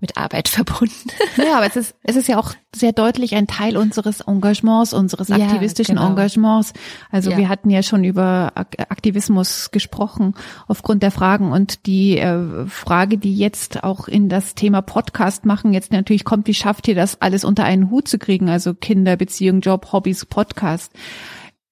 mit 0.00 0.16
Arbeit 0.16 0.48
verbunden. 0.48 1.10
Ja, 1.36 1.56
aber 1.56 1.66
es 1.66 1.76
ist, 1.76 1.94
es 2.02 2.16
ist 2.16 2.28
ja 2.28 2.38
auch 2.38 2.54
sehr 2.74 2.92
deutlich 2.92 3.34
ein 3.34 3.46
Teil 3.46 3.76
unseres 3.76 4.20
Engagements, 4.20 4.92
unseres 4.92 5.28
ja, 5.28 5.36
aktivistischen 5.36 5.96
genau. 5.96 6.08
Engagements. 6.08 6.72
Also 7.10 7.30
ja. 7.30 7.36
wir 7.36 7.48
hatten 7.48 7.70
ja 7.70 7.82
schon 7.82 8.04
über 8.04 8.52
Aktivismus 8.54 9.70
gesprochen 9.70 10.34
aufgrund 10.66 11.02
der 11.02 11.10
Fragen 11.10 11.52
und 11.52 11.86
die 11.86 12.18
äh, 12.18 12.66
Frage, 12.66 13.18
die 13.18 13.36
jetzt 13.36 13.84
auch 13.84 14.08
in 14.08 14.28
das 14.28 14.54
Thema 14.54 14.82
Podcast 14.82 15.44
machen, 15.44 15.72
jetzt 15.72 15.92
natürlich 15.92 16.24
kommt, 16.24 16.46
wie 16.48 16.54
schafft 16.54 16.88
ihr 16.88 16.94
das 16.94 17.20
alles 17.22 17.44
unter 17.44 17.64
einen 17.64 17.90
Hut 17.90 18.08
zu 18.08 18.18
kriegen? 18.18 18.48
Also 18.48 18.74
Kinder, 18.74 19.16
Beziehung, 19.16 19.60
Job, 19.60 19.92
Hobbys, 19.92 20.26
Podcast. 20.26 20.92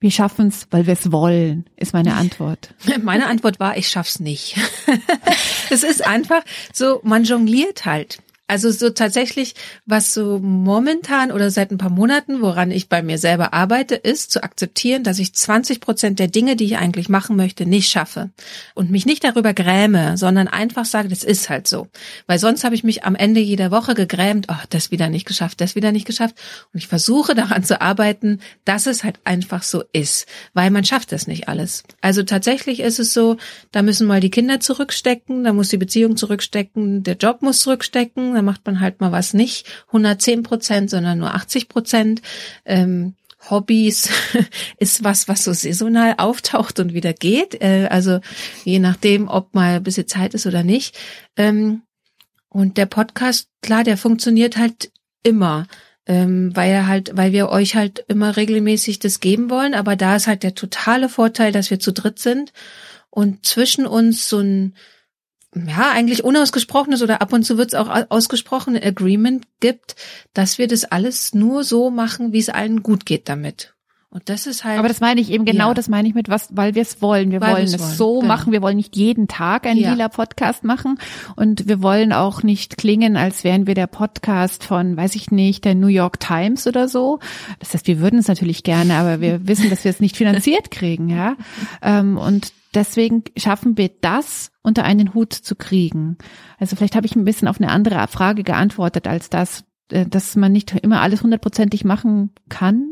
Wir 0.02 0.10
schaffen 0.10 0.48
es, 0.48 0.66
weil 0.72 0.88
wir 0.88 0.94
es 0.94 1.12
wollen, 1.12 1.64
ist 1.76 1.92
meine 1.92 2.14
Antwort. 2.14 2.74
Meine 3.02 3.28
Antwort 3.28 3.60
war, 3.60 3.76
ich 3.76 3.88
schaff's 3.88 4.18
nicht. 4.18 4.56
es 5.70 5.84
ist 5.84 6.04
einfach 6.04 6.42
so, 6.72 6.98
man 7.04 7.22
jongliert 7.22 7.84
halt. 7.84 8.18
Also 8.52 8.70
so 8.70 8.90
tatsächlich, 8.90 9.54
was 9.86 10.12
so 10.12 10.38
momentan 10.38 11.32
oder 11.32 11.50
seit 11.50 11.70
ein 11.70 11.78
paar 11.78 11.88
Monaten, 11.88 12.42
woran 12.42 12.70
ich 12.70 12.90
bei 12.90 13.02
mir 13.02 13.16
selber 13.16 13.54
arbeite, 13.54 13.94
ist 13.94 14.30
zu 14.30 14.42
akzeptieren, 14.42 15.04
dass 15.04 15.18
ich 15.18 15.34
20 15.34 15.80
Prozent 15.80 16.18
der 16.18 16.28
Dinge, 16.28 16.54
die 16.54 16.66
ich 16.66 16.76
eigentlich 16.76 17.08
machen 17.08 17.34
möchte, 17.34 17.64
nicht 17.64 17.88
schaffe. 17.88 18.28
Und 18.74 18.90
mich 18.90 19.06
nicht 19.06 19.24
darüber 19.24 19.54
gräme, 19.54 20.18
sondern 20.18 20.48
einfach 20.48 20.84
sage, 20.84 21.08
das 21.08 21.24
ist 21.24 21.48
halt 21.48 21.66
so. 21.66 21.88
Weil 22.26 22.38
sonst 22.38 22.62
habe 22.62 22.74
ich 22.74 22.84
mich 22.84 23.04
am 23.04 23.14
Ende 23.14 23.40
jeder 23.40 23.70
Woche 23.70 23.94
gegrämt, 23.94 24.48
oh, 24.50 24.64
das 24.68 24.90
wieder 24.90 25.08
nicht 25.08 25.26
geschafft, 25.26 25.62
das 25.62 25.74
wieder 25.74 25.90
nicht 25.90 26.06
geschafft. 26.06 26.34
Und 26.74 26.78
ich 26.78 26.88
versuche 26.88 27.34
daran 27.34 27.64
zu 27.64 27.80
arbeiten, 27.80 28.40
dass 28.66 28.84
es 28.84 29.02
halt 29.02 29.18
einfach 29.24 29.62
so 29.62 29.82
ist. 29.94 30.26
Weil 30.52 30.70
man 30.70 30.84
schafft 30.84 31.12
das 31.12 31.26
nicht 31.26 31.48
alles. 31.48 31.84
Also 32.02 32.22
tatsächlich 32.22 32.80
ist 32.80 32.98
es 32.98 33.14
so, 33.14 33.38
da 33.70 33.80
müssen 33.80 34.06
mal 34.06 34.20
die 34.20 34.30
Kinder 34.30 34.60
zurückstecken, 34.60 35.42
da 35.42 35.54
muss 35.54 35.70
die 35.70 35.78
Beziehung 35.78 36.18
zurückstecken, 36.18 37.02
der 37.02 37.16
Job 37.16 37.40
muss 37.40 37.60
zurückstecken, 37.60 38.41
dann 38.42 38.44
macht 38.44 38.66
man 38.66 38.80
halt 38.80 39.00
mal 39.00 39.12
was 39.12 39.34
nicht 39.34 39.66
110 39.88 40.42
Prozent, 40.42 40.90
sondern 40.90 41.18
nur 41.18 41.34
80 41.34 41.68
Prozent. 41.68 42.22
Ähm, 42.64 43.14
Hobbys 43.50 44.08
ist 44.78 45.02
was, 45.02 45.28
was 45.28 45.44
so 45.44 45.52
saisonal 45.52 46.14
auftaucht 46.18 46.80
und 46.80 46.92
wieder 46.92 47.12
geht. 47.12 47.60
Äh, 47.60 47.88
also 47.90 48.20
je 48.64 48.78
nachdem, 48.78 49.28
ob 49.28 49.54
mal 49.54 49.76
ein 49.76 49.82
bisschen 49.82 50.08
Zeit 50.08 50.34
ist 50.34 50.46
oder 50.46 50.62
nicht. 50.62 50.98
Ähm, 51.36 51.82
und 52.48 52.76
der 52.76 52.86
Podcast, 52.86 53.48
klar, 53.62 53.84
der 53.84 53.96
funktioniert 53.96 54.56
halt 54.56 54.92
immer. 55.22 55.66
Ähm, 56.04 56.50
weil 56.56 56.72
er 56.72 56.88
halt, 56.88 57.12
weil 57.14 57.30
wir 57.30 57.48
euch 57.48 57.76
halt 57.76 58.04
immer 58.08 58.36
regelmäßig 58.36 58.98
das 58.98 59.20
geben 59.20 59.50
wollen, 59.50 59.72
aber 59.72 59.94
da 59.94 60.16
ist 60.16 60.26
halt 60.26 60.42
der 60.42 60.56
totale 60.56 61.08
Vorteil, 61.08 61.52
dass 61.52 61.70
wir 61.70 61.78
zu 61.78 61.92
dritt 61.92 62.18
sind 62.18 62.52
und 63.08 63.46
zwischen 63.46 63.86
uns 63.86 64.28
so 64.28 64.40
ein 64.40 64.74
ja, 65.54 65.90
eigentlich 65.90 66.24
unausgesprochenes 66.24 67.02
oder 67.02 67.20
ab 67.20 67.32
und 67.32 67.44
zu 67.44 67.58
wird 67.58 67.68
es 67.68 67.74
auch 67.74 67.90
ausgesprochene 68.08 68.82
Agreement 68.82 69.46
gibt, 69.60 69.96
dass 70.32 70.58
wir 70.58 70.66
das 70.66 70.84
alles 70.84 71.34
nur 71.34 71.62
so 71.62 71.90
machen, 71.90 72.32
wie 72.32 72.38
es 72.38 72.48
allen 72.48 72.82
gut 72.82 73.04
geht 73.04 73.28
damit. 73.28 73.74
Und 74.12 74.28
das 74.28 74.46
ist 74.46 74.62
halt. 74.62 74.78
Aber 74.78 74.88
das 74.88 75.00
meine 75.00 75.22
ich 75.22 75.30
eben 75.30 75.46
genau, 75.46 75.68
ja. 75.68 75.74
das 75.74 75.88
meine 75.88 76.06
ich 76.06 76.14
mit 76.14 76.28
was, 76.28 76.48
weil 76.50 76.74
wir 76.74 76.82
es 76.82 77.00
wollen. 77.00 77.30
Wir 77.30 77.40
weil 77.40 77.54
wollen 77.54 77.64
es 77.64 77.78
wollen. 77.78 77.94
so 77.94 78.14
genau. 78.16 78.28
machen. 78.28 78.52
Wir 78.52 78.60
wollen 78.60 78.76
nicht 78.76 78.94
jeden 78.94 79.26
Tag 79.26 79.66
einen 79.66 79.80
ja. 79.80 79.92
lila 79.92 80.08
Podcast 80.10 80.64
machen. 80.64 80.98
Und 81.34 81.66
wir 81.66 81.80
wollen 81.80 82.12
auch 82.12 82.42
nicht 82.42 82.76
klingen, 82.76 83.16
als 83.16 83.42
wären 83.42 83.66
wir 83.66 83.74
der 83.74 83.86
Podcast 83.86 84.64
von, 84.64 84.98
weiß 84.98 85.14
ich 85.14 85.30
nicht, 85.30 85.64
der 85.64 85.74
New 85.74 85.86
York 85.86 86.20
Times 86.20 86.66
oder 86.66 86.88
so. 86.88 87.20
Das 87.58 87.72
heißt, 87.72 87.86
wir 87.86 88.00
würden 88.00 88.18
es 88.18 88.28
natürlich 88.28 88.64
gerne, 88.64 88.96
aber 88.96 89.22
wir 89.22 89.46
wissen, 89.48 89.70
dass 89.70 89.82
wir 89.82 89.90
es 89.90 90.00
nicht 90.00 90.18
finanziert 90.18 90.70
kriegen, 90.70 91.08
ja. 91.08 91.36
Ähm, 91.80 92.18
und 92.18 92.52
deswegen 92.74 93.24
schaffen 93.38 93.78
wir 93.78 93.90
das 94.02 94.50
unter 94.62 94.84
einen 94.84 95.14
Hut 95.14 95.32
zu 95.32 95.56
kriegen. 95.56 96.18
Also 96.58 96.76
vielleicht 96.76 96.96
habe 96.96 97.06
ich 97.06 97.16
ein 97.16 97.24
bisschen 97.24 97.48
auf 97.48 97.58
eine 97.58 97.70
andere 97.70 98.06
Frage 98.08 98.42
geantwortet 98.42 99.08
als 99.08 99.30
das, 99.30 99.64
äh, 99.90 100.04
dass 100.04 100.36
man 100.36 100.52
nicht 100.52 100.72
immer 100.82 101.00
alles 101.00 101.22
hundertprozentig 101.22 101.86
machen 101.86 102.32
kann 102.50 102.91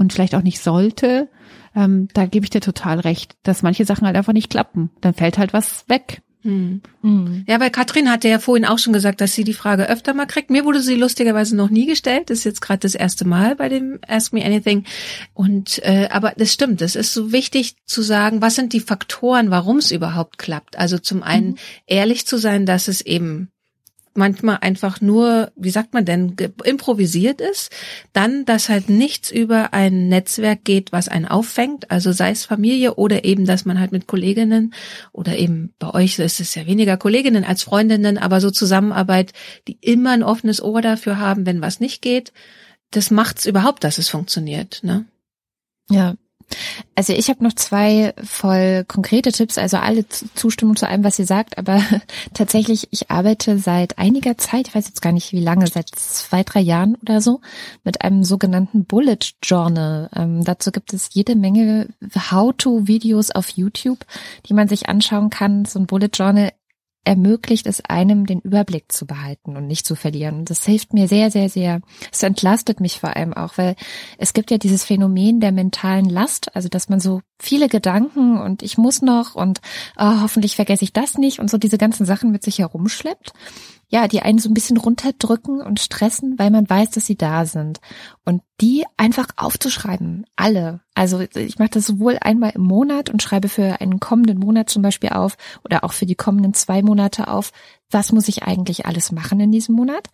und 0.00 0.14
vielleicht 0.14 0.34
auch 0.34 0.42
nicht 0.42 0.60
sollte. 0.60 1.28
Ähm, 1.76 2.08
da 2.14 2.24
gebe 2.24 2.44
ich 2.44 2.50
dir 2.50 2.62
total 2.62 3.00
recht, 3.00 3.36
dass 3.42 3.62
manche 3.62 3.84
Sachen 3.84 4.06
halt 4.06 4.16
einfach 4.16 4.32
nicht 4.32 4.48
klappen. 4.48 4.90
Dann 5.02 5.12
fällt 5.12 5.36
halt 5.36 5.52
was 5.52 5.84
weg. 5.88 6.22
Hm. 6.40 6.80
Hm. 7.02 7.44
Ja, 7.46 7.60
weil 7.60 7.68
Katrin 7.68 8.10
hatte 8.10 8.26
ja 8.26 8.38
vorhin 8.38 8.64
auch 8.64 8.78
schon 8.78 8.94
gesagt, 8.94 9.20
dass 9.20 9.34
sie 9.34 9.44
die 9.44 9.52
Frage 9.52 9.90
öfter 9.90 10.14
mal 10.14 10.24
kriegt. 10.24 10.48
Mir 10.48 10.64
wurde 10.64 10.80
sie 10.80 10.94
lustigerweise 10.94 11.54
noch 11.54 11.68
nie 11.68 11.84
gestellt. 11.84 12.30
Das 12.30 12.38
ist 12.38 12.44
jetzt 12.44 12.62
gerade 12.62 12.80
das 12.80 12.94
erste 12.94 13.26
Mal 13.26 13.56
bei 13.56 13.68
dem 13.68 13.98
Ask 14.08 14.32
Me 14.32 14.42
Anything. 14.42 14.86
Und 15.34 15.80
äh, 15.84 16.08
aber 16.10 16.32
das 16.34 16.50
stimmt. 16.50 16.80
Es 16.80 16.96
ist 16.96 17.12
so 17.12 17.30
wichtig 17.30 17.76
zu 17.84 18.00
sagen, 18.00 18.40
was 18.40 18.54
sind 18.54 18.72
die 18.72 18.80
Faktoren, 18.80 19.50
warum 19.50 19.76
es 19.76 19.92
überhaupt 19.92 20.38
klappt. 20.38 20.78
Also 20.78 20.96
zum 20.96 21.22
einen 21.22 21.50
mhm. 21.50 21.56
ehrlich 21.86 22.26
zu 22.26 22.38
sein, 22.38 22.64
dass 22.64 22.88
es 22.88 23.02
eben 23.02 23.50
manchmal 24.14 24.58
einfach 24.60 25.00
nur, 25.00 25.52
wie 25.56 25.70
sagt 25.70 25.94
man 25.94 26.04
denn, 26.04 26.34
improvisiert 26.64 27.40
ist, 27.40 27.70
dann, 28.12 28.44
dass 28.44 28.68
halt 28.68 28.88
nichts 28.88 29.30
über 29.30 29.72
ein 29.72 30.08
Netzwerk 30.08 30.64
geht, 30.64 30.92
was 30.92 31.08
einen 31.08 31.26
auffängt, 31.26 31.90
also 31.90 32.12
sei 32.12 32.30
es 32.30 32.44
Familie 32.44 32.94
oder 32.94 33.24
eben, 33.24 33.46
dass 33.46 33.64
man 33.64 33.78
halt 33.78 33.92
mit 33.92 34.06
Kolleginnen 34.06 34.74
oder 35.12 35.36
eben 35.36 35.72
bei 35.78 35.94
euch 35.94 36.18
ist 36.18 36.40
es 36.40 36.54
ja 36.54 36.66
weniger 36.66 36.96
Kolleginnen 36.96 37.44
als 37.44 37.62
Freundinnen, 37.62 38.18
aber 38.18 38.40
so 38.40 38.50
Zusammenarbeit, 38.50 39.32
die 39.68 39.78
immer 39.80 40.10
ein 40.10 40.22
offenes 40.22 40.62
Ohr 40.62 40.82
dafür 40.82 41.18
haben, 41.18 41.46
wenn 41.46 41.60
was 41.60 41.80
nicht 41.80 42.02
geht, 42.02 42.32
das 42.90 43.10
macht's 43.10 43.46
überhaupt, 43.46 43.84
dass 43.84 43.98
es 43.98 44.08
funktioniert, 44.08 44.80
ne? 44.82 45.06
Ja, 45.88 46.14
also 46.94 47.12
ich 47.12 47.28
habe 47.28 47.42
noch 47.42 47.54
zwei 47.54 48.14
voll 48.22 48.84
konkrete 48.86 49.32
Tipps, 49.32 49.58
also 49.58 49.76
alle 49.76 50.06
Zustimmung 50.08 50.76
zu 50.76 50.88
allem, 50.88 51.04
was 51.04 51.18
ihr 51.18 51.26
sagt, 51.26 51.58
aber 51.58 51.82
tatsächlich, 52.34 52.88
ich 52.90 53.10
arbeite 53.10 53.58
seit 53.58 53.98
einiger 53.98 54.36
Zeit, 54.38 54.68
ich 54.68 54.74
weiß 54.74 54.86
jetzt 54.88 55.02
gar 55.02 55.12
nicht 55.12 55.32
wie 55.32 55.40
lange, 55.40 55.66
seit 55.66 55.90
zwei, 55.90 56.42
drei 56.42 56.60
Jahren 56.60 56.96
oder 56.96 57.20
so, 57.20 57.40
mit 57.84 58.02
einem 58.02 58.24
sogenannten 58.24 58.84
Bullet 58.84 59.18
Journal. 59.42 60.10
Ähm, 60.14 60.44
dazu 60.44 60.72
gibt 60.72 60.92
es 60.92 61.10
jede 61.12 61.36
Menge 61.36 61.88
How-to-Videos 62.30 63.30
auf 63.30 63.50
YouTube, 63.50 64.04
die 64.46 64.54
man 64.54 64.68
sich 64.68 64.88
anschauen 64.88 65.30
kann. 65.30 65.64
So 65.64 65.78
ein 65.78 65.86
Bullet 65.86 66.10
Journal 66.12 66.50
ermöglicht 67.04 67.66
es 67.66 67.82
einem, 67.84 68.26
den 68.26 68.40
Überblick 68.40 68.92
zu 68.92 69.06
behalten 69.06 69.56
und 69.56 69.66
nicht 69.66 69.86
zu 69.86 69.94
verlieren. 69.94 70.44
das 70.44 70.64
hilft 70.64 70.92
mir 70.92 71.08
sehr, 71.08 71.30
sehr, 71.30 71.48
sehr. 71.48 71.80
Es 72.12 72.22
entlastet 72.22 72.80
mich 72.80 73.00
vor 73.00 73.16
allem 73.16 73.32
auch, 73.32 73.56
weil 73.56 73.74
es 74.18 74.32
gibt 74.32 74.50
ja 74.50 74.58
dieses 74.58 74.84
Phänomen 74.84 75.40
der 75.40 75.52
mentalen 75.52 76.08
Last, 76.08 76.54
also 76.54 76.68
dass 76.68 76.88
man 76.88 77.00
so 77.00 77.22
viele 77.38 77.68
Gedanken 77.68 78.38
und 78.40 78.62
ich 78.62 78.76
muss 78.76 79.00
noch 79.00 79.34
und 79.34 79.60
oh, 79.96 80.20
hoffentlich 80.20 80.56
vergesse 80.56 80.84
ich 80.84 80.92
das 80.92 81.16
nicht 81.16 81.38
und 81.38 81.50
so 81.50 81.56
diese 81.56 81.78
ganzen 81.78 82.04
Sachen 82.04 82.30
mit 82.30 82.42
sich 82.42 82.58
herumschleppt 82.58 83.32
ja, 83.90 84.06
die 84.06 84.22
einen 84.22 84.38
so 84.38 84.48
ein 84.48 84.54
bisschen 84.54 84.76
runterdrücken 84.76 85.60
und 85.60 85.80
stressen, 85.80 86.38
weil 86.38 86.50
man 86.50 86.70
weiß, 86.70 86.90
dass 86.90 87.06
sie 87.06 87.16
da 87.16 87.44
sind. 87.44 87.80
Und 88.24 88.42
die 88.60 88.84
einfach 88.96 89.28
aufzuschreiben, 89.36 90.26
alle. 90.36 90.80
Also 90.94 91.20
ich 91.20 91.58
mache 91.58 91.70
das 91.70 91.86
sowohl 91.86 92.16
einmal 92.20 92.52
im 92.54 92.62
Monat 92.62 93.10
und 93.10 93.20
schreibe 93.20 93.48
für 93.48 93.80
einen 93.80 93.98
kommenden 93.98 94.38
Monat 94.38 94.70
zum 94.70 94.82
Beispiel 94.82 95.10
auf 95.10 95.36
oder 95.64 95.82
auch 95.82 95.92
für 95.92 96.06
die 96.06 96.14
kommenden 96.14 96.54
zwei 96.54 96.82
Monate 96.82 97.26
auf, 97.26 97.52
was 97.90 98.12
muss 98.12 98.28
ich 98.28 98.44
eigentlich 98.44 98.86
alles 98.86 99.12
machen 99.12 99.40
in 99.40 99.52
diesem 99.52 99.74
Monat. 99.74 100.08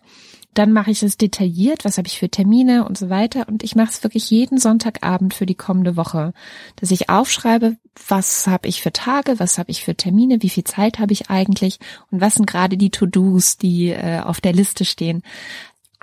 Dann 0.53 0.73
mache 0.73 0.89
ich 0.89 1.03
es 1.03 1.17
detailliert, 1.17 1.85
was 1.85 1.99
habe 1.99 2.07
ich 2.07 2.17
für 2.17 2.29
Termine 2.29 2.85
und 2.85 2.97
so 2.97 3.09
weiter. 3.09 3.47
Und 3.47 3.63
ich 3.63 3.75
mache 3.75 3.91
es 3.91 4.03
wirklich 4.03 4.31
jeden 4.31 4.57
Sonntagabend 4.57 5.35
für 5.35 5.45
die 5.45 5.55
kommende 5.55 5.95
Woche, 5.95 6.33
dass 6.77 6.89
ich 6.89 7.09
aufschreibe, 7.09 7.77
was 8.07 8.47
habe 8.47 8.67
ich 8.67 8.81
für 8.81 8.91
Tage, 8.91 9.39
was 9.39 9.59
habe 9.59 9.69
ich 9.69 9.83
für 9.83 9.93
Termine, 9.93 10.41
wie 10.41 10.49
viel 10.49 10.63
Zeit 10.63 10.97
habe 10.97 11.13
ich 11.13 11.29
eigentlich 11.29 11.79
und 12.09 12.21
was 12.21 12.35
sind 12.35 12.47
gerade 12.47 12.77
die 12.77 12.89
To-Dos, 12.89 13.57
die 13.57 13.89
äh, 13.89 14.21
auf 14.21 14.41
der 14.41 14.53
Liste 14.53 14.83
stehen, 14.83 15.21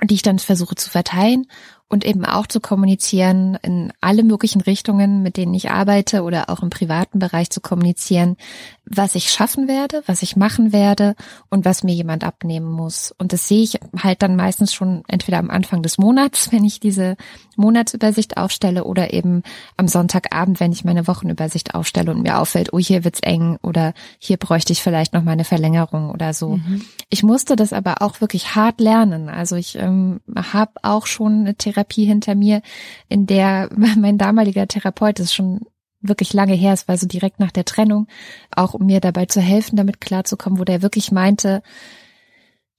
die 0.03 0.15
ich 0.15 0.21
dann 0.21 0.39
versuche 0.39 0.75
zu 0.75 0.89
verteilen 0.89 1.47
und 1.87 2.05
eben 2.05 2.25
auch 2.25 2.47
zu 2.47 2.59
kommunizieren 2.59 3.57
in 3.61 3.93
alle 4.01 4.23
möglichen 4.23 4.61
Richtungen, 4.61 5.21
mit 5.21 5.37
denen 5.37 5.53
ich 5.53 5.69
arbeite 5.69 6.23
oder 6.23 6.49
auch 6.49 6.61
im 6.61 6.69
privaten 6.69 7.19
Bereich 7.19 7.49
zu 7.49 7.61
kommunizieren, 7.61 8.37
was 8.85 9.15
ich 9.15 9.31
schaffen 9.31 9.67
werde, 9.67 10.03
was 10.05 10.21
ich 10.21 10.35
machen 10.35 10.71
werde 10.71 11.15
und 11.49 11.65
was 11.65 11.83
mir 11.83 11.93
jemand 11.93 12.23
abnehmen 12.23 12.71
muss. 12.71 13.13
Und 13.17 13.33
das 13.33 13.47
sehe 13.47 13.63
ich 13.63 13.79
halt 13.97 14.21
dann 14.21 14.35
meistens 14.35 14.73
schon 14.73 15.03
entweder 15.07 15.39
am 15.39 15.49
Anfang 15.49 15.81
des 15.81 15.97
Monats, 15.97 16.51
wenn 16.51 16.63
ich 16.63 16.79
diese 16.79 17.17
Monatsübersicht 17.55 18.37
aufstelle 18.37 18.83
oder 18.83 19.13
eben 19.13 19.43
am 19.77 19.87
Sonntagabend, 19.87 20.59
wenn 20.59 20.71
ich 20.71 20.85
meine 20.85 21.07
Wochenübersicht 21.07 21.73
aufstelle 21.73 22.11
und 22.11 22.21
mir 22.21 22.39
auffällt, 22.39 22.73
oh, 22.73 22.79
hier 22.79 23.03
wird's 23.03 23.21
eng 23.21 23.57
oder 23.61 23.93
hier 24.19 24.37
bräuchte 24.37 24.73
ich 24.73 24.83
vielleicht 24.83 25.13
noch 25.13 25.23
mal 25.23 25.31
eine 25.31 25.45
Verlängerung 25.45 26.11
oder 26.11 26.33
so. 26.33 26.57
Mhm. 26.57 26.81
Ich 27.09 27.23
musste 27.23 27.55
das 27.55 27.73
aber 27.73 28.01
auch 28.01 28.21
wirklich 28.21 28.55
hart 28.55 28.79
lernen. 28.79 29.29
Also 29.29 29.55
ich 29.55 29.77
ähm, 29.77 30.19
habe 30.35 30.73
auch 30.83 31.07
schon 31.07 31.39
eine 31.39 31.55
Therapie 31.55 32.05
hinter 32.05 32.35
mir, 32.35 32.61
in 33.09 33.25
der 33.25 33.69
mein 33.75 34.17
damaliger 34.17 34.67
Therapeut 34.67 35.19
ist 35.19 35.33
schon 35.33 35.61
wirklich 36.07 36.33
lange 36.33 36.53
her, 36.53 36.73
es 36.73 36.87
war 36.87 36.97
so 36.97 37.07
direkt 37.07 37.39
nach 37.39 37.51
der 37.51 37.65
Trennung, 37.65 38.07
auch 38.51 38.73
um 38.73 38.85
mir 38.85 38.99
dabei 38.99 39.25
zu 39.25 39.41
helfen, 39.41 39.75
damit 39.75 40.01
klarzukommen, 40.01 40.59
wo 40.59 40.63
der 40.63 40.81
wirklich 40.81 41.11
meinte, 41.11 41.61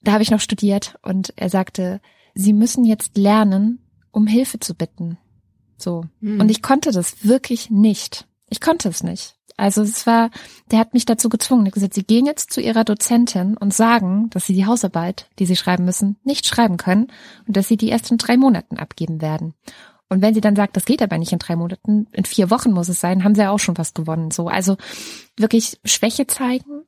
da 0.01 0.13
habe 0.13 0.23
ich 0.23 0.31
noch 0.31 0.39
studiert 0.39 0.97
und 1.01 1.33
er 1.35 1.49
sagte, 1.49 2.01
Sie 2.33 2.53
müssen 2.53 2.85
jetzt 2.85 3.17
lernen, 3.17 3.79
um 4.11 4.27
Hilfe 4.27 4.59
zu 4.59 4.75
bitten. 4.75 5.17
So. 5.77 6.05
Hm. 6.21 6.39
Und 6.39 6.49
ich 6.49 6.61
konnte 6.61 6.91
das 6.91 7.25
wirklich 7.25 7.71
nicht. 7.71 8.27
Ich 8.47 8.61
konnte 8.61 8.89
es 8.89 9.03
nicht. 9.03 9.35
Also 9.57 9.81
es 9.81 10.05
war, 10.05 10.29
der 10.69 10.77
hat 10.77 10.93
mich 10.93 11.05
dazu 11.05 11.29
gezwungen. 11.29 11.65
Er 11.65 11.67
hat 11.67 11.73
gesagt, 11.73 11.93
Sie 11.95 12.03
gehen 12.03 12.27
jetzt 12.27 12.53
zu 12.53 12.61
Ihrer 12.61 12.83
Dozentin 12.83 13.57
und 13.57 13.73
sagen, 13.73 14.29
dass 14.29 14.45
Sie 14.45 14.53
die 14.53 14.67
Hausarbeit, 14.67 15.29
die 15.39 15.47
Sie 15.47 15.55
schreiben 15.55 15.83
müssen, 15.83 16.17
nicht 16.23 16.45
schreiben 16.45 16.77
können 16.77 17.07
und 17.47 17.57
dass 17.57 17.67
Sie 17.67 17.77
die 17.77 17.89
erst 17.89 18.11
in 18.11 18.17
drei 18.17 18.37
Monaten 18.37 18.77
abgeben 18.77 19.19
werden. 19.19 19.55
Und 20.09 20.21
wenn 20.21 20.33
sie 20.33 20.41
dann 20.41 20.55
sagt, 20.55 20.77
das 20.77 20.85
geht 20.85 21.01
aber 21.01 21.17
nicht 21.17 21.33
in 21.33 21.39
drei 21.39 21.55
Monaten, 21.55 22.07
in 22.13 22.25
vier 22.25 22.49
Wochen 22.49 22.71
muss 22.71 22.89
es 22.89 22.99
sein, 22.99 23.23
haben 23.23 23.35
sie 23.35 23.41
ja 23.41 23.51
auch 23.51 23.59
schon 23.59 23.77
was 23.77 23.93
gewonnen. 23.93 24.31
So, 24.31 24.47
also 24.47 24.77
wirklich 25.35 25.79
Schwäche 25.83 26.27
zeigen 26.27 26.83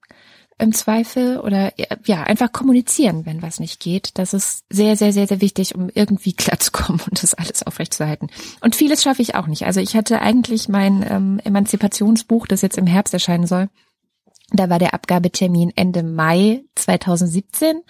im 0.57 0.73
Zweifel 0.73 1.39
oder 1.39 1.71
ja 2.05 2.23
einfach 2.23 2.51
kommunizieren, 2.51 3.25
wenn 3.25 3.41
was 3.41 3.59
nicht 3.59 3.79
geht. 3.79 4.11
Das 4.17 4.33
ist 4.33 4.65
sehr, 4.69 4.97
sehr, 4.97 5.13
sehr, 5.13 5.27
sehr 5.27 5.41
wichtig, 5.41 5.75
um 5.75 5.89
irgendwie 5.93 6.33
klarzukommen 6.35 7.01
und 7.09 7.23
das 7.23 7.33
alles 7.33 7.65
aufrechtzuerhalten. 7.65 8.29
Und 8.61 8.75
vieles 8.75 9.03
schaffe 9.03 9.21
ich 9.21 9.35
auch 9.35 9.47
nicht. 9.47 9.65
Also 9.65 9.79
ich 9.79 9.95
hatte 9.95 10.21
eigentlich 10.21 10.69
mein 10.69 11.05
ähm, 11.09 11.39
Emanzipationsbuch, 11.43 12.45
das 12.47 12.61
jetzt 12.61 12.77
im 12.77 12.87
Herbst 12.87 13.13
erscheinen 13.13 13.47
soll. 13.47 13.69
Da 14.51 14.69
war 14.69 14.79
der 14.79 14.93
Abgabetermin 14.93 15.71
Ende 15.75 16.03
Mai 16.03 16.63
2017 16.75 17.81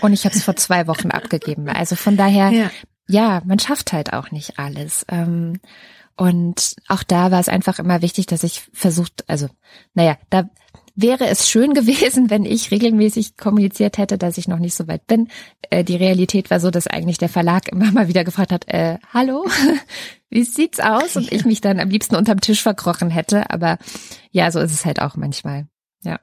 und 0.00 0.12
ich 0.12 0.24
habe 0.24 0.34
es 0.34 0.44
vor 0.44 0.54
zwei 0.54 0.86
Wochen 0.86 1.10
abgegeben. 1.10 1.68
Also 1.68 1.96
von 1.96 2.16
daher 2.16 2.50
Ja. 2.50 2.70
Ja, 3.08 3.42
man 3.44 3.58
schafft 3.58 3.92
halt 3.92 4.12
auch 4.12 4.30
nicht 4.30 4.58
alles. 4.58 5.04
Ähm, 5.08 5.60
und 6.16 6.74
auch 6.88 7.02
da 7.02 7.30
war 7.30 7.40
es 7.40 7.48
einfach 7.48 7.78
immer 7.78 8.02
wichtig, 8.02 8.26
dass 8.26 8.42
ich 8.42 8.68
versucht, 8.72 9.24
also, 9.28 9.48
naja, 9.94 10.18
da 10.30 10.50
wäre 10.94 11.28
es 11.28 11.48
schön 11.48 11.74
gewesen, 11.74 12.28
wenn 12.28 12.44
ich 12.44 12.70
regelmäßig 12.70 13.36
kommuniziert 13.36 13.98
hätte, 13.98 14.18
dass 14.18 14.36
ich 14.36 14.48
noch 14.48 14.58
nicht 14.58 14.74
so 14.74 14.88
weit 14.88 15.06
bin. 15.06 15.28
Äh, 15.70 15.84
die 15.84 15.96
Realität 15.96 16.50
war 16.50 16.60
so, 16.60 16.70
dass 16.70 16.86
eigentlich 16.86 17.18
der 17.18 17.28
Verlag 17.28 17.68
immer 17.72 17.90
mal 17.92 18.08
wieder 18.08 18.24
gefragt 18.24 18.52
hat, 18.52 18.68
äh, 18.68 18.98
hallo, 19.12 19.46
wie 20.28 20.44
sieht's 20.44 20.80
aus? 20.80 21.16
Und 21.16 21.32
ich 21.32 21.44
mich 21.44 21.60
dann 21.60 21.80
am 21.80 21.88
liebsten 21.88 22.16
unterm 22.16 22.40
Tisch 22.40 22.62
verkrochen 22.62 23.10
hätte. 23.10 23.50
Aber 23.50 23.78
ja, 24.30 24.50
so 24.50 24.60
ist 24.60 24.72
es 24.72 24.84
halt 24.84 25.00
auch 25.00 25.16
manchmal. 25.16 25.66
Ja. 26.02 26.20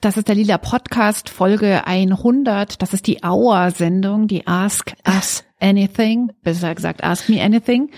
Das 0.00 0.16
ist 0.16 0.26
der 0.26 0.34
Lila 0.34 0.58
Podcast, 0.58 1.28
Folge 1.28 1.86
100. 1.86 2.82
Das 2.82 2.92
ist 2.92 3.06
die 3.06 3.20
Hour-Sendung, 3.22 4.26
die 4.26 4.46
Ask 4.48 4.94
Us 5.06 5.44
Anything, 5.62 6.32
besser 6.42 6.74
gesagt 6.74 7.04
Ask 7.04 7.28
Me 7.28 7.42
Anything. 7.42 7.90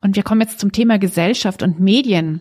Und 0.00 0.16
wir 0.16 0.22
kommen 0.22 0.40
jetzt 0.42 0.60
zum 0.60 0.72
Thema 0.72 0.98
Gesellschaft 0.98 1.62
und 1.62 1.80
Medien. 1.80 2.40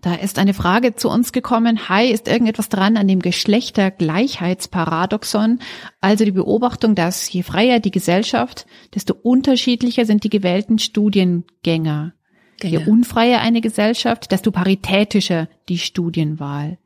Da 0.00 0.14
ist 0.14 0.38
eine 0.38 0.54
Frage 0.54 0.94
zu 0.94 1.10
uns 1.10 1.32
gekommen. 1.32 1.88
Hi, 1.88 2.08
ist 2.10 2.28
irgendetwas 2.28 2.68
dran 2.68 2.96
an 2.96 3.08
dem 3.08 3.18
Geschlechtergleichheitsparadoxon? 3.20 5.58
Also 6.00 6.24
die 6.24 6.30
Beobachtung, 6.30 6.94
dass 6.94 7.32
je 7.32 7.42
freier 7.42 7.80
die 7.80 7.90
Gesellschaft, 7.90 8.66
desto 8.94 9.14
unterschiedlicher 9.14 10.04
sind 10.04 10.22
die 10.24 10.30
gewählten 10.30 10.78
Studiengänger. 10.78 12.12
Je 12.62 12.70
Gänge. 12.70 12.90
unfreier 12.90 13.40
eine 13.40 13.60
Gesellschaft, 13.60 14.32
desto 14.32 14.50
paritätischer 14.50 15.48
die 15.68 15.78
Studienwahl. 15.78 16.78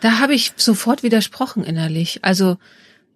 Da 0.00 0.18
habe 0.18 0.34
ich 0.34 0.52
sofort 0.56 1.02
widersprochen 1.02 1.64
innerlich. 1.64 2.24
Also 2.24 2.56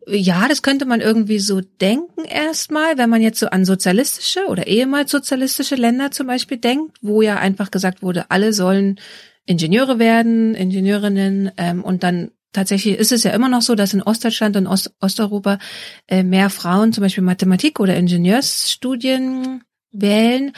ja, 0.07 0.49
das 0.49 0.63
könnte 0.63 0.85
man 0.85 1.01
irgendwie 1.01 1.39
so 1.39 1.61
denken 1.61 2.25
erstmal, 2.25 2.99
wenn 2.99 3.11
man 3.11 3.23
jetzt 3.23 3.41
so 3.41 3.47
an 3.47 3.65
sozialistische 3.65 4.47
oder 4.49 4.67
ehemals 4.67 5.11
sozialistische 5.11 5.77
Länder 5.77 6.11
zum 6.11 6.27
Beispiel 6.27 6.59
denkt, 6.59 6.99
wo 7.01 7.23
ja 7.23 7.37
einfach 7.37 7.71
gesagt 7.71 8.03
wurde, 8.03 8.31
alle 8.31 8.53
sollen 8.53 9.01
Ingenieure 9.47 9.99
werden, 9.99 10.55
Ingenieurinnen 10.55 11.53
ähm, 11.57 11.83
und 11.85 12.03
dann 12.03 12.31
tatsächlich 12.53 12.99
ist 12.99 13.13
es 13.13 13.25
ja 13.25 13.33
immer 13.33 13.49
noch 13.49 13.63
so, 13.63 13.75
dass 13.75 13.95
in 13.95 14.03
Ostdeutschland 14.03 14.57
und 14.57 14.67
Ost 14.67 14.95
Osteuropa 15.01 15.59
äh, 16.07 16.23
mehr 16.23 16.51
Frauen 16.51 16.93
zum 16.93 17.03
Beispiel 17.03 17.25
Mathematik 17.25 17.81
oder 17.81 17.97
Ingenieursstudien 17.97 19.63
wählen. 19.91 20.53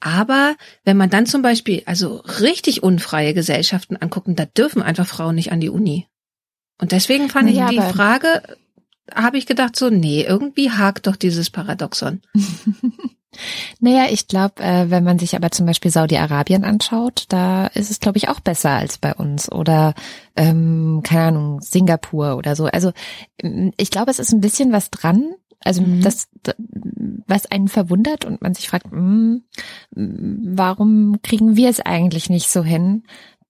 Aber 0.00 0.56
wenn 0.84 0.96
man 0.96 1.10
dann 1.10 1.26
zum 1.26 1.42
Beispiel 1.42 1.82
also 1.86 2.16
richtig 2.40 2.82
unfreie 2.82 3.34
Gesellschaften 3.34 3.96
angucken, 3.96 4.34
da 4.34 4.44
dürfen 4.44 4.82
einfach 4.82 5.06
Frauen 5.06 5.34
nicht 5.34 5.52
an 5.52 5.60
die 5.60 5.70
Uni. 5.70 6.06
Und 6.80 6.92
deswegen 6.92 7.28
fand 7.28 7.48
Naja, 7.48 7.70
ich 7.70 7.78
die 7.78 7.92
Frage, 7.92 8.42
habe 9.14 9.38
ich 9.38 9.46
gedacht 9.46 9.76
so, 9.76 9.90
nee, 9.90 10.22
irgendwie 10.22 10.70
hakt 10.70 11.06
doch 11.06 11.16
dieses 11.16 11.50
Paradoxon. 11.50 12.20
Naja, 13.80 14.08
ich 14.10 14.28
glaube, 14.28 14.62
äh, 14.62 14.90
wenn 14.90 15.04
man 15.04 15.18
sich 15.18 15.34
aber 15.34 15.50
zum 15.50 15.64
Beispiel 15.64 15.90
Saudi-Arabien 15.90 16.64
anschaut, 16.64 17.24
da 17.28 17.66
ist 17.68 17.90
es, 17.90 17.98
glaube 17.98 18.18
ich, 18.18 18.28
auch 18.28 18.40
besser 18.40 18.72
als 18.72 18.98
bei 18.98 19.14
uns. 19.14 19.50
Oder, 19.50 19.94
ähm, 20.36 21.00
keine 21.02 21.22
Ahnung, 21.28 21.60
Singapur 21.62 22.36
oder 22.36 22.56
so. 22.56 22.66
Also 22.66 22.92
ähm, 23.42 23.72
ich 23.78 23.90
glaube, 23.90 24.10
es 24.10 24.18
ist 24.18 24.32
ein 24.32 24.42
bisschen 24.42 24.70
was 24.70 24.90
dran. 24.90 25.32
Also 25.64 25.80
Mhm. 25.80 26.02
das, 26.02 26.28
was 27.26 27.46
einen 27.50 27.68
verwundert 27.68 28.24
und 28.26 28.42
man 28.42 28.52
sich 28.52 28.68
fragt, 28.68 28.90
hm, 28.90 29.44
warum 29.92 31.16
kriegen 31.22 31.56
wir 31.56 31.70
es 31.70 31.80
eigentlich 31.80 32.28
nicht 32.28 32.50
so 32.50 32.62
hin, 32.62 33.04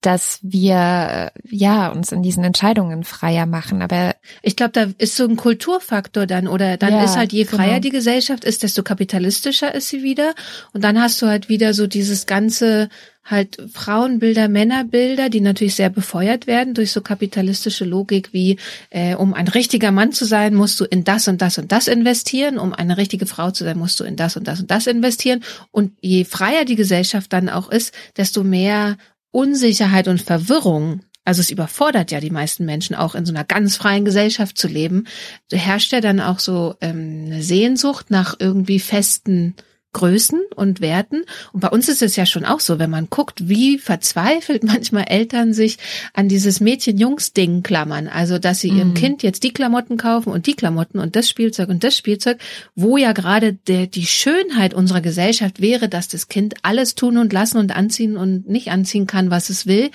dass 0.05 0.39
wir 0.41 1.31
äh, 1.33 1.39
ja 1.49 1.87
uns 1.89 2.11
in 2.11 2.21
diesen 2.21 2.43
Entscheidungen 2.43 3.03
freier 3.03 3.45
machen. 3.45 3.81
Aber 3.81 4.15
Ich 4.41 4.55
glaube, 4.55 4.71
da 4.73 4.87
ist 4.97 5.15
so 5.15 5.23
ein 5.23 5.37
Kulturfaktor 5.37 6.27
dann 6.27 6.47
oder 6.47 6.77
dann 6.77 6.93
Ja, 6.93 7.03
ist 7.03 7.17
halt 7.17 7.33
je 7.33 7.45
freier 7.45 7.67
genau. 7.67 7.79
die 7.79 7.89
Gesellschaft 7.89 8.43
ist, 8.43 8.63
desto 8.63 8.83
kapitalistischer 8.83 9.73
ist 9.73 9.89
sie 9.89 10.03
wieder 10.03 10.35
und 10.73 10.83
dann 10.83 11.01
hast 11.01 11.21
du 11.21 11.27
halt 11.27 11.49
wieder 11.49 11.73
so 11.73 11.87
dieses 11.87 12.25
ganze 12.25 12.89
halt 13.25 13.57
Frauenbilder, 13.71 14.49
Männerbilder, 14.49 15.29
die 15.29 15.39
natürlich 15.39 15.75
sehr 15.75 15.89
befeuert 15.89 16.45
werden 16.45 16.73
durch 16.73 16.91
so 16.91 16.99
kapitalistische 16.99 17.85
Logik 17.85 18.33
wie 18.33 18.57
äh, 18.89 19.15
um 19.15 19.33
ein 19.33 19.47
richtiger 19.47 19.91
Mann 19.91 20.11
zu 20.11 20.25
sein, 20.25 20.53
musst 20.53 20.79
du 20.79 20.83
in 20.83 21.05
das 21.05 21.29
und 21.29 21.41
das 21.41 21.57
und 21.57 21.71
das 21.71 21.87
investieren, 21.87 22.59
um 22.59 22.73
eine 22.73 22.97
richtige 22.97 23.25
Frau 23.25 23.51
zu 23.51 23.63
sein, 23.63 23.77
musst 23.77 23.99
du 23.99 24.03
in 24.03 24.17
das 24.17 24.35
und 24.35 24.47
das 24.47 24.59
und 24.59 24.69
das 24.69 24.87
investieren 24.87 25.41
und 25.71 25.93
je 26.01 26.25
freier 26.25 26.65
die 26.65 26.75
Gesellschaft 26.75 27.31
dann 27.31 27.47
auch 27.47 27.69
ist, 27.71 27.93
desto 28.17 28.43
mehr 28.43 28.97
Unsicherheit 29.33 30.07
und 30.07 30.21
Verwirrung 30.21 31.01
also 31.25 31.39
es 31.39 31.51
überfordert 31.51 32.11
ja 32.11 32.19
die 32.19 32.29
meisten 32.29 32.65
Menschen 32.65 32.95
auch 32.95 33.15
in 33.15 33.25
so 33.25 33.33
einer 33.33 33.45
ganz 33.45 33.77
freien 33.77 34.03
Gesellschaft 34.03 34.57
zu 34.57 34.67
leben. 34.67 35.05
Herrscht 35.51 35.93
ja 35.93 36.01
dann 36.01 36.19
auch 36.19 36.39
so 36.39 36.75
ähm, 36.81 37.23
eine 37.27 37.41
Sehnsucht 37.41 38.11
nach 38.11 38.35
irgendwie 38.39 38.79
festen 38.79 39.55
Größen 39.93 40.41
und 40.55 40.81
Werten. 40.81 41.23
Und 41.51 41.59
bei 41.59 41.69
uns 41.69 41.89
ist 41.89 42.01
es 42.01 42.15
ja 42.15 42.25
schon 42.25 42.45
auch 42.45 42.59
so, 42.59 42.79
wenn 42.79 42.89
man 42.89 43.09
guckt, 43.09 43.47
wie 43.47 43.77
verzweifelt 43.77 44.63
manchmal 44.63 45.05
Eltern 45.07 45.53
sich 45.53 45.77
an 46.13 46.27
dieses 46.27 46.59
Mädchen-Jungs-Ding 46.59 47.63
klammern. 47.63 48.07
Also, 48.07 48.39
dass 48.39 48.59
sie 48.59 48.69
ihrem 48.69 48.89
Mhm. 48.89 48.93
Kind 48.95 49.23
jetzt 49.23 49.43
die 49.43 49.53
Klamotten 49.53 49.97
kaufen 49.97 50.31
und 50.31 50.47
die 50.47 50.55
Klamotten 50.55 50.99
und 50.99 51.15
das 51.15 51.29
Spielzeug 51.29 51.69
und 51.69 51.83
das 51.83 51.95
Spielzeug, 51.95 52.39
wo 52.75 52.97
ja 52.97 53.11
gerade 53.11 53.53
der, 53.53 53.87
die 53.87 54.05
Schönheit 54.05 54.73
unserer 54.73 55.01
Gesellschaft 55.01 55.61
wäre, 55.61 55.89
dass 55.89 56.07
das 56.07 56.27
Kind 56.27 56.55
alles 56.63 56.95
tun 56.95 57.17
und 57.17 57.33
lassen 57.33 57.57
und 57.57 57.75
anziehen 57.75 58.17
und 58.17 58.47
nicht 58.47 58.69
anziehen 58.71 59.07
kann, 59.07 59.31
was 59.31 59.49
es 59.49 59.65
will. 59.65 59.91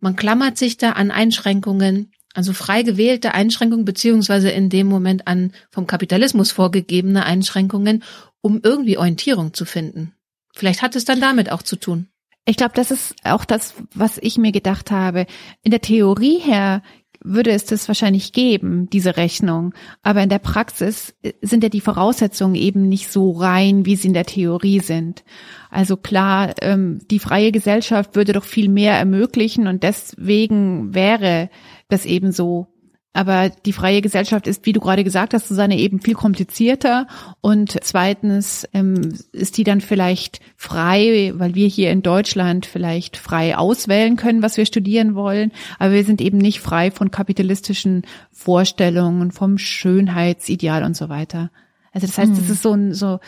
Man 0.00 0.16
klammert 0.16 0.58
sich 0.58 0.76
da 0.76 0.92
an 0.92 1.10
Einschränkungen, 1.10 2.10
also 2.34 2.52
frei 2.52 2.82
gewählte 2.82 3.32
Einschränkungen, 3.32 3.86
beziehungsweise 3.86 4.50
in 4.50 4.68
dem 4.68 4.86
Moment 4.88 5.26
an 5.26 5.52
vom 5.70 5.86
Kapitalismus 5.86 6.50
vorgegebene 6.50 7.24
Einschränkungen, 7.24 8.02
um 8.46 8.60
irgendwie 8.62 8.96
Orientierung 8.96 9.52
zu 9.52 9.64
finden. 9.64 10.12
Vielleicht 10.54 10.80
hat 10.80 10.94
es 10.94 11.04
dann 11.04 11.20
damit 11.20 11.50
auch 11.50 11.62
zu 11.62 11.74
tun. 11.74 12.06
Ich 12.44 12.56
glaube, 12.56 12.74
das 12.76 12.92
ist 12.92 13.16
auch 13.24 13.44
das, 13.44 13.74
was 13.92 14.18
ich 14.18 14.38
mir 14.38 14.52
gedacht 14.52 14.92
habe. 14.92 15.26
In 15.62 15.72
der 15.72 15.80
Theorie 15.80 16.38
her 16.38 16.80
würde 17.24 17.50
es 17.50 17.64
das 17.64 17.88
wahrscheinlich 17.88 18.32
geben, 18.32 18.88
diese 18.88 19.16
Rechnung. 19.16 19.74
Aber 20.04 20.22
in 20.22 20.28
der 20.28 20.38
Praxis 20.38 21.12
äh, 21.22 21.32
sind 21.42 21.64
ja 21.64 21.68
die 21.68 21.80
Voraussetzungen 21.80 22.54
eben 22.54 22.88
nicht 22.88 23.10
so 23.10 23.32
rein, 23.32 23.84
wie 23.84 23.96
sie 23.96 24.08
in 24.08 24.14
der 24.14 24.26
Theorie 24.26 24.78
sind. 24.78 25.24
Also 25.68 25.96
klar, 25.96 26.54
ähm, 26.62 27.00
die 27.10 27.18
freie 27.18 27.50
Gesellschaft 27.50 28.14
würde 28.14 28.32
doch 28.32 28.44
viel 28.44 28.68
mehr 28.68 28.94
ermöglichen 28.94 29.66
und 29.66 29.82
deswegen 29.82 30.94
wäre 30.94 31.50
das 31.88 32.06
eben 32.06 32.30
so. 32.30 32.68
Aber 33.16 33.48
die 33.48 33.72
freie 33.72 34.02
Gesellschaft 34.02 34.46
ist, 34.46 34.66
wie 34.66 34.74
du 34.74 34.80
gerade 34.80 35.02
gesagt 35.02 35.32
hast, 35.32 35.48
Susanne, 35.48 35.78
eben 35.78 36.00
viel 36.00 36.12
komplizierter. 36.12 37.06
Und 37.40 37.78
zweitens 37.82 38.68
ähm, 38.74 39.14
ist 39.32 39.56
die 39.56 39.64
dann 39.64 39.80
vielleicht 39.80 40.40
frei, 40.54 41.32
weil 41.36 41.54
wir 41.54 41.66
hier 41.66 41.92
in 41.92 42.02
Deutschland 42.02 42.66
vielleicht 42.66 43.16
frei 43.16 43.56
auswählen 43.56 44.16
können, 44.16 44.42
was 44.42 44.58
wir 44.58 44.66
studieren 44.66 45.14
wollen. 45.14 45.52
Aber 45.78 45.94
wir 45.94 46.04
sind 46.04 46.20
eben 46.20 46.36
nicht 46.36 46.60
frei 46.60 46.90
von 46.90 47.10
kapitalistischen 47.10 48.02
Vorstellungen, 48.30 49.32
vom 49.32 49.56
Schönheitsideal 49.56 50.84
und 50.84 50.94
so 50.94 51.08
weiter. 51.08 51.50
Also 51.92 52.06
das 52.08 52.18
heißt, 52.18 52.32
es 52.32 52.50
ist 52.50 52.62
so 52.62 52.74
ein, 52.74 52.92
so, 52.92 53.20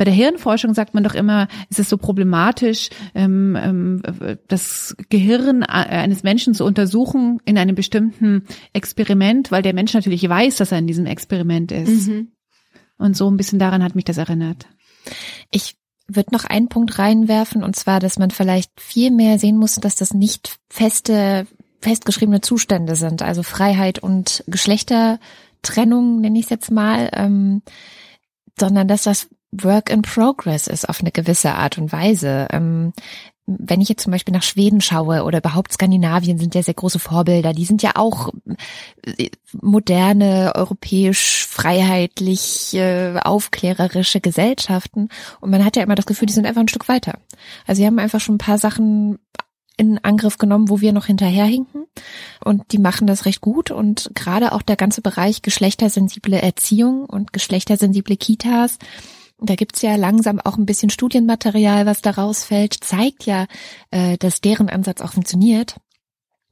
bei 0.00 0.04
der 0.04 0.14
Hirnforschung 0.14 0.72
sagt 0.72 0.94
man 0.94 1.04
doch 1.04 1.12
immer, 1.12 1.46
es 1.68 1.78
ist 1.78 1.90
so 1.90 1.98
problematisch, 1.98 2.88
ähm, 3.14 3.54
ähm, 3.54 4.02
das 4.48 4.96
Gehirn 5.10 5.60
äh, 5.60 5.66
eines 5.66 6.22
Menschen 6.22 6.54
zu 6.54 6.64
untersuchen 6.64 7.38
in 7.44 7.58
einem 7.58 7.74
bestimmten 7.74 8.46
Experiment, 8.72 9.52
weil 9.52 9.60
der 9.60 9.74
Mensch 9.74 9.92
natürlich 9.92 10.26
weiß, 10.26 10.56
dass 10.56 10.72
er 10.72 10.78
in 10.78 10.86
diesem 10.86 11.04
Experiment 11.04 11.70
ist. 11.70 12.08
Und 12.96 13.14
so 13.14 13.30
ein 13.30 13.36
bisschen 13.36 13.58
daran 13.58 13.84
hat 13.84 13.94
mich 13.94 14.06
das 14.06 14.16
erinnert. 14.16 14.68
Ich 15.50 15.76
würde 16.08 16.32
noch 16.32 16.46
einen 16.46 16.70
Punkt 16.70 16.98
reinwerfen, 16.98 17.62
und 17.62 17.76
zwar, 17.76 18.00
dass 18.00 18.18
man 18.18 18.30
vielleicht 18.30 18.80
viel 18.80 19.10
mehr 19.10 19.38
sehen 19.38 19.58
muss, 19.58 19.74
dass 19.74 19.96
das 19.96 20.14
nicht 20.14 20.60
feste, 20.70 21.46
festgeschriebene 21.82 22.40
Zustände 22.40 22.96
sind. 22.96 23.20
Also 23.20 23.42
Freiheit 23.42 23.98
und 23.98 24.44
Trennung, 25.60 26.22
nenne 26.22 26.38
ich 26.38 26.44
es 26.44 26.50
jetzt 26.50 26.70
mal, 26.70 27.10
ähm, 27.12 27.60
sondern 28.58 28.88
dass 28.88 29.02
das 29.02 29.28
Work 29.52 29.90
in 29.90 30.02
Progress 30.02 30.66
ist 30.66 30.88
auf 30.88 31.00
eine 31.00 31.10
gewisse 31.10 31.54
Art 31.54 31.78
und 31.78 31.92
Weise. 31.92 32.48
Ähm, 32.50 32.92
wenn 33.46 33.80
ich 33.80 33.88
jetzt 33.88 34.04
zum 34.04 34.12
Beispiel 34.12 34.32
nach 34.32 34.44
Schweden 34.44 34.80
schaue 34.80 35.24
oder 35.24 35.38
überhaupt 35.38 35.72
Skandinavien 35.72 36.38
sind 36.38 36.54
ja 36.54 36.62
sehr 36.62 36.74
große 36.74 37.00
Vorbilder, 37.00 37.52
die 37.52 37.64
sind 37.64 37.82
ja 37.82 37.92
auch 37.96 38.30
äh, 39.04 39.30
moderne, 39.60 40.52
europäisch, 40.54 41.46
freiheitlich, 41.48 42.78
aufklärerische 43.24 44.20
Gesellschaften 44.20 45.08
und 45.40 45.50
man 45.50 45.64
hat 45.64 45.76
ja 45.76 45.82
immer 45.82 45.96
das 45.96 46.06
Gefühl, 46.06 46.26
die 46.26 46.32
sind 46.32 46.46
einfach 46.46 46.60
ein 46.60 46.68
Stück 46.68 46.88
weiter. 46.88 47.18
Also 47.66 47.80
sie 47.80 47.86
haben 47.86 47.98
einfach 47.98 48.20
schon 48.20 48.36
ein 48.36 48.38
paar 48.38 48.58
Sachen 48.58 49.18
in 49.80 49.98
Angriff 50.04 50.36
genommen, 50.36 50.68
wo 50.68 50.82
wir 50.82 50.92
noch 50.92 51.06
hinterherhinken. 51.06 51.86
Und 52.44 52.72
die 52.72 52.78
machen 52.78 53.06
das 53.06 53.24
recht 53.24 53.40
gut. 53.40 53.70
Und 53.70 54.10
gerade 54.14 54.52
auch 54.52 54.60
der 54.60 54.76
ganze 54.76 55.00
Bereich 55.00 55.40
geschlechtersensible 55.40 56.40
Erziehung 56.40 57.06
und 57.06 57.32
geschlechtersensible 57.32 58.18
Kitas, 58.18 58.78
da 59.42 59.54
gibt's 59.54 59.82
ja 59.82 59.96
langsam 59.96 60.40
auch 60.40 60.56
ein 60.56 60.66
bisschen 60.66 60.90
Studienmaterial, 60.90 61.86
was 61.86 62.02
da 62.02 62.10
rausfällt, 62.10 62.74
zeigt 62.82 63.26
ja, 63.26 63.46
äh, 63.90 64.16
dass 64.18 64.40
deren 64.40 64.68
Ansatz 64.68 65.00
auch 65.00 65.12
funktioniert. 65.12 65.76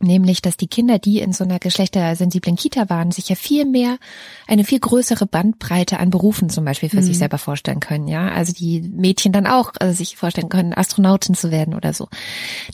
Nämlich, 0.00 0.42
dass 0.42 0.56
die 0.56 0.68
Kinder, 0.68 1.00
die 1.00 1.18
in 1.18 1.32
so 1.32 1.42
einer 1.42 1.58
geschlechtersensiblen 1.58 2.54
Kita 2.54 2.88
waren, 2.88 3.10
sich 3.10 3.28
ja 3.30 3.34
viel 3.34 3.64
mehr, 3.64 3.98
eine 4.46 4.62
viel 4.62 4.78
größere 4.78 5.26
Bandbreite 5.26 5.98
an 5.98 6.10
Berufen 6.10 6.50
zum 6.50 6.64
Beispiel 6.64 6.88
für 6.88 7.00
mhm. 7.00 7.02
sich 7.02 7.18
selber 7.18 7.38
vorstellen 7.38 7.80
können, 7.80 8.06
ja. 8.06 8.28
Also 8.28 8.52
die 8.52 8.80
Mädchen 8.80 9.32
dann 9.32 9.48
auch 9.48 9.72
also 9.80 9.92
sich 9.92 10.16
vorstellen 10.16 10.50
können, 10.50 10.72
Astronautin 10.72 11.34
zu 11.34 11.50
werden 11.50 11.74
oder 11.74 11.94
so. 11.94 12.06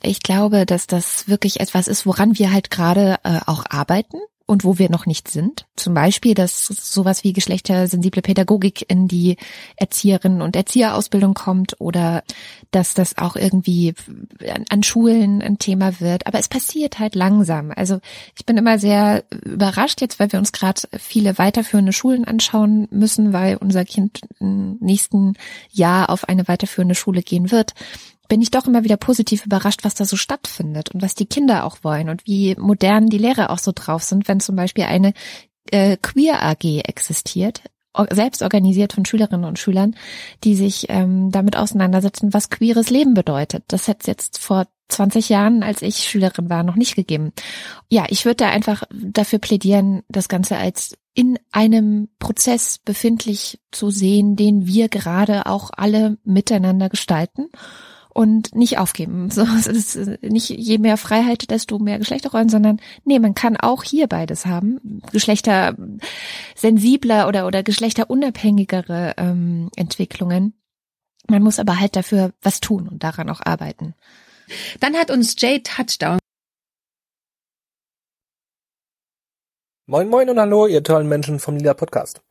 Ich 0.02 0.22
glaube, 0.22 0.66
dass 0.66 0.86
das 0.86 1.26
wirklich 1.26 1.60
etwas 1.60 1.88
ist, 1.88 2.04
woran 2.04 2.38
wir 2.38 2.52
halt 2.52 2.70
gerade 2.70 3.16
äh, 3.24 3.40
auch 3.46 3.64
arbeiten 3.70 4.18
und 4.46 4.62
wo 4.62 4.78
wir 4.78 4.90
noch 4.90 5.06
nicht 5.06 5.28
sind. 5.28 5.66
Zum 5.74 5.94
Beispiel, 5.94 6.34
dass 6.34 6.66
sowas 6.66 7.24
wie 7.24 7.32
geschlechtersensible 7.32 8.20
Pädagogik 8.20 8.84
in 8.90 9.08
die 9.08 9.36
Erzieherinnen 9.76 10.42
und 10.42 10.54
Erzieherausbildung 10.54 11.32
kommt 11.32 11.80
oder 11.80 12.22
dass 12.70 12.92
das 12.92 13.16
auch 13.16 13.36
irgendwie 13.36 13.94
an 14.68 14.82
Schulen 14.82 15.40
ein 15.40 15.58
Thema 15.58 15.98
wird. 15.98 16.26
Aber 16.26 16.38
es 16.38 16.48
passiert 16.48 16.98
halt 16.98 17.14
langsam. 17.14 17.72
Also 17.74 18.00
ich 18.36 18.44
bin 18.44 18.58
immer 18.58 18.78
sehr 18.78 19.24
überrascht 19.30 20.02
jetzt, 20.02 20.20
weil 20.20 20.30
wir 20.30 20.38
uns 20.38 20.52
gerade 20.52 20.82
viele 20.98 21.38
weiterführende 21.38 21.92
Schulen 21.92 22.26
anschauen 22.26 22.86
müssen, 22.90 23.32
weil 23.32 23.56
unser 23.56 23.86
Kind 23.86 24.20
im 24.40 24.76
nächsten 24.80 25.34
Jahr 25.70 26.10
auf 26.10 26.28
eine 26.28 26.46
weiterführende 26.48 26.94
Schule 26.94 27.22
gehen 27.22 27.50
wird 27.50 27.72
bin 28.28 28.42
ich 28.42 28.50
doch 28.50 28.66
immer 28.66 28.84
wieder 28.84 28.96
positiv 28.96 29.44
überrascht, 29.46 29.84
was 29.84 29.94
da 29.94 30.04
so 30.04 30.16
stattfindet 30.16 30.90
und 30.90 31.02
was 31.02 31.14
die 31.14 31.26
Kinder 31.26 31.64
auch 31.64 31.78
wollen 31.82 32.08
und 32.08 32.26
wie 32.26 32.54
modern 32.56 33.08
die 33.08 33.18
Lehrer 33.18 33.50
auch 33.50 33.58
so 33.58 33.72
drauf 33.74 34.02
sind, 34.02 34.28
wenn 34.28 34.40
zum 34.40 34.56
Beispiel 34.56 34.84
eine 34.84 35.12
äh, 35.70 35.96
Queer 35.96 36.42
AG 36.42 36.82
existiert, 36.84 37.62
selbst 38.10 38.42
organisiert 38.42 38.92
von 38.92 39.04
Schülerinnen 39.04 39.44
und 39.44 39.58
Schülern, 39.58 39.94
die 40.42 40.56
sich 40.56 40.86
ähm, 40.88 41.30
damit 41.30 41.56
auseinandersetzen, 41.56 42.34
was 42.34 42.50
queeres 42.50 42.90
Leben 42.90 43.14
bedeutet. 43.14 43.64
Das 43.68 43.86
hätte 43.86 44.00
es 44.00 44.06
jetzt 44.06 44.38
vor 44.38 44.66
20 44.88 45.28
Jahren, 45.28 45.62
als 45.62 45.80
ich 45.80 45.98
Schülerin 45.98 46.50
war, 46.50 46.62
noch 46.64 46.74
nicht 46.74 46.96
gegeben. 46.96 47.32
Ja, 47.88 48.06
ich 48.08 48.24
würde 48.24 48.36
da 48.36 48.50
einfach 48.50 48.82
dafür 48.92 49.38
plädieren, 49.38 50.02
das 50.08 50.28
Ganze 50.28 50.56
als 50.56 50.96
in 51.14 51.38
einem 51.52 52.08
Prozess 52.18 52.80
befindlich 52.84 53.60
zu 53.70 53.90
sehen, 53.90 54.34
den 54.34 54.66
wir 54.66 54.88
gerade 54.88 55.46
auch 55.46 55.70
alle 55.74 56.18
miteinander 56.24 56.88
gestalten 56.88 57.48
und 58.14 58.54
nicht 58.54 58.78
aufgeben. 58.78 59.30
So, 59.30 59.42
es 59.42 59.66
ist 59.66 60.22
nicht 60.22 60.48
je 60.48 60.78
mehr 60.78 60.96
Freiheit, 60.96 61.50
desto 61.50 61.78
mehr 61.78 61.98
Geschlechterrollen, 61.98 62.48
sondern 62.48 62.80
nee, 63.04 63.18
man 63.18 63.34
kann 63.34 63.58
auch 63.58 63.82
hier 63.82 64.06
beides 64.06 64.46
haben. 64.46 65.02
Geschlechter 65.12 65.76
sensibler 66.54 67.28
oder, 67.28 67.46
oder 67.46 67.62
geschlechterunabhängigere 67.62 69.14
ähm, 69.18 69.68
Entwicklungen. 69.76 70.54
Man 71.28 71.42
muss 71.42 71.58
aber 71.58 71.80
halt 71.80 71.96
dafür 71.96 72.32
was 72.40 72.60
tun 72.60 72.88
und 72.88 73.02
daran 73.02 73.28
auch 73.28 73.40
arbeiten. 73.44 73.94
Dann 74.80 74.94
hat 74.94 75.10
uns 75.10 75.34
Jay 75.38 75.60
Touchdown 75.62 76.18
Moin 79.86 80.08
moin 80.08 80.30
und 80.30 80.38
hallo, 80.38 80.66
ihr 80.66 80.82
tollen 80.82 81.08
Menschen 81.08 81.38
vom 81.38 81.56
Lila 81.56 81.74
Podcast. 81.74 82.22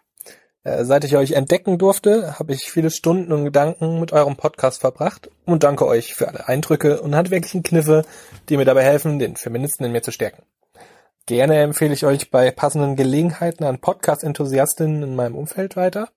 Äh, 0.64 0.86
seit 0.86 1.04
ich 1.04 1.18
euch 1.18 1.34
entdecken 1.34 1.78
durfte, 1.78 2.40
habe 2.40 2.54
ich 2.54 2.72
viele 2.72 2.90
Stunden 2.90 3.34
und 3.34 3.44
Gedanken 3.44 4.00
mit 4.00 4.14
eurem 4.14 4.38
Podcast 4.38 4.82
verbracht 4.82 5.30
und 5.46 5.64
danke 5.64 5.86
euch 5.86 6.14
für 6.16 6.28
alle 6.28 6.48
Eindrücke 6.48 7.02
und 7.02 7.16
handwerklichen 7.16 7.64
Kniffe, 7.64 8.04
die 8.50 8.58
mir 8.58 8.66
dabei 8.66 8.84
helfen, 8.84 9.20
den 9.20 9.36
Feministen 9.36 9.86
in 9.86 9.92
mir 9.92 10.02
zu 10.02 10.12
stärken. 10.12 10.44
Gerne 11.26 11.62
empfehle 11.62 11.94
ich 11.94 12.06
euch 12.06 12.32
bei 12.32 12.52
passenden 12.52 12.96
Gelegenheiten 12.96 13.64
an 13.64 13.80
Podcast-Enthusiastinnen 13.80 15.04
in 15.04 15.16
meinem 15.16 15.36
Umfeld 15.36 15.76
weiter. 15.76 16.10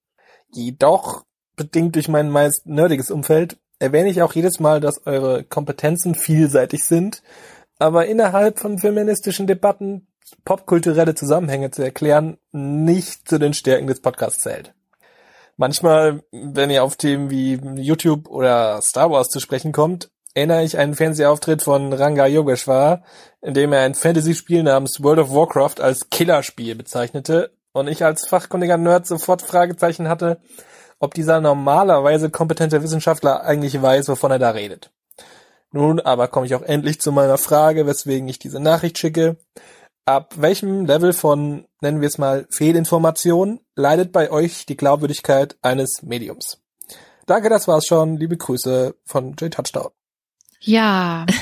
Jedoch, 0.52 1.24
bedingt 1.56 1.94
durch 1.94 2.08
mein 2.08 2.28
meist 2.28 2.66
nerdiges 2.66 3.10
Umfeld, 3.10 3.56
erwähne 3.78 4.10
ich 4.10 4.22
auch 4.22 4.32
jedes 4.32 4.60
Mal, 4.60 4.80
dass 4.80 5.06
eure 5.06 5.44
Kompetenzen 5.44 6.14
vielseitig 6.14 6.84
sind, 6.84 7.22
aber 7.78 8.06
innerhalb 8.06 8.58
von 8.58 8.78
feministischen 8.78 9.46
Debatten 9.46 10.06
popkulturelle 10.44 11.14
Zusammenhänge 11.14 11.70
zu 11.70 11.82
erklären, 11.82 12.38
nicht 12.52 13.28
zu 13.28 13.38
den 13.38 13.54
Stärken 13.54 13.86
des 13.86 14.00
Podcasts 14.00 14.42
zählt. 14.42 14.72
Manchmal, 15.56 16.22
wenn 16.32 16.70
ihr 16.70 16.84
auf 16.84 16.96
Themen 16.96 17.30
wie 17.30 17.54
YouTube 17.76 18.28
oder 18.28 18.80
Star 18.82 19.10
Wars 19.10 19.28
zu 19.28 19.40
sprechen 19.40 19.72
kommt, 19.72 20.10
erinnere 20.34 20.64
ich 20.64 20.76
einen 20.76 20.94
Fernsehauftritt 20.94 21.62
von 21.62 21.94
Ranga 21.94 22.26
Yogeshwar, 22.26 23.02
in 23.40 23.54
dem 23.54 23.72
er 23.72 23.80
ein 23.80 23.94
Fantasy-Spiel 23.94 24.62
namens 24.62 25.02
World 25.02 25.18
of 25.18 25.32
Warcraft 25.32 25.80
als 25.80 26.10
Killerspiel 26.10 26.74
bezeichnete 26.74 27.52
und 27.72 27.88
ich 27.88 28.04
als 28.04 28.28
fachkundiger 28.28 28.76
Nerd 28.76 29.06
sofort 29.06 29.40
Fragezeichen 29.40 30.08
hatte, 30.08 30.40
ob 30.98 31.14
dieser 31.14 31.40
normalerweise 31.40 32.28
kompetente 32.28 32.82
Wissenschaftler 32.82 33.44
eigentlich 33.44 33.80
weiß, 33.80 34.08
wovon 34.08 34.30
er 34.30 34.38
da 34.38 34.50
redet. 34.50 34.90
Nun 35.72 36.00
aber 36.00 36.28
komme 36.28 36.46
ich 36.46 36.54
auch 36.54 36.62
endlich 36.62 37.00
zu 37.00 37.12
meiner 37.12 37.38
Frage, 37.38 37.86
weswegen 37.86 38.28
ich 38.28 38.38
diese 38.38 38.60
Nachricht 38.60 38.98
schicke 38.98 39.36
ab 40.06 40.34
welchem 40.38 40.86
Level 40.86 41.12
von, 41.12 41.66
nennen 41.80 42.00
wir 42.00 42.08
es 42.08 42.16
mal, 42.16 42.46
Fehlinformation 42.50 43.60
leidet 43.74 44.12
bei 44.12 44.30
euch 44.30 44.64
die 44.64 44.76
Glaubwürdigkeit 44.76 45.56
eines 45.60 46.02
Mediums? 46.02 46.62
Danke, 47.26 47.48
das 47.48 47.66
war's 47.66 47.86
schon. 47.86 48.16
Liebe 48.16 48.36
Grüße 48.36 48.94
von 49.04 49.34
J 49.34 49.52
Touchdown. 49.52 49.90
Ja. 50.60 51.26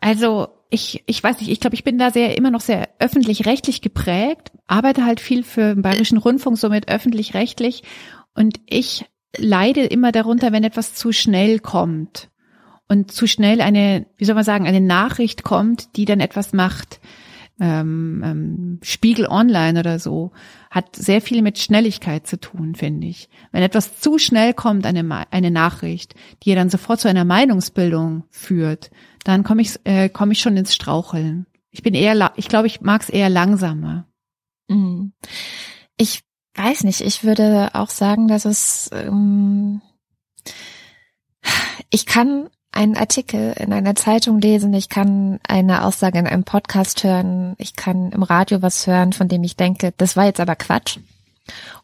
Also 0.00 0.46
ich, 0.70 1.02
ich 1.06 1.22
weiß 1.22 1.40
nicht, 1.40 1.50
ich 1.50 1.58
glaube, 1.58 1.74
ich 1.74 1.82
bin 1.82 1.98
da 1.98 2.12
sehr 2.12 2.38
immer 2.38 2.52
noch 2.52 2.60
sehr 2.60 2.88
öffentlich-rechtlich 3.00 3.82
geprägt, 3.82 4.52
arbeite 4.68 5.04
halt 5.04 5.18
viel 5.18 5.42
für 5.42 5.74
den 5.74 5.82
Bayerischen 5.82 6.18
Rundfunk, 6.18 6.56
somit 6.56 6.88
öffentlich-rechtlich 6.88 7.82
und 8.32 8.60
ich 8.66 9.06
leide 9.36 9.84
immer 9.84 10.12
darunter, 10.12 10.52
wenn 10.52 10.62
etwas 10.62 10.94
zu 10.94 11.10
schnell 11.10 11.58
kommt 11.58 12.30
und 12.86 13.10
zu 13.10 13.26
schnell 13.26 13.60
eine, 13.60 14.06
wie 14.16 14.24
soll 14.24 14.36
man 14.36 14.44
sagen, 14.44 14.68
eine 14.68 14.80
Nachricht 14.80 15.42
kommt, 15.42 15.96
die 15.96 16.04
dann 16.04 16.20
etwas 16.20 16.52
macht 16.52 17.00
ähm, 17.60 18.22
ähm, 18.24 18.80
Spiegel 18.82 19.26
Online 19.26 19.80
oder 19.80 19.98
so, 19.98 20.32
hat 20.70 20.94
sehr 20.96 21.20
viel 21.20 21.42
mit 21.42 21.58
Schnelligkeit 21.58 22.26
zu 22.26 22.38
tun, 22.38 22.74
finde 22.74 23.06
ich. 23.06 23.28
Wenn 23.52 23.62
etwas 23.62 24.00
zu 24.00 24.18
schnell 24.18 24.54
kommt, 24.54 24.86
eine, 24.86 25.26
eine 25.32 25.50
Nachricht, 25.50 26.14
die 26.42 26.54
dann 26.54 26.70
sofort 26.70 27.00
zu 27.00 27.08
einer 27.08 27.24
Meinungsbildung 27.24 28.24
führt, 28.30 28.90
dann 29.24 29.44
komme 29.44 29.62
ich, 29.62 29.78
äh, 29.84 30.08
komm 30.08 30.30
ich 30.30 30.40
schon 30.40 30.56
ins 30.56 30.74
Straucheln. 30.74 31.46
Ich 31.70 31.82
bin 31.82 31.94
eher, 31.94 32.32
ich 32.36 32.48
glaube, 32.48 32.66
ich 32.66 32.80
mag 32.80 33.02
es 33.02 33.08
eher 33.08 33.28
langsamer. 33.28 34.06
Mhm. 34.68 35.12
Ich 35.96 36.22
weiß 36.54 36.84
nicht, 36.84 37.00
ich 37.00 37.24
würde 37.24 37.70
auch 37.74 37.90
sagen, 37.90 38.28
dass 38.28 38.44
es 38.44 38.90
ähm, 38.92 39.80
ich 41.90 42.06
kann 42.06 42.48
einen 42.78 42.96
Artikel 42.96 43.54
in 43.58 43.72
einer 43.72 43.96
Zeitung 43.96 44.40
lesen, 44.40 44.72
ich 44.72 44.88
kann 44.88 45.40
eine 45.48 45.84
Aussage 45.84 46.16
in 46.16 46.28
einem 46.28 46.44
Podcast 46.44 47.02
hören, 47.02 47.56
ich 47.58 47.74
kann 47.74 48.12
im 48.12 48.22
Radio 48.22 48.62
was 48.62 48.86
hören, 48.86 49.12
von 49.12 49.26
dem 49.26 49.42
ich 49.42 49.56
denke, 49.56 49.92
das 49.96 50.16
war 50.16 50.26
jetzt 50.26 50.38
aber 50.38 50.54
Quatsch. 50.54 50.98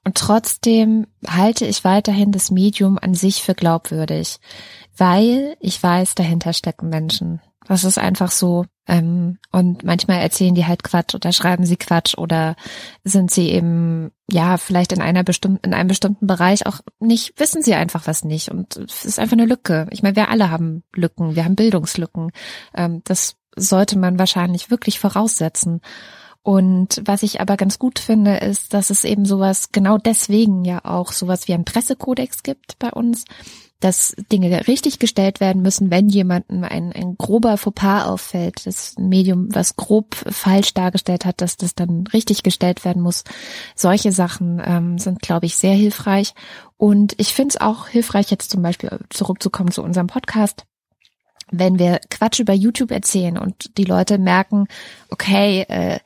Und 0.05 0.17
trotzdem 0.17 1.09
halte 1.27 1.67
ich 1.67 1.83
weiterhin 1.83 2.31
das 2.31 2.53
Medium 2.53 2.97
an 2.97 3.15
sich 3.15 3.43
für 3.43 3.55
glaubwürdig, 3.55 4.39
weil 4.97 5.57
ich 5.59 5.83
weiß, 5.83 6.15
dahinter 6.15 6.53
stecken 6.53 6.91
Menschen. 6.91 7.41
Das 7.67 7.85
ist 7.85 7.99
einfach 7.99 8.31
so. 8.31 8.67
Ähm, 8.87 9.39
und 9.51 9.83
manchmal 9.83 10.21
erzählen 10.21 10.55
die 10.55 10.67
halt 10.67 10.85
Quatsch 10.85 11.15
oder 11.15 11.33
schreiben 11.33 11.65
sie 11.65 11.77
Quatsch 11.77 12.19
oder 12.19 12.55
sind 13.03 13.31
sie 13.31 13.49
eben, 13.49 14.11
ja, 14.31 14.59
vielleicht 14.59 14.93
in 14.93 15.01
einer 15.01 15.25
bestimmten, 15.25 15.67
in 15.67 15.75
einem 15.75 15.89
bestimmten 15.89 16.27
Bereich 16.27 16.67
auch 16.67 16.81
nicht, 17.01 17.39
wissen 17.41 17.63
sie 17.63 17.75
einfach 17.75 18.07
was 18.07 18.25
nicht. 18.25 18.51
Und 18.51 18.77
es 18.77 19.05
ist 19.05 19.19
einfach 19.19 19.37
eine 19.37 19.47
Lücke. 19.47 19.87
Ich 19.91 20.03
meine, 20.03 20.17
wir 20.17 20.29
alle 20.29 20.51
haben 20.51 20.83
Lücken, 20.95 21.35
wir 21.35 21.45
haben 21.45 21.57
Bildungslücken. 21.57 22.31
Ähm, 22.75 23.01
das 23.05 23.37
sollte 23.57 23.99
man 23.99 24.19
wahrscheinlich 24.19 24.71
wirklich 24.71 25.01
voraussetzen. 25.01 25.81
Und 26.43 27.01
was 27.07 27.23
ich 27.23 27.41
aber 27.41 27.57
ganz 27.57 27.79
gut 27.79 27.99
finde, 27.99 28.37
ist, 28.37 28.75
dass 28.75 28.91
es 28.91 29.05
eben 29.05 29.25
sowas, 29.25 29.71
genau 29.73 29.97
deswegen 29.97 30.67
ja 30.67 30.85
auch 30.85 31.13
sowas 31.13 31.49
wie 31.49 31.55
ein 31.55 31.65
Pressekodex 31.65 32.43
gibt 32.43 32.79
bei 32.79 32.91
uns, 32.91 33.25
dass 33.85 34.17
Dinge 34.33 34.67
richtig 34.67 34.99
gestellt 34.99 35.41
werden 35.41 35.61
müssen, 35.61 35.91
wenn 35.91 36.09
jemandem 36.09 36.65
ein, 36.65 36.91
ein 36.91 37.17
grober 37.19 37.59
Fauxpas 37.59 38.07
auffällt, 38.07 38.67
das 38.67 38.95
Medium, 38.99 39.55
was 39.55 39.77
grob 39.77 40.15
falsch 40.15 40.73
dargestellt 40.73 41.27
hat, 41.27 41.43
dass 41.43 41.59
das 41.59 41.75
dann 41.75 42.07
richtig 42.07 42.43
gestellt 42.43 42.87
werden 42.87 43.03
muss. 43.03 43.25
Solche 43.75 44.11
Sachen 44.11 44.63
ähm, 44.65 44.99
sind, 44.99 45.21
glaube 45.21 45.45
ich, 45.45 45.57
sehr 45.57 45.75
hilfreich. 45.75 46.33
Und 46.79 47.13
ich 47.19 47.35
finde 47.35 47.51
es 47.51 47.61
auch 47.61 47.89
hilfreich, 47.89 48.31
jetzt 48.31 48.51
zum 48.51 48.63
Beispiel 48.63 48.99
zurückzukommen 49.11 49.71
zu 49.71 49.83
unserem 49.83 50.07
Podcast 50.07 50.65
wenn 51.51 51.79
wir 51.79 52.01
Quatsch 52.11 52.41
über 52.41 52.55
YouTube 52.55 52.91
erzählen 52.91 53.37
und 53.37 53.77
die 53.77 53.85
Leute 53.85 54.17
merken, 54.17 54.67
okay, 55.11 55.67
äh, 55.69 55.99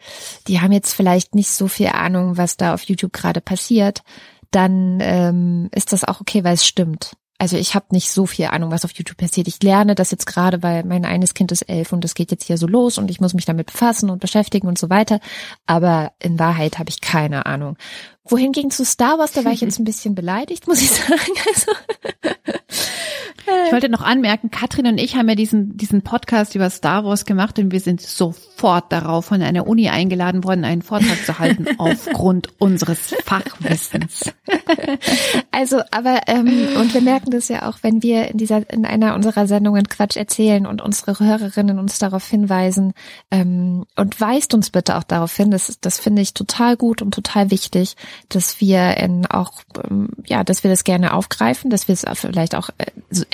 die 0.49 0.61
haben 0.61 0.73
jetzt 0.73 0.95
vielleicht 0.95 1.37
nicht 1.37 1.49
so 1.49 1.69
viel 1.69 1.87
Ahnung, 1.87 2.37
was 2.37 2.57
da 2.57 2.75
auf 2.75 2.83
YouTube 2.83 3.13
gerade 3.13 3.41
passiert, 3.41 4.03
dann 4.51 4.99
ähm, 5.01 5.71
ist 5.73 5.93
das 5.93 6.03
auch 6.03 6.21
okay, 6.21 6.43
weil 6.43 6.55
es 6.55 6.67
stimmt. 6.67 7.13
Also 7.41 7.57
ich 7.57 7.77
habe 7.77 7.87
nicht 7.91 8.11
so 8.11 8.27
viel 8.27 8.47
Ahnung, 8.47 8.73
was 8.73 8.85
auf 8.85 8.93
YouTube 8.93 9.17
passiert. 9.17 9.47
Ich 9.47 9.63
lerne 9.63 9.95
das 9.95 10.11
jetzt 10.11 10.27
gerade, 10.27 10.63
weil 10.65 10.85
mein 10.85 11.05
eines 11.05 11.35
Kind 11.35 11.53
ist 11.53 11.63
elf 11.63 11.93
und 11.93 12.05
es 12.05 12.15
geht 12.15 12.33
jetzt 12.33 12.45
hier 12.45 12.59
so 12.59 12.67
los 12.67 12.99
und 12.99 13.11
ich 13.13 13.21
muss 13.21 13.33
mich 13.33 13.45
damit 13.45 13.67
befassen 13.67 14.11
und 14.11 14.19
beschäftigen 14.19 14.67
und 14.67 14.77
so 14.77 14.91
weiter. 14.91 15.21
Aber 15.65 16.13
in 16.19 16.39
Wahrheit 16.41 16.81
habe 16.81 16.91
ich 16.91 17.01
keine 17.01 17.47
Ahnung. 17.47 17.77
Wohingegen 18.25 18.73
zu 18.73 18.85
Star 18.85 19.19
Wars, 19.19 19.33
da 19.33 19.45
war 19.45 19.53
ich 19.53 19.61
jetzt 19.63 19.79
ein 19.79 19.85
bisschen 19.85 20.17
beleidigt, 20.17 20.67
muss 20.67 20.83
ich 20.83 20.91
sagen. 20.91 21.33
Also 21.47 21.73
ich 23.67 23.73
wollte 23.73 23.89
noch 23.89 24.03
anmerken, 24.03 24.51
Katrin 24.51 24.87
und 24.87 24.99
ich 24.99 25.17
haben 25.17 25.29
ja 25.29 25.35
diesen, 25.35 25.77
diesen 25.77 26.03
Podcast 26.03 26.55
über 26.55 26.71
Star 26.71 27.05
Wars 27.05 27.25
gemacht 27.25 27.59
und 27.59 27.73
wir 27.73 27.81
sind 27.81 28.01
sofort 28.01 28.93
darauf 28.93 29.27
von 29.27 29.43
einer 29.43 29.67
Uni 29.67 29.89
eingeladen 29.89 30.45
worden, 30.45 30.65
einen 30.65 30.83
Vortrag 30.83 31.25
zu 31.25 31.39
halten 31.39 31.67
aufgrund 31.79 32.49
unseres 32.59 33.15
Fachwissens. 33.25 34.33
Also, 35.51 35.81
aber 35.91 36.21
ähm, 36.27 36.69
und 36.79 36.95
wir 36.95 37.01
merken 37.01 37.31
das 37.31 37.49
ja 37.49 37.69
auch, 37.69 37.79
wenn 37.83 38.03
wir 38.03 38.29
in 38.29 38.39
dieser 38.39 38.71
in 38.73 38.85
einer 38.85 39.15
unserer 39.15 39.47
Sendungen 39.47 39.89
Quatsch 39.89 40.17
erzählen 40.17 40.67
und 40.67 40.83
unsere 40.83 41.19
Hörerinnen 41.19 41.79
uns 41.79 41.99
darauf 41.99 42.27
hinweisen 42.27 42.93
ähm, 43.31 43.85
und 43.97 44.21
weist 44.21 44.55
uns 44.55 44.71
bitte 44.71 44.97
auch 44.97 45.03
darauf 45.03 45.35
hin. 45.35 45.51
Das, 45.51 45.79
das 45.81 45.99
finde 45.99 46.23
ich 46.23 46.35
total 46.35 46.77
gut 46.77 47.03
und 47.03 47.13
total 47.13 47.51
wichtig, 47.51 47.97
dass 48.29 48.61
wir 48.61 48.97
in 48.97 49.27
auch 49.27 49.53
ähm, 49.89 50.11
ja, 50.27 50.45
dass 50.45 50.65
wir 50.65 50.71
das 50.71 50.85
gerne 50.85 51.15
aufgreifen, 51.15 51.71
dass 51.71 51.89
wir 51.89 51.95
es 51.95 52.05
vielleicht 52.15 52.55
auch 52.55 52.71
äh, 52.79 52.87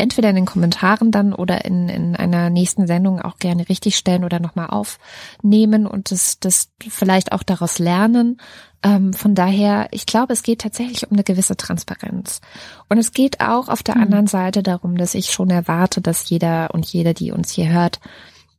entweder 0.05 0.29
in 0.29 0.37
den 0.37 0.45
Kommentaren 0.45 1.11
dann 1.11 1.33
oder 1.33 1.65
in, 1.65 1.89
in 1.89 2.15
einer 2.15 2.51
nächsten 2.51 2.87
Sendung 2.87 3.23
auch 3.23 3.39
gerne 3.39 3.71
richtig 3.71 3.97
stellen 3.97 4.23
oder 4.23 4.39
nochmal 4.39 4.67
aufnehmen 4.67 5.87
und 5.87 6.11
das, 6.11 6.39
das 6.41 6.69
vielleicht 6.87 7.33
auch 7.33 7.43
daraus 7.43 7.79
lernen. 7.79 8.37
Ähm, 8.83 9.15
von 9.15 9.35
daher, 9.35 9.89
ich 9.93 10.05
glaube, 10.05 10.35
es 10.35 10.43
geht 10.43 10.61
tatsächlich 10.61 11.11
um 11.11 11.15
eine 11.15 11.25
gewisse 11.25 11.57
Transparenz. 11.57 12.43
Und 12.91 12.99
es 12.99 13.13
geht 13.13 13.41
auch 13.41 13.71
auf 13.71 13.83
der 13.83 13.97
mhm. 13.97 14.03
anderen 14.03 14.27
Seite 14.27 14.63
darum, 14.63 14.99
dass 14.99 15.15
ich 15.15 15.33
schon 15.33 15.49
erwarte, 15.49 16.03
dass 16.03 16.29
jeder 16.29 16.75
und 16.75 16.85
jede, 16.85 17.15
die 17.15 17.33
uns 17.33 17.51
hier 17.51 17.71
hört, 17.71 17.99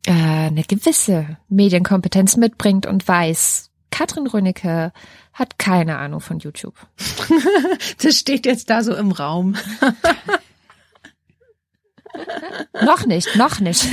äh, 0.08 0.14
eine 0.14 0.64
gewisse 0.64 1.38
Medienkompetenz 1.48 2.38
mitbringt 2.38 2.88
und 2.88 3.08
weiß, 3.08 3.70
Katrin 3.92 4.26
Rönecke 4.26 4.94
hat 5.32 5.60
keine 5.60 6.00
Ahnung 6.00 6.22
von 6.22 6.40
YouTube. 6.40 6.76
das 8.02 8.16
steht 8.16 8.48
jetzt 8.48 8.72
da 8.72 8.82
so 8.82 8.96
im 8.96 9.12
Raum. 9.12 9.56
noch 12.84 13.06
nicht, 13.06 13.36
noch 13.36 13.60
nicht. 13.60 13.88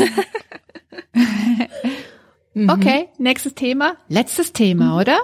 okay, 2.69 3.09
nächstes 3.19 3.55
Thema. 3.55 3.97
Letztes 4.09 4.53
Thema, 4.53 4.87
mhm. 4.87 5.01
oder? 5.01 5.19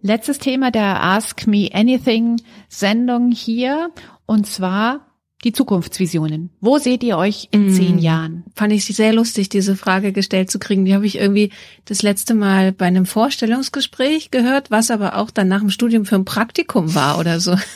Letztes 0.00 0.38
Thema 0.38 0.70
der 0.70 1.02
Ask 1.02 1.46
Me 1.46 1.70
Anything 1.72 2.40
Sendung 2.68 3.32
hier. 3.32 3.90
Und 4.26 4.46
zwar 4.46 5.08
die 5.44 5.52
Zukunftsvisionen. 5.52 6.50
Wo 6.60 6.78
seht 6.78 7.04
ihr 7.04 7.16
euch 7.16 7.48
in 7.52 7.68
mm. 7.68 7.72
zehn 7.72 7.98
Jahren? 7.98 8.44
Fand 8.56 8.72
ich 8.72 8.84
sehr 8.84 9.12
lustig, 9.12 9.48
diese 9.48 9.76
Frage 9.76 10.12
gestellt 10.12 10.50
zu 10.50 10.58
kriegen. 10.58 10.84
Die 10.84 10.94
habe 10.94 11.06
ich 11.06 11.16
irgendwie 11.16 11.52
das 11.84 12.02
letzte 12.02 12.34
Mal 12.34 12.72
bei 12.72 12.86
einem 12.86 13.06
Vorstellungsgespräch 13.06 14.32
gehört, 14.32 14.72
was 14.72 14.90
aber 14.90 15.16
auch 15.16 15.30
dann 15.30 15.46
nach 15.46 15.60
dem 15.60 15.70
Studium 15.70 16.06
für 16.06 16.16
ein 16.16 16.24
Praktikum 16.24 16.94
war 16.94 17.18
oder 17.18 17.40
so. 17.40 17.56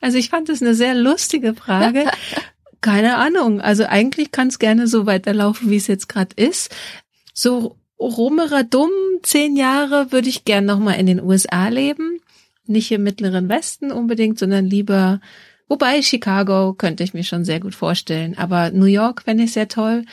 Also 0.00 0.18
ich 0.18 0.30
fand 0.30 0.48
das 0.48 0.60
eine 0.60 0.74
sehr 0.74 0.94
lustige 0.94 1.54
Frage. 1.54 2.10
Keine 2.82 3.16
Ahnung. 3.16 3.62
Also 3.62 3.86
eigentlich 3.86 4.32
kann 4.32 4.48
es 4.48 4.58
gerne 4.58 4.86
so 4.86 5.06
weiterlaufen, 5.06 5.70
wie 5.70 5.76
es 5.76 5.86
jetzt 5.86 6.08
gerade 6.08 6.34
ist. 6.36 6.74
So 7.32 7.78
rummerer 7.98 8.64
dumm, 8.64 8.90
zehn 9.22 9.56
Jahre 9.56 10.12
würde 10.12 10.28
ich 10.28 10.44
gern 10.44 10.66
nochmal 10.66 11.00
in 11.00 11.06
den 11.06 11.22
USA 11.22 11.68
leben. 11.68 12.20
Nicht 12.66 12.92
im 12.92 13.02
Mittleren 13.02 13.48
Westen 13.48 13.90
unbedingt, 13.90 14.38
sondern 14.38 14.66
lieber 14.66 15.20
Wobei 15.72 16.02
Chicago 16.02 16.74
könnte 16.74 17.02
ich 17.02 17.14
mir 17.14 17.24
schon 17.24 17.46
sehr 17.46 17.58
gut 17.58 17.74
vorstellen. 17.74 18.36
Aber 18.36 18.70
New 18.70 18.84
York 18.84 19.22
fände 19.22 19.44
ich 19.44 19.54
sehr 19.54 19.68
toll. 19.68 20.04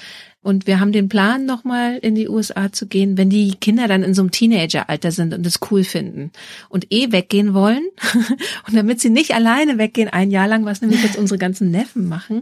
Und 0.49 0.65
wir 0.65 0.79
haben 0.79 0.91
den 0.91 1.09
Plan, 1.09 1.45
nochmal 1.45 1.99
in 1.99 2.15
die 2.15 2.27
USA 2.27 2.71
zu 2.71 2.87
gehen, 2.87 3.19
wenn 3.19 3.29
die 3.29 3.53
Kinder 3.61 3.87
dann 3.87 4.01
in 4.01 4.15
so 4.15 4.23
einem 4.23 4.31
Teenageralter 4.31 5.11
sind 5.11 5.31
und 5.35 5.45
es 5.45 5.59
cool 5.69 5.83
finden 5.83 6.31
und 6.69 6.91
eh 6.91 7.11
weggehen 7.11 7.53
wollen. 7.53 7.83
und 8.67 8.75
damit 8.75 8.99
sie 8.99 9.11
nicht 9.11 9.35
alleine 9.35 9.77
weggehen, 9.77 10.09
ein 10.09 10.31
Jahr 10.31 10.47
lang, 10.47 10.65
was 10.65 10.81
nämlich 10.81 11.03
jetzt 11.03 11.17
unsere 11.19 11.37
ganzen 11.37 11.69
Neffen 11.69 12.09
machen, 12.09 12.41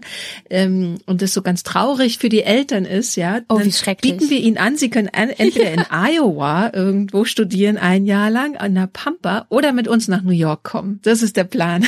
ähm, 0.49 0.99
und 1.05 1.21
das 1.21 1.33
so 1.33 1.41
ganz 1.41 1.63
traurig 1.63 2.17
für 2.17 2.29
die 2.29 2.43
Eltern 2.43 2.85
ist, 2.85 3.17
ja, 3.17 3.41
oh, 3.49 3.59
wie 3.61 3.73
schrecklich. 3.73 4.13
bieten 4.13 4.29
wir 4.29 4.39
ihnen 4.39 4.57
an, 4.57 4.77
sie 4.77 4.89
können 4.89 5.09
entweder 5.09 5.73
in 5.73 5.83
Iowa 5.91 6.71
irgendwo 6.73 7.25
studieren, 7.25 7.75
ein 7.75 8.05
Jahr 8.05 8.29
lang, 8.29 8.55
an 8.55 8.73
der 8.73 8.87
Pampa, 8.87 9.47
oder 9.49 9.73
mit 9.73 9.89
uns 9.89 10.07
nach 10.07 10.21
New 10.21 10.31
York 10.31 10.63
kommen. 10.63 11.01
Das 11.03 11.21
ist 11.21 11.35
der 11.35 11.43
Plan. 11.43 11.85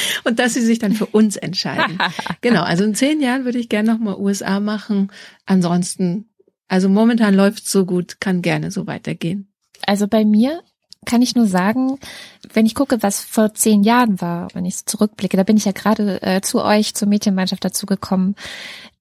und 0.24 0.38
dass 0.38 0.54
sie 0.54 0.62
sich 0.62 0.78
dann 0.78 0.92
für 0.92 1.06
uns 1.06 1.36
entscheiden. 1.36 1.98
genau, 2.40 2.62
also 2.62 2.84
in 2.84 2.94
zehn 2.94 3.20
Jahren 3.20 3.44
würde 3.44 3.58
ich 3.58 3.68
gerne 3.68 3.92
nochmal 3.92 4.16
USA 4.16 4.60
machen. 4.60 5.10
Ansonsten, 5.46 6.28
also 6.68 6.88
momentan 6.88 7.34
läuft 7.34 7.66
so 7.66 7.84
gut, 7.84 8.20
kann 8.20 8.42
gerne 8.42 8.70
so 8.70 8.86
weitergehen. 8.86 9.48
Also 9.86 10.08
bei 10.08 10.24
mir 10.24 10.62
kann 11.04 11.22
ich 11.22 11.34
nur 11.34 11.46
sagen, 11.46 11.98
wenn 12.52 12.66
ich 12.66 12.74
gucke, 12.74 13.02
was 13.02 13.20
vor 13.20 13.54
zehn 13.54 13.82
Jahren 13.82 14.20
war, 14.20 14.48
wenn 14.52 14.64
ich 14.64 14.76
so 14.76 14.82
zurückblicke, 14.86 15.36
da 15.36 15.42
bin 15.42 15.56
ich 15.56 15.64
ja 15.64 15.72
gerade 15.72 16.20
äh, 16.22 16.40
zu 16.40 16.62
euch, 16.62 16.94
zur 16.94 17.08
Mädchenmannschaft 17.08 17.64
dazu 17.64 17.86
gekommen, 17.86 18.34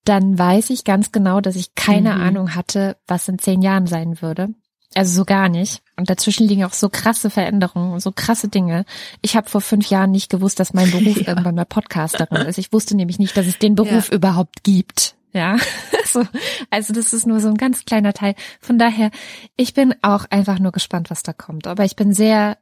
dann 0.06 0.38
weiß 0.38 0.70
ich 0.70 0.86
ganz 0.86 1.12
genau, 1.12 1.42
dass 1.42 1.56
ich 1.56 1.76
keine 1.76 2.16
mhm. 2.16 2.22
Ahnung 2.22 2.56
hatte, 2.56 2.96
was 3.08 3.28
in 3.28 3.40
zehn 3.40 3.62
Jahren 3.62 3.88
sein 3.88 4.22
würde. 4.22 4.50
Also 4.98 5.14
so 5.14 5.26
gar 5.26 5.48
nicht. 5.48 5.84
Und 5.96 6.10
dazwischen 6.10 6.48
liegen 6.48 6.64
auch 6.64 6.74
so 6.74 6.90
krasse 6.90 7.30
Veränderungen 7.30 7.94
und 7.94 8.00
so 8.00 8.12
krasse 8.12 8.48
Dinge. 8.48 8.84
Ich 9.22 9.36
habe 9.36 9.48
vor 9.48 9.62
fünf 9.62 9.92
Jahren 9.92 10.10
nicht 10.10 10.28
gewusst, 10.32 10.60
dass 10.60 10.74
mein 10.74 10.90
Beruf 10.90 11.18
ja. 11.22 11.28
irgendwann 11.28 11.54
mal 11.54 11.66
Podcasterin 11.66 12.48
ist. 12.48 12.58
Ich 12.58 12.74
wusste 12.74 12.96
nämlich 12.96 13.20
nicht, 13.20 13.38
dass 13.38 13.46
es 13.46 13.60
den 13.60 13.76
Beruf 13.76 14.10
ja. 14.10 14.16
überhaupt 14.16 14.64
gibt. 14.64 15.16
Ja, 15.34 15.58
so, 16.06 16.26
also 16.72 16.94
das 16.94 17.14
ist 17.14 17.28
nur 17.28 17.40
so 17.42 17.48
ein 17.48 17.58
ganz 17.58 17.86
kleiner 17.86 18.14
Teil. 18.14 18.34
Von 18.60 18.80
daher, 18.80 19.12
ich 19.56 19.76
bin 19.76 19.94
auch 20.02 20.26
einfach 20.32 20.58
nur 20.58 20.72
gespannt, 20.72 21.12
was 21.12 21.22
da 21.22 21.32
kommt. 21.32 21.68
Aber 21.68 21.86
ich 21.86 21.96
bin 21.96 22.12
sehr, 22.12 22.58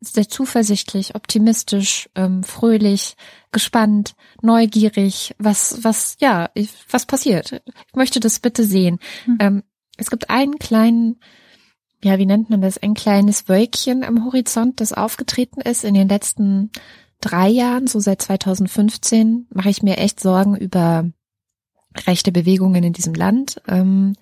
sehr 0.00 0.26
zuversichtlich, 0.26 1.14
optimistisch, 1.14 2.08
ähm, 2.14 2.42
fröhlich, 2.42 3.16
gespannt, 3.52 4.14
neugierig, 4.40 5.34
was, 5.38 5.84
was, 5.84 6.16
ja, 6.20 6.48
ich, 6.54 6.70
was 6.88 7.04
passiert. 7.04 7.52
Ich 7.52 7.94
möchte 7.94 8.18
das 8.18 8.40
bitte 8.40 8.64
sehen. 8.64 8.98
Hm. 9.26 9.36
Ähm, 9.40 9.62
es 9.96 10.10
gibt 10.10 10.30
einen 10.30 10.58
kleinen, 10.58 11.20
ja, 12.02 12.18
wie 12.18 12.26
nennt 12.26 12.50
man 12.50 12.60
das, 12.60 12.78
ein 12.78 12.94
kleines 12.94 13.48
Wölkchen 13.48 14.04
am 14.04 14.24
Horizont, 14.24 14.80
das 14.80 14.92
aufgetreten 14.92 15.60
ist 15.60 15.84
in 15.84 15.94
den 15.94 16.08
letzten 16.08 16.70
drei 17.20 17.48
Jahren, 17.48 17.86
so 17.86 18.00
seit 18.00 18.20
2015, 18.22 19.46
mache 19.50 19.70
ich 19.70 19.82
mir 19.82 19.98
echt 19.98 20.20
Sorgen 20.20 20.56
über 20.56 21.10
rechte 22.06 22.32
Bewegungen 22.32 22.82
in 22.84 22.92
diesem 22.92 23.14
Land. 23.14 23.62
Ähm, 23.68 24.14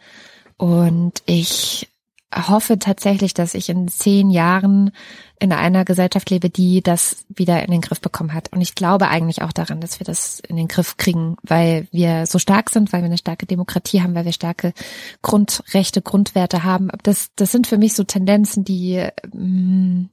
und 0.56 1.22
ich 1.26 1.91
hoffe 2.34 2.78
tatsächlich, 2.78 3.34
dass 3.34 3.54
ich 3.54 3.68
in 3.68 3.88
zehn 3.88 4.30
Jahren 4.30 4.92
in 5.38 5.52
einer 5.52 5.84
Gesellschaft 5.84 6.30
lebe, 6.30 6.50
die 6.50 6.82
das 6.82 7.24
wieder 7.28 7.62
in 7.64 7.70
den 7.70 7.80
Griff 7.80 8.00
bekommen 8.00 8.32
hat. 8.32 8.52
Und 8.52 8.60
ich 8.60 8.74
glaube 8.74 9.08
eigentlich 9.08 9.42
auch 9.42 9.52
daran, 9.52 9.80
dass 9.80 9.98
wir 9.98 10.04
das 10.04 10.40
in 10.40 10.56
den 10.56 10.68
Griff 10.68 10.96
kriegen, 10.96 11.36
weil 11.42 11.88
wir 11.90 12.26
so 12.26 12.38
stark 12.38 12.70
sind, 12.70 12.92
weil 12.92 13.00
wir 13.00 13.06
eine 13.06 13.18
starke 13.18 13.46
Demokratie 13.46 14.02
haben, 14.02 14.14
weil 14.14 14.24
wir 14.24 14.32
starke 14.32 14.72
Grundrechte, 15.20 16.00
Grundwerte 16.00 16.62
haben. 16.62 16.90
Das, 17.02 17.30
das 17.34 17.50
sind 17.52 17.66
für 17.66 17.78
mich 17.78 17.94
so 17.94 18.04
Tendenzen, 18.04 18.64
die, 18.64 19.04
mm, 19.32 20.04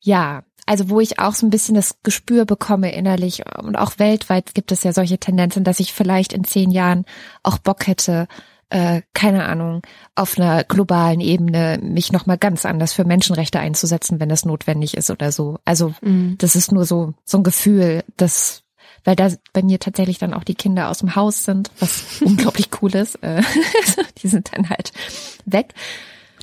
ja, 0.00 0.42
also 0.66 0.88
wo 0.88 1.00
ich 1.00 1.18
auch 1.18 1.34
so 1.34 1.46
ein 1.46 1.50
bisschen 1.50 1.74
das 1.74 1.96
Gespür 2.02 2.44
bekomme 2.44 2.92
innerlich 2.92 3.42
und 3.62 3.76
auch 3.76 3.98
weltweit 3.98 4.54
gibt 4.54 4.72
es 4.72 4.84
ja 4.84 4.92
solche 4.92 5.18
Tendenzen, 5.18 5.64
dass 5.64 5.80
ich 5.80 5.92
vielleicht 5.92 6.32
in 6.32 6.44
zehn 6.44 6.70
Jahren 6.70 7.06
auch 7.42 7.58
Bock 7.58 7.86
hätte, 7.86 8.28
äh, 8.70 9.02
keine 9.14 9.46
Ahnung, 9.46 9.82
auf 10.14 10.38
einer 10.38 10.64
globalen 10.64 11.20
Ebene 11.20 11.78
mich 11.82 12.12
nochmal 12.12 12.38
ganz 12.38 12.64
anders 12.64 12.92
für 12.92 13.04
Menschenrechte 13.04 13.58
einzusetzen, 13.58 14.20
wenn 14.20 14.28
das 14.28 14.44
notwendig 14.44 14.96
ist 14.96 15.10
oder 15.10 15.32
so. 15.32 15.58
Also 15.64 15.94
mhm. 16.00 16.36
das 16.38 16.56
ist 16.56 16.72
nur 16.72 16.84
so, 16.84 17.14
so 17.24 17.38
ein 17.38 17.44
Gefühl, 17.44 18.04
dass 18.16 18.62
weil 19.04 19.16
da 19.16 19.30
bei 19.52 19.62
mir 19.62 19.78
tatsächlich 19.78 20.18
dann 20.18 20.34
auch 20.34 20.44
die 20.44 20.54
Kinder 20.54 20.90
aus 20.90 20.98
dem 20.98 21.16
Haus 21.16 21.44
sind, 21.44 21.70
was 21.80 22.04
unglaublich 22.20 22.68
cool 22.80 22.94
ist. 22.94 23.16
Äh, 23.22 23.42
die 24.22 24.28
sind 24.28 24.50
dann 24.54 24.68
halt 24.68 24.92
weg. 25.46 25.74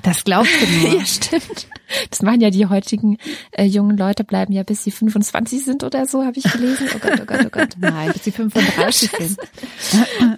Das 0.03 0.23
glaubst 0.23 0.51
du 0.61 0.65
nur. 0.65 0.95
ja, 0.99 1.05
stimmt. 1.05 1.67
Das 2.09 2.21
machen 2.21 2.41
ja 2.41 2.49
die 2.49 2.65
heutigen 2.65 3.17
äh, 3.51 3.63
jungen 3.63 3.97
Leute, 3.97 4.23
bleiben 4.23 4.53
ja 4.53 4.63
bis 4.63 4.83
sie 4.83 4.91
25 4.91 5.63
sind 5.63 5.83
oder 5.83 6.05
so, 6.05 6.23
habe 6.23 6.37
ich 6.37 6.51
gelesen. 6.51 6.87
Oh 6.93 6.99
Gott, 6.99 7.19
oh 7.21 7.25
Gott, 7.25 7.45
oh 7.45 7.49
Gott. 7.49 7.69
Nein, 7.77 8.11
bis 8.11 8.23
sie 8.25 8.31
35 8.31 9.11
sind. 9.11 9.39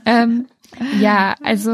ähm, 0.05 0.45
ja, 0.99 1.35
also 1.43 1.73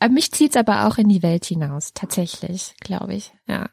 äh, 0.00 0.08
mich 0.08 0.32
zieht's 0.32 0.56
aber 0.56 0.86
auch 0.86 0.98
in 0.98 1.08
die 1.08 1.22
Welt 1.22 1.44
hinaus, 1.44 1.92
tatsächlich, 1.94 2.74
glaube 2.80 3.14
ich. 3.14 3.32
Ja. 3.46 3.68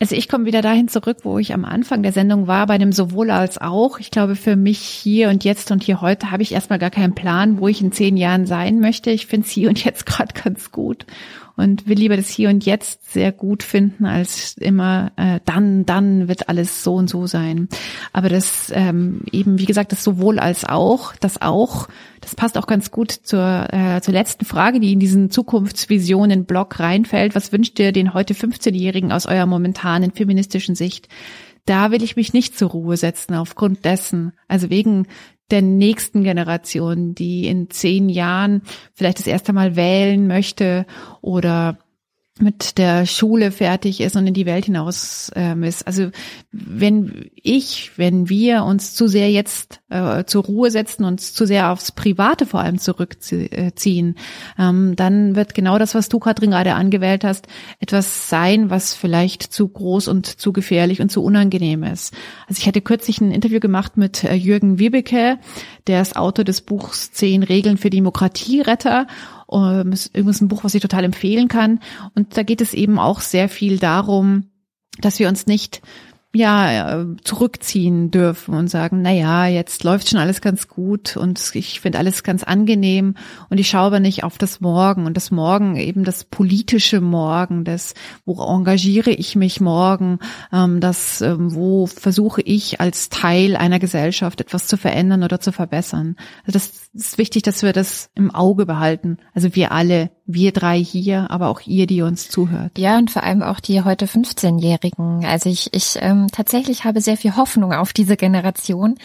Also 0.00 0.16
ich 0.16 0.28
komme 0.28 0.46
wieder 0.46 0.62
dahin 0.62 0.88
zurück, 0.88 1.18
wo 1.22 1.38
ich 1.38 1.54
am 1.54 1.64
Anfang 1.64 2.02
der 2.02 2.10
Sendung 2.10 2.48
war, 2.48 2.66
bei 2.66 2.76
dem 2.76 2.90
sowohl 2.90 3.30
als 3.30 3.58
auch. 3.58 4.00
Ich 4.00 4.10
glaube, 4.10 4.34
für 4.34 4.56
mich 4.56 4.80
hier 4.80 5.28
und 5.28 5.44
jetzt 5.44 5.70
und 5.70 5.84
hier 5.84 6.00
heute 6.00 6.32
habe 6.32 6.42
ich 6.42 6.52
erstmal 6.52 6.80
gar 6.80 6.90
keinen 6.90 7.14
Plan, 7.14 7.60
wo 7.60 7.68
ich 7.68 7.80
in 7.80 7.92
zehn 7.92 8.16
Jahren 8.16 8.44
sein 8.44 8.80
möchte. 8.80 9.10
Ich 9.10 9.26
finde 9.26 9.46
es 9.46 9.52
hier 9.52 9.68
und 9.68 9.84
jetzt 9.84 10.04
gerade 10.06 10.34
ganz 10.34 10.72
gut 10.72 11.06
und 11.62 11.86
will 11.86 11.98
lieber 11.98 12.16
das 12.16 12.28
Hier 12.28 12.48
und 12.48 12.66
Jetzt 12.66 13.12
sehr 13.12 13.32
gut 13.32 13.62
finden, 13.62 14.04
als 14.04 14.56
immer 14.58 15.12
äh, 15.16 15.40
dann, 15.44 15.86
dann 15.86 16.28
wird 16.28 16.48
alles 16.48 16.82
so 16.82 16.94
und 16.94 17.08
so 17.08 17.26
sein. 17.26 17.68
Aber 18.12 18.28
das 18.28 18.72
ähm, 18.74 19.22
eben, 19.30 19.58
wie 19.58 19.64
gesagt, 19.64 19.92
das 19.92 20.04
sowohl 20.04 20.38
als 20.38 20.64
auch, 20.64 21.14
das 21.16 21.40
auch, 21.40 21.88
das 22.20 22.34
passt 22.34 22.58
auch 22.58 22.66
ganz 22.66 22.90
gut 22.90 23.12
zur, 23.12 23.68
äh, 23.72 24.00
zur 24.00 24.12
letzten 24.12 24.44
Frage, 24.44 24.80
die 24.80 24.92
in 24.92 25.00
diesen 25.00 25.30
Zukunftsvisionen-Blog 25.30 26.80
reinfällt. 26.80 27.34
Was 27.34 27.52
wünscht 27.52 27.78
ihr 27.78 27.92
den 27.92 28.12
heute 28.12 28.34
15-Jährigen 28.34 29.12
aus 29.12 29.26
eurer 29.26 29.46
momentanen 29.46 30.10
feministischen 30.10 30.74
Sicht? 30.74 31.08
Da 31.64 31.92
will 31.92 32.02
ich 32.02 32.16
mich 32.16 32.32
nicht 32.32 32.58
zur 32.58 32.70
Ruhe 32.70 32.96
setzen 32.96 33.34
aufgrund 33.34 33.84
dessen, 33.84 34.32
also 34.48 34.68
wegen 34.68 35.06
der 35.52 35.62
nächsten 35.62 36.24
Generation, 36.24 37.14
die 37.14 37.46
in 37.46 37.70
zehn 37.70 38.08
Jahren 38.08 38.62
vielleicht 38.94 39.20
das 39.20 39.26
erste 39.26 39.52
Mal 39.52 39.76
wählen 39.76 40.26
möchte 40.26 40.86
oder 41.20 41.78
mit 42.40 42.78
der 42.78 43.04
Schule 43.04 43.52
fertig 43.52 44.00
ist 44.00 44.16
und 44.16 44.26
in 44.26 44.32
die 44.32 44.46
Welt 44.46 44.64
hinaus 44.64 45.30
ähm, 45.36 45.62
ist. 45.62 45.86
Also 45.86 46.10
wenn 46.50 47.30
ich, 47.34 47.92
wenn 47.96 48.30
wir 48.30 48.64
uns 48.64 48.94
zu 48.94 49.06
sehr 49.06 49.30
jetzt 49.30 49.80
äh, 49.90 50.24
zur 50.24 50.44
Ruhe 50.44 50.70
setzen, 50.70 51.04
uns 51.04 51.34
zu 51.34 51.46
sehr 51.46 51.70
aufs 51.70 51.92
Private 51.92 52.46
vor 52.46 52.60
allem 52.60 52.78
zurückziehen, 52.78 54.16
ähm, 54.58 54.96
dann 54.96 55.36
wird 55.36 55.54
genau 55.54 55.78
das, 55.78 55.94
was 55.94 56.08
du, 56.08 56.18
Katrin, 56.18 56.52
gerade 56.52 56.74
angewählt 56.74 57.22
hast, 57.22 57.48
etwas 57.80 58.30
sein, 58.30 58.70
was 58.70 58.94
vielleicht 58.94 59.42
zu 59.42 59.68
groß 59.68 60.08
und 60.08 60.26
zu 60.26 60.54
gefährlich 60.54 61.02
und 61.02 61.12
zu 61.12 61.22
unangenehm 61.22 61.82
ist. 61.82 62.14
Also 62.48 62.60
ich 62.60 62.66
hatte 62.66 62.80
kürzlich 62.80 63.20
ein 63.20 63.30
Interview 63.30 63.60
gemacht 63.60 63.98
mit 63.98 64.24
äh, 64.24 64.34
Jürgen 64.34 64.78
Wiebeke, 64.78 65.38
der 65.86 66.00
ist 66.00 66.16
Autor 66.16 66.46
des 66.46 66.62
Buchs 66.62 67.12
Zehn 67.12 67.42
Regeln 67.42 67.76
für 67.76 67.90
Demokratieretter 67.90 69.06
ähm, 69.54 69.92
ist 69.92 70.16
übrigens 70.16 70.40
ein 70.40 70.48
Buch, 70.48 70.64
was 70.64 70.74
ich 70.74 70.82
total 70.82 71.04
empfehlen 71.04 71.48
kann. 71.48 71.80
Und 72.14 72.36
da 72.36 72.42
geht 72.42 72.60
es 72.60 72.74
eben 72.74 72.98
auch 72.98 73.20
sehr 73.20 73.48
viel 73.48 73.78
darum, 73.78 74.50
dass 75.00 75.18
wir 75.18 75.28
uns 75.28 75.46
nicht 75.46 75.82
ja 76.34 77.00
äh, 77.00 77.06
zurückziehen 77.24 78.10
dürfen 78.10 78.54
und 78.54 78.68
sagen, 78.68 79.02
na 79.02 79.12
ja, 79.12 79.46
jetzt 79.46 79.84
läuft 79.84 80.08
schon 80.08 80.18
alles 80.18 80.40
ganz 80.40 80.68
gut 80.68 81.16
und 81.16 81.54
ich 81.54 81.80
finde 81.80 81.98
alles 81.98 82.22
ganz 82.22 82.42
angenehm 82.42 83.16
und 83.50 83.58
ich 83.58 83.68
schaue 83.68 83.82
aber 83.86 84.00
nicht 84.00 84.24
auf 84.24 84.38
das 84.38 84.60
Morgen 84.60 85.06
und 85.06 85.16
das 85.16 85.30
Morgen 85.30 85.76
eben 85.76 86.04
das 86.04 86.24
politische 86.24 87.00
Morgen, 87.00 87.64
das 87.64 87.94
wo 88.24 88.42
engagiere 88.42 89.10
ich 89.10 89.36
mich 89.36 89.60
morgen, 89.60 90.18
ähm, 90.52 90.80
das 90.80 91.20
ähm, 91.20 91.54
wo 91.54 91.86
versuche 91.86 92.40
ich 92.40 92.80
als 92.80 93.10
Teil 93.10 93.56
einer 93.56 93.78
Gesellschaft 93.78 94.40
etwas 94.40 94.66
zu 94.66 94.76
verändern 94.76 95.22
oder 95.24 95.40
zu 95.40 95.52
verbessern. 95.52 96.16
Also 96.46 96.52
das 96.52 96.88
ist 96.94 97.18
wichtig, 97.18 97.42
dass 97.42 97.62
wir 97.62 97.72
das 97.72 98.10
im 98.14 98.30
Auge 98.34 98.66
behalten. 98.66 99.18
Also 99.34 99.54
wir 99.54 99.72
alle, 99.72 100.10
wir 100.26 100.52
drei 100.52 100.82
hier, 100.82 101.30
aber 101.30 101.48
auch 101.48 101.60
ihr, 101.66 101.86
die 101.86 102.02
uns 102.02 102.28
zuhört. 102.28 102.78
Ja, 102.78 102.96
und 102.98 103.10
vor 103.10 103.22
allem 103.22 103.42
auch 103.42 103.60
die 103.60 103.82
heute 103.82 104.06
15-Jährigen. 104.06 105.24
Also 105.24 105.48
ich, 105.48 105.68
ich 105.72 105.96
ähm, 106.00 106.21
tatsächlich 106.28 106.84
habe 106.84 107.00
sehr 107.00 107.16
viel 107.16 107.36
Hoffnung 107.36 107.72
auf 107.72 107.92
diese 107.92 108.16
Generation. 108.16 108.96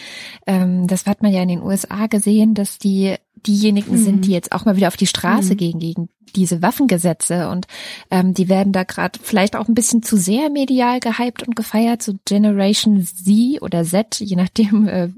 Ähm, 0.46 0.86
das 0.86 1.06
hat 1.06 1.22
man 1.22 1.32
ja 1.32 1.42
in 1.42 1.48
den 1.48 1.62
USA 1.62 2.06
gesehen, 2.06 2.54
dass 2.54 2.78
die 2.78 3.16
diejenigen 3.46 3.92
mhm. 3.92 4.04
sind, 4.04 4.24
die 4.24 4.32
jetzt 4.32 4.52
auch 4.52 4.64
mal 4.64 4.76
wieder 4.76 4.88
auf 4.88 4.96
die 4.96 5.06
Straße 5.06 5.54
mhm. 5.54 5.56
gehen 5.56 5.78
gegen 5.78 6.08
diese 6.34 6.62
Waffengesetze 6.62 7.48
und 7.48 7.66
ähm, 8.10 8.34
die 8.34 8.48
werden 8.48 8.72
da 8.72 8.84
gerade 8.84 9.18
vielleicht 9.22 9.56
auch 9.56 9.68
ein 9.68 9.74
bisschen 9.74 10.02
zu 10.02 10.16
sehr 10.16 10.50
medial 10.50 11.00
gehypt 11.00 11.46
und 11.46 11.56
gefeiert, 11.56 12.02
so 12.02 12.14
Generation 12.26 13.02
Z 13.02 13.62
oder 13.62 13.84
Z, 13.84 14.20
je 14.20 14.36
nachdem, 14.36 14.88
äh, 14.88 15.08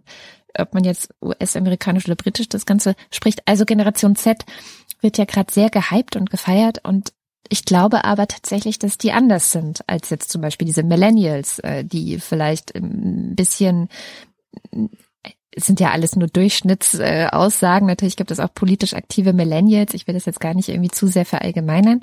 ob 0.56 0.74
man 0.74 0.84
jetzt 0.84 1.12
US-amerikanisch 1.22 2.06
oder 2.06 2.16
britisch 2.16 2.48
das 2.48 2.66
Ganze 2.66 2.94
spricht. 3.10 3.42
Also 3.46 3.64
Generation 3.64 4.16
Z 4.16 4.44
wird 5.00 5.18
ja 5.18 5.24
gerade 5.24 5.52
sehr 5.52 5.70
gehypt 5.70 6.16
und 6.16 6.30
gefeiert 6.30 6.84
und 6.84 7.12
ich 7.50 7.64
glaube 7.64 8.04
aber 8.04 8.28
tatsächlich, 8.28 8.78
dass 8.78 8.96
die 8.96 9.12
anders 9.12 9.50
sind 9.50 9.80
als 9.88 10.08
jetzt 10.10 10.30
zum 10.30 10.40
Beispiel 10.40 10.66
diese 10.66 10.84
Millennials, 10.84 11.58
äh, 11.58 11.84
die 11.84 12.18
vielleicht 12.20 12.74
ein 12.74 13.34
bisschen 13.34 13.88
sind 15.56 15.80
ja 15.80 15.90
alles 15.90 16.14
nur 16.14 16.28
Durchschnittsaussagen. 16.28 17.88
Natürlich 17.88 18.16
gibt 18.16 18.30
es 18.30 18.38
auch 18.38 18.54
politisch 18.54 18.94
aktive 18.94 19.32
Millennials. 19.32 19.94
Ich 19.94 20.06
will 20.06 20.14
das 20.14 20.26
jetzt 20.26 20.40
gar 20.40 20.54
nicht 20.54 20.68
irgendwie 20.68 20.90
zu 20.90 21.08
sehr 21.08 21.26
verallgemeinern. 21.26 22.02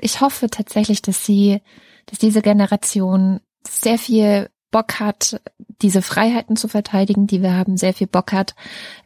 Ich 0.00 0.20
hoffe 0.20 0.48
tatsächlich, 0.48 1.02
dass 1.02 1.26
sie, 1.26 1.60
dass 2.06 2.20
diese 2.20 2.42
Generation 2.42 3.40
sehr 3.68 3.98
viel 3.98 4.48
Bock 4.76 5.00
hat, 5.00 5.40
diese 5.80 6.02
Freiheiten 6.02 6.54
zu 6.54 6.68
verteidigen, 6.68 7.26
die 7.26 7.40
wir 7.40 7.54
haben, 7.54 7.78
sehr 7.78 7.94
viel 7.94 8.06
Bock 8.06 8.34
hat, 8.34 8.54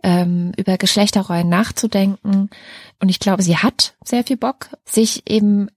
ähm, 0.03 0.51
über 0.57 0.79
Geschlechterrollen 0.79 1.49
nachzudenken. 1.49 2.51
Und 2.99 3.09
ich 3.09 3.21
glaube, 3.21 3.45
sie 3.45 3.57
hat 3.57 3.95
sehr 4.05 4.25
viel 4.25 4.37
Bock, 4.37 4.71
sich 4.85 5.31
eben 5.31 5.69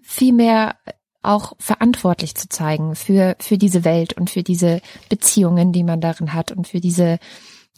viel 0.00 0.32
mehr 0.32 0.76
auch 1.22 1.54
verantwortlich 1.58 2.36
zu 2.36 2.48
zeigen 2.48 2.94
für, 2.94 3.34
für 3.40 3.58
diese 3.58 3.82
Welt 3.84 4.12
und 4.12 4.30
für 4.30 4.44
diese 4.44 4.80
Beziehungen, 5.08 5.72
die 5.72 5.82
man 5.82 6.00
darin 6.00 6.32
hat 6.32 6.52
und 6.52 6.68
für 6.68 6.78
diese, 6.78 7.18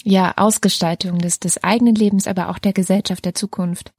ja, 0.05 0.35
Ausgestaltung 0.37 1.21
des, 1.21 1.41
des 1.41 1.65
eigenen 1.65 1.95
Lebens, 1.95 2.27
aber 2.27 2.51
auch 2.51 2.59
der 2.59 2.75
Gesellschaft 2.75 3.25
der 3.25 3.35
Zukunft 3.35 3.95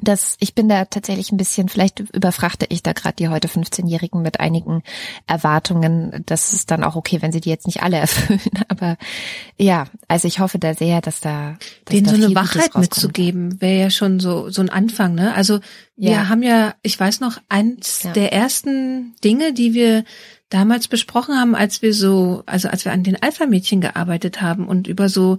das, 0.00 0.36
ich 0.38 0.54
bin 0.54 0.68
da 0.68 0.84
tatsächlich 0.84 1.32
ein 1.32 1.36
bisschen, 1.36 1.68
vielleicht 1.68 2.00
überfrachte 2.00 2.66
ich 2.68 2.82
da 2.82 2.92
gerade 2.92 3.16
die 3.16 3.28
heute 3.28 3.48
15-Jährigen 3.48 4.22
mit 4.22 4.38
einigen 4.40 4.82
Erwartungen. 5.26 6.22
Das 6.26 6.52
ist 6.52 6.70
dann 6.70 6.84
auch 6.84 6.96
okay, 6.96 7.20
wenn 7.20 7.32
sie 7.32 7.40
die 7.40 7.50
jetzt 7.50 7.66
nicht 7.66 7.82
alle 7.82 7.96
erfüllen. 7.98 8.40
Aber 8.68 8.96
ja, 9.56 9.86
also 10.06 10.28
ich 10.28 10.40
hoffe 10.40 10.58
da 10.58 10.74
sehr, 10.74 11.00
dass 11.00 11.20
da 11.20 11.56
dass 11.84 11.92
denen 11.94 12.06
da 12.06 12.14
so 12.14 12.24
eine 12.24 12.34
Wachheit 12.34 12.76
mitzugeben, 12.76 13.60
wäre 13.60 13.80
ja 13.82 13.90
schon 13.90 14.20
so 14.20 14.50
so 14.50 14.60
ein 14.62 14.70
Anfang. 14.70 15.14
Ne? 15.14 15.34
Also 15.34 15.60
wir 15.96 16.12
Ja. 16.12 16.28
haben 16.28 16.42
ja, 16.42 16.74
ich 16.82 16.98
weiß 16.98 17.20
noch, 17.20 17.38
eins 17.48 18.04
Ja. 18.04 18.12
der 18.12 18.32
ersten 18.32 19.14
Dinge, 19.24 19.52
die 19.52 19.74
wir 19.74 20.04
damals 20.50 20.88
besprochen 20.88 21.38
haben, 21.38 21.54
als 21.54 21.82
wir 21.82 21.92
so, 21.92 22.42
also 22.46 22.68
als 22.68 22.84
wir 22.86 22.92
an 22.92 23.02
den 23.02 23.22
Alpha-Mädchen 23.22 23.82
gearbeitet 23.82 24.40
haben 24.40 24.66
und 24.66 24.86
über 24.86 25.10
so, 25.10 25.36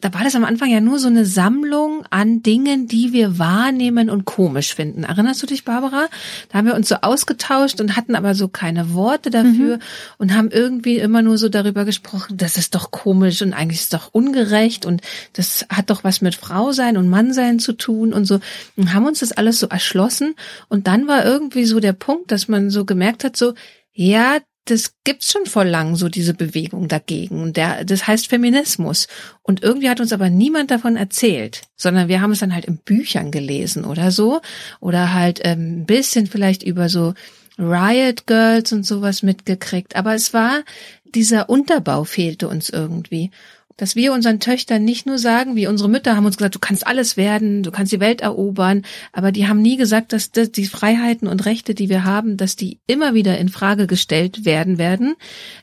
da 0.00 0.14
war 0.14 0.24
das 0.24 0.34
am 0.34 0.44
Anfang 0.44 0.70
ja 0.70 0.80
nur 0.80 0.98
so 0.98 1.08
eine 1.08 1.26
Sammlung 1.26 2.04
an 2.08 2.42
Dingen, 2.42 2.88
die 2.88 3.12
wir 3.12 3.38
wahrnehmen 3.38 4.08
und 4.08 4.24
komisch 4.24 4.74
finden. 4.74 5.04
Erinnerst 5.04 5.42
du 5.42 5.46
dich, 5.46 5.64
Barbara? 5.64 6.08
Da 6.48 6.58
haben 6.58 6.66
wir 6.66 6.74
uns 6.74 6.88
so 6.88 6.96
ausgetauscht 7.02 7.80
und 7.82 7.96
hatten 7.96 8.14
aber 8.14 8.34
so 8.34 8.48
keine 8.48 8.94
Worte 8.94 9.28
dafür 9.28 9.78
und 10.16 10.34
haben 10.34 10.50
irgendwie 10.50 10.96
immer 10.96 11.20
nur 11.20 11.36
so 11.36 11.50
darüber 11.50 11.84
gesprochen, 11.84 12.38
das 12.38 12.56
ist 12.56 12.74
doch 12.74 12.90
komisch 12.90 13.42
und 13.42 13.52
eigentlich 13.52 13.80
ist 13.80 13.92
doch 13.92 14.08
ungerecht 14.12 14.86
und 14.86 15.02
das 15.34 15.66
hat 15.68 15.90
doch 15.90 16.02
was 16.02 16.22
mit 16.22 16.34
Frau 16.34 16.72
sein 16.72 16.96
und 16.96 17.08
Mann 17.08 17.34
sein 17.34 17.58
zu 17.58 17.74
tun 17.74 18.14
und 18.14 18.24
so 18.24 18.40
und 18.76 18.94
haben 18.94 19.06
uns 19.06 19.20
das 19.20 19.32
alles 19.32 19.60
so 19.60 19.66
erschlossen 19.68 20.34
und 20.68 20.86
dann 20.86 21.06
war 21.06 21.26
irgendwie 21.26 21.66
so 21.66 21.78
der 21.78 21.92
Punkt, 21.92 22.32
dass 22.32 22.48
man 22.48 22.70
so 22.70 22.86
gemerkt 22.86 23.22
hat, 23.22 23.36
so 23.36 23.52
ja, 23.96 24.38
das 24.66 24.94
gibt's 25.04 25.32
schon 25.32 25.46
vor 25.46 25.64
lang, 25.64 25.96
so 25.96 26.08
diese 26.08 26.34
Bewegung 26.34 26.88
dagegen. 26.88 27.52
Der, 27.52 27.84
das 27.84 28.06
heißt 28.06 28.26
Feminismus. 28.26 29.06
Und 29.42 29.62
irgendwie 29.62 29.88
hat 29.88 30.00
uns 30.00 30.12
aber 30.12 30.28
niemand 30.28 30.70
davon 30.70 30.96
erzählt, 30.96 31.62
sondern 31.76 32.08
wir 32.08 32.20
haben 32.20 32.32
es 32.32 32.40
dann 32.40 32.54
halt 32.54 32.66
in 32.66 32.78
Büchern 32.78 33.30
gelesen 33.30 33.84
oder 33.84 34.10
so. 34.10 34.42
Oder 34.80 35.14
halt 35.14 35.40
ähm, 35.44 35.80
ein 35.80 35.86
bisschen 35.86 36.26
vielleicht 36.26 36.62
über 36.62 36.88
so 36.88 37.14
Riot 37.58 38.26
Girls 38.26 38.72
und 38.72 38.84
sowas 38.84 39.22
mitgekriegt. 39.22 39.96
Aber 39.96 40.14
es 40.14 40.34
war, 40.34 40.62
dieser 41.04 41.48
Unterbau 41.48 42.04
fehlte 42.04 42.48
uns 42.48 42.68
irgendwie. 42.68 43.30
Dass 43.76 43.94
wir 43.94 44.12
unseren 44.12 44.40
Töchtern 44.40 44.84
nicht 44.84 45.06
nur 45.06 45.18
sagen, 45.18 45.54
wie 45.54 45.66
unsere 45.66 45.90
Mütter 45.90 46.16
haben 46.16 46.24
uns 46.24 46.38
gesagt, 46.38 46.54
du 46.54 46.58
kannst 46.58 46.86
alles 46.86 47.16
werden, 47.16 47.62
du 47.62 47.70
kannst 47.70 47.92
die 47.92 48.00
Welt 48.00 48.22
erobern, 48.22 48.82
aber 49.12 49.32
die 49.32 49.48
haben 49.48 49.60
nie 49.60 49.76
gesagt, 49.76 50.12
dass 50.12 50.30
das, 50.30 50.50
die 50.50 50.66
Freiheiten 50.66 51.28
und 51.28 51.44
Rechte, 51.44 51.74
die 51.74 51.88
wir 51.88 52.04
haben, 52.04 52.36
dass 52.36 52.56
die 52.56 52.80
immer 52.86 53.12
wieder 53.14 53.36
in 53.38 53.50
Frage 53.50 53.86
gestellt 53.86 54.44
werden 54.44 54.78
werden. 54.78 55.14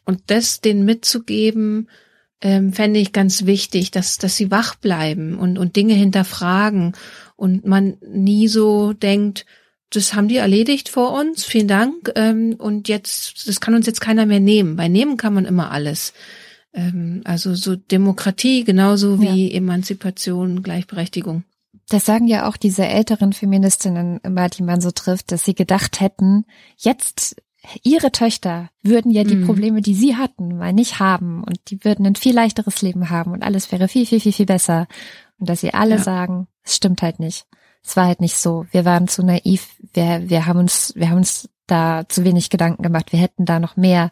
Und 0.06 0.22
das 0.28 0.62
denen 0.62 0.86
mitzugeben, 0.86 1.88
ähm, 2.44 2.74
fände 2.74 3.00
ich 3.00 3.14
ganz 3.14 3.46
wichtig, 3.46 3.90
dass, 3.90 4.18
dass 4.18 4.36
sie 4.36 4.52
wach 4.52 4.76
bleiben 4.76 5.40
und, 5.40 5.58
und 5.58 5.76
Dinge 5.76 5.94
hinterfragen 5.94 6.94
und 7.36 7.66
man 7.66 7.98
nie 8.06 8.48
so 8.48 8.94
denkt, 8.94 9.46
das 9.90 10.14
haben 10.14 10.28
die 10.28 10.38
erledigt 10.38 10.90
vor 10.90 11.14
uns, 11.14 11.46
vielen 11.46 11.68
Dank, 11.68 12.12
ähm, 12.16 12.56
und 12.58 12.90
jetzt, 12.90 13.48
das 13.48 13.62
kann 13.62 13.76
uns 13.76 13.86
jetzt 13.86 14.02
keiner 14.02 14.26
mehr 14.26 14.40
nehmen. 14.40 14.76
Bei 14.76 14.88
nehmen 14.88 15.18
kann 15.18 15.34
man 15.34 15.46
immer 15.46 15.72
alles. 15.72 16.14
Ähm, 16.74 17.22
also 17.26 17.54
so 17.56 17.76
Demokratie 17.76 18.64
genauso 18.64 19.22
wie 19.22 19.52
Emanzipation, 19.54 20.64
Gleichberechtigung. 20.64 21.44
Das 21.90 22.06
sagen 22.06 22.28
ja 22.28 22.48
auch 22.48 22.58
diese 22.58 22.86
älteren 22.86 23.34
Feministinnen 23.34 24.20
immer, 24.24 24.50
die 24.50 24.64
man 24.64 24.82
so 24.82 24.92
trifft, 24.92 25.32
dass 25.32 25.44
sie 25.44 25.54
gedacht 25.54 26.00
hätten, 26.00 26.46
jetzt 26.78 27.36
ihre 27.84 28.12
Töchter 28.12 28.70
würden 28.82 29.12
ja 29.12 29.24
die 29.24 29.36
Mhm. 29.36 29.46
Probleme, 29.46 29.82
die 29.82 29.94
sie 29.94 30.16
hatten, 30.16 30.58
mal 30.58 30.74
nicht 30.74 31.00
haben 31.00 31.44
und 31.44 31.60
die 31.70 31.84
würden 31.86 32.06
ein 32.06 32.16
viel 32.16 32.34
leichteres 32.34 32.82
Leben 32.82 33.10
haben 33.10 33.32
und 33.32 33.44
alles 33.44 33.72
wäre 33.72 33.88
viel, 33.88 34.06
viel, 34.06 34.20
viel, 34.20 34.34
viel 34.34 34.46
besser. 34.46 34.88
Und 35.40 35.50
dass 35.50 35.62
sie 35.62 35.74
alle 35.74 35.96
Ja. 35.96 36.02
sagen, 36.02 36.48
es 36.64 36.76
stimmt 36.76 37.02
halt 37.02 37.20
nicht. 37.20 37.46
Es 37.86 37.96
war 37.98 38.06
halt 38.08 38.22
nicht 38.22 38.38
so. 38.38 38.66
Wir 38.72 38.86
waren 38.86 39.08
zu 39.08 39.24
naiv. 39.24 39.68
Wir, 39.94 40.24
wir 40.30 40.46
haben 40.46 40.60
uns, 40.60 40.94
wir 40.96 41.10
haben 41.10 41.18
uns 41.18 41.50
da 41.68 42.04
zu 42.08 42.24
wenig 42.24 42.50
Gedanken 42.50 42.82
gemacht. 42.84 43.12
Wir 43.12 43.20
hätten 43.20 43.46
da 43.46 43.60
noch 43.60 43.76
mehr 43.78 44.10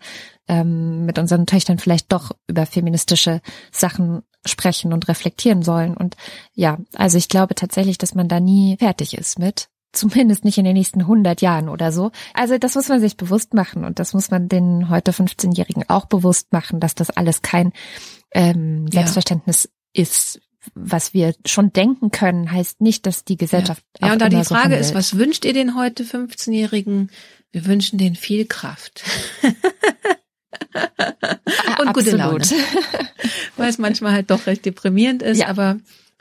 ähm, 0.51 1.05
mit 1.05 1.17
unseren 1.17 1.47
Töchtern 1.47 1.79
vielleicht 1.79 2.11
doch 2.11 2.31
über 2.45 2.65
feministische 2.65 3.41
Sachen 3.71 4.21
sprechen 4.45 4.91
und 4.91 5.07
reflektieren 5.07 5.63
sollen. 5.63 5.95
Und 5.95 6.17
ja, 6.53 6.77
also 6.93 7.17
ich 7.17 7.29
glaube 7.29 7.55
tatsächlich, 7.55 7.97
dass 7.97 8.15
man 8.15 8.27
da 8.27 8.39
nie 8.41 8.75
fertig 8.77 9.17
ist 9.17 9.39
mit. 9.39 9.69
Zumindest 9.93 10.43
nicht 10.45 10.57
in 10.57 10.65
den 10.65 10.73
nächsten 10.73 11.01
100 11.01 11.41
Jahren 11.41 11.69
oder 11.69 11.91
so. 11.91 12.11
Also 12.33 12.57
das 12.57 12.75
muss 12.75 12.89
man 12.89 12.99
sich 12.99 13.17
bewusst 13.17 13.53
machen 13.53 13.85
und 13.85 13.99
das 13.99 14.13
muss 14.13 14.29
man 14.29 14.49
den 14.49 14.89
heute 14.89 15.11
15-Jährigen 15.11 15.89
auch 15.89 16.05
bewusst 16.05 16.51
machen, 16.51 16.79
dass 16.79 16.95
das 16.95 17.09
alles 17.09 17.41
kein 17.41 17.71
ähm, 18.33 18.85
Ja. 18.87 19.01
Selbstverständnis 19.01 19.69
ist. 19.93 20.41
Was 20.75 21.13
wir 21.13 21.33
schon 21.45 21.73
denken 21.73 22.11
können, 22.11 22.51
heißt 22.51 22.81
nicht, 22.81 23.05
dass 23.07 23.25
die 23.25 23.35
Gesellschaft 23.35 23.83
Ja, 23.99 24.09
auch 24.09 24.11
und 24.13 24.21
da 24.21 24.29
die 24.29 24.35
immer 24.35 24.43
so 24.43 24.53
Frage 24.53 24.75
ist, 24.75 24.93
was 24.93 25.17
wünscht 25.17 25.43
ihr 25.43 25.53
den 25.53 25.75
heute 25.75 26.03
15-Jährigen? 26.03 27.09
Wir 27.51 27.65
wünschen 27.65 27.97
denen 27.97 28.15
viel 28.15 28.45
Kraft. 28.45 29.03
gute 32.05 32.17
Laune. 32.17 32.45
Weil 33.57 33.69
es 33.69 33.77
manchmal 33.77 34.13
halt 34.13 34.31
doch 34.31 34.47
recht 34.47 34.65
deprimierend 34.65 35.21
ist, 35.21 35.39
Ja. 35.39 35.47
aber 35.47 35.77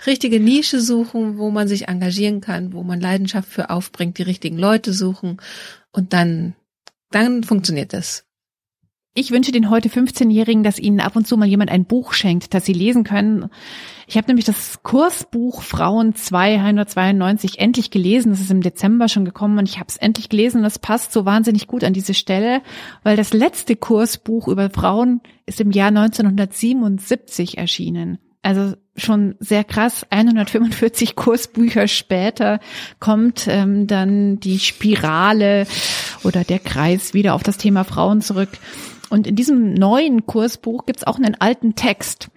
richtige 0.06 0.40
Nische 0.40 0.80
suchen, 0.80 1.38
wo 1.38 1.50
man 1.50 1.68
sich 1.68 1.88
engagieren 1.88 2.40
kann, 2.40 2.72
wo 2.72 2.82
man 2.82 3.00
Leidenschaft 3.00 3.48
für 3.48 3.70
aufbringt, 3.70 4.18
die 4.18 4.22
richtigen 4.22 4.58
Leute 4.58 4.92
suchen 4.92 5.40
und 5.92 6.12
dann, 6.12 6.54
dann 7.10 7.44
funktioniert 7.44 7.92
das. 7.92 8.24
Ich 9.12 9.32
wünsche 9.32 9.50
den 9.50 9.70
heute 9.70 9.88
15-Jährigen, 9.88 10.62
dass 10.62 10.78
ihnen 10.78 11.00
ab 11.00 11.16
und 11.16 11.26
zu 11.26 11.36
mal 11.36 11.48
jemand 11.48 11.68
ein 11.72 11.84
Buch 11.84 12.12
schenkt, 12.12 12.54
das 12.54 12.64
sie 12.64 12.72
lesen 12.72 13.02
können. 13.02 13.50
Ich 14.06 14.16
habe 14.16 14.28
nämlich 14.28 14.44
das 14.44 14.84
Kursbuch 14.84 15.62
Frauen 15.62 16.14
292 16.14 17.58
endlich 17.58 17.90
gelesen. 17.90 18.30
Das 18.30 18.40
ist 18.40 18.52
im 18.52 18.60
Dezember 18.62 19.08
schon 19.08 19.24
gekommen 19.24 19.58
und 19.58 19.68
ich 19.68 19.80
habe 19.80 19.88
es 19.88 19.96
endlich 19.96 20.28
gelesen 20.28 20.62
das 20.62 20.78
passt 20.78 21.12
so 21.12 21.24
wahnsinnig 21.24 21.66
gut 21.66 21.82
an 21.82 21.92
diese 21.92 22.14
Stelle, 22.14 22.62
weil 23.02 23.16
das 23.16 23.32
letzte 23.32 23.74
Kursbuch 23.74 24.46
über 24.46 24.70
Frauen 24.70 25.20
ist 25.44 25.60
im 25.60 25.72
Jahr 25.72 25.88
1977 25.88 27.58
erschienen. 27.58 28.20
Also 28.42 28.74
schon 28.96 29.34
sehr 29.40 29.64
krass, 29.64 30.06
145 30.10 31.16
Kursbücher 31.16 31.88
später 31.88 32.60
kommt 33.00 33.48
ähm, 33.48 33.88
dann 33.88 34.38
die 34.38 34.60
Spirale 34.60 35.66
oder 36.22 36.44
der 36.44 36.60
Kreis 36.60 37.12
wieder 37.12 37.34
auf 37.34 37.42
das 37.42 37.58
Thema 37.58 37.82
Frauen 37.82 38.20
zurück. 38.20 38.50
Und 39.10 39.26
in 39.26 39.36
diesem 39.36 39.74
neuen 39.74 40.24
Kursbuch 40.24 40.86
gibt's 40.86 41.06
auch 41.06 41.16
einen 41.16 41.34
alten 41.38 41.74
Text. 41.74 42.30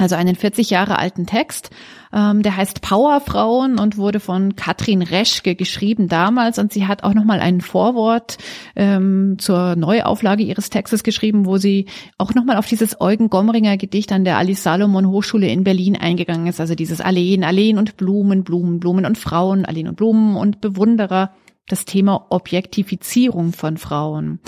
Also 0.00 0.14
einen 0.14 0.36
40 0.36 0.70
Jahre 0.70 0.96
alten 0.96 1.26
Text, 1.26 1.70
ähm, 2.12 2.42
der 2.42 2.56
heißt 2.56 2.82
Powerfrauen 2.82 3.80
und 3.80 3.96
wurde 3.96 4.20
von 4.20 4.54
Katrin 4.54 5.02
Reschke 5.02 5.56
geschrieben 5.56 6.06
damals 6.06 6.60
und 6.60 6.72
sie 6.72 6.86
hat 6.86 7.02
auch 7.02 7.14
nochmal 7.14 7.40
ein 7.40 7.60
Vorwort 7.60 8.38
ähm, 8.76 9.38
zur 9.38 9.74
Neuauflage 9.74 10.44
ihres 10.44 10.70
Textes 10.70 11.02
geschrieben, 11.02 11.46
wo 11.46 11.56
sie 11.56 11.86
auch 12.16 12.32
nochmal 12.32 12.58
auf 12.58 12.68
dieses 12.68 13.00
Eugen 13.00 13.28
Gomringer 13.28 13.76
Gedicht 13.76 14.12
an 14.12 14.22
der 14.22 14.38
Alice 14.38 14.62
Salomon 14.62 15.08
Hochschule 15.08 15.48
in 15.48 15.64
Berlin 15.64 15.96
eingegangen 15.96 16.46
ist, 16.46 16.60
also 16.60 16.76
dieses 16.76 17.00
Alleen, 17.00 17.42
Alleen 17.42 17.76
und 17.76 17.96
Blumen, 17.96 18.44
Blumen, 18.44 18.78
Blumen 18.78 19.04
und 19.04 19.18
Frauen, 19.18 19.64
Alleen 19.64 19.88
und 19.88 19.96
Blumen 19.96 20.36
und 20.36 20.60
Bewunderer, 20.60 21.32
das 21.68 21.84
Thema 21.84 22.26
Objektifizierung 22.30 23.52
von 23.52 23.76
Frauen. 23.76 24.38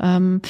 Ähm, 0.00 0.40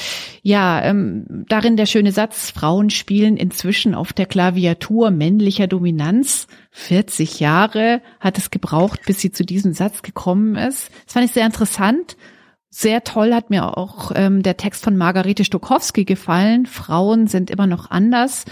ja, 0.47 0.79
ähm, 0.83 1.25
darin 1.49 1.75
der 1.75 1.87
schöne 1.87 2.11
Satz, 2.11 2.51
Frauen 2.51 2.91
spielen 2.91 3.35
inzwischen 3.35 3.95
auf 3.95 4.13
der 4.13 4.27
Klaviatur 4.27 5.09
männlicher 5.09 5.65
Dominanz. 5.65 6.45
40 6.69 7.39
Jahre 7.39 7.99
hat 8.19 8.37
es 8.37 8.51
gebraucht, 8.51 9.01
bis 9.07 9.19
sie 9.19 9.31
zu 9.31 9.43
diesem 9.43 9.73
Satz 9.73 10.03
gekommen 10.03 10.55
ist. 10.55 10.91
Das 11.05 11.13
fand 11.13 11.25
ich 11.25 11.31
sehr 11.31 11.47
interessant. 11.47 12.15
Sehr 12.69 13.03
toll 13.03 13.33
hat 13.33 13.49
mir 13.49 13.75
auch 13.75 14.11
ähm, 14.13 14.43
der 14.43 14.55
Text 14.55 14.83
von 14.83 14.95
Margarete 14.95 15.45
Stokowski 15.45 16.05
gefallen. 16.05 16.67
Frauen 16.67 17.25
sind 17.25 17.49
immer 17.49 17.65
noch 17.65 17.89
anders 17.89 18.45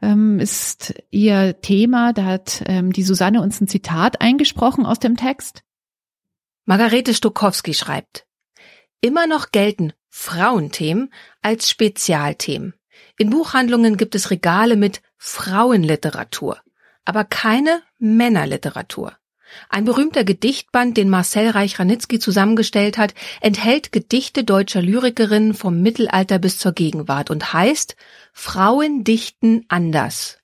ähm, 0.00 0.38
ist 0.38 0.94
ihr 1.10 1.60
Thema. 1.60 2.14
Da 2.14 2.24
hat 2.24 2.62
ähm, 2.64 2.90
die 2.90 3.02
Susanne 3.02 3.42
uns 3.42 3.60
ein 3.60 3.68
Zitat 3.68 4.22
eingesprochen 4.22 4.86
aus 4.86 4.98
dem 4.98 5.18
Text. 5.18 5.62
Margarete 6.64 7.12
Stokowski 7.12 7.74
schreibt, 7.74 8.24
immer 9.02 9.26
noch 9.26 9.50
gelten 9.50 9.92
Frauenthemen 10.16 11.12
als 11.42 11.68
Spezialthemen. 11.68 12.74
In 13.18 13.30
Buchhandlungen 13.30 13.96
gibt 13.96 14.14
es 14.14 14.30
Regale 14.30 14.76
mit 14.76 15.02
Frauenliteratur, 15.18 16.56
aber 17.04 17.24
keine 17.24 17.82
Männerliteratur. 17.98 19.18
Ein 19.68 19.84
berühmter 19.84 20.22
Gedichtband, 20.22 20.96
den 20.96 21.10
Marcel 21.10 21.50
Reich-Ranitzky 21.50 22.20
zusammengestellt 22.20 22.96
hat, 22.96 23.12
enthält 23.40 23.90
Gedichte 23.90 24.44
deutscher 24.44 24.80
Lyrikerinnen 24.80 25.52
vom 25.52 25.82
Mittelalter 25.82 26.38
bis 26.38 26.58
zur 26.58 26.72
Gegenwart 26.72 27.28
und 27.28 27.52
heißt 27.52 27.96
Frauen 28.32 29.02
dichten 29.02 29.64
anders. 29.66 30.38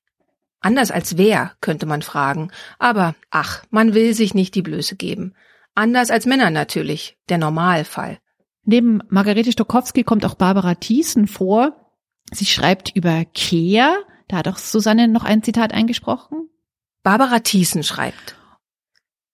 Anders 0.59 0.91
als 0.91 1.17
wer, 1.17 1.53
könnte 1.61 1.87
man 1.87 2.03
fragen, 2.03 2.51
aber 2.81 3.15
ach, 3.31 3.63
man 3.71 3.95
will 3.95 4.15
sich 4.15 4.35
nicht 4.35 4.57
die 4.57 4.63
Blöße 4.63 4.97
geben. 4.97 5.35
Anders 5.77 6.11
als 6.11 6.27
Männer 6.27 6.51
natürlich, 6.51 7.17
der 7.29 7.39
Normalfall. 7.39 8.19
Neben 8.65 9.03
Margarete 9.09 9.53
Stokowski 9.53 10.05
kommt 10.05 10.25
auch 10.25 10.35
Barbara 10.35 10.75
Thiessen 10.75 11.27
vor. 11.27 11.93
Sie 12.33 12.47
schreibt 12.47 12.95
über 12.95 13.25
Kehr. 13.25 13.99
Da 14.29 14.39
hat 14.39 14.49
auch 14.49 14.59
Susanne 14.59 15.09
noch 15.09 15.25
ein 15.25 15.43
Zitat 15.43 15.73
eingesprochen. 15.73 16.49
Barbara 17.03 17.41
Thiessen 17.41 17.83
schreibt. 17.83 18.37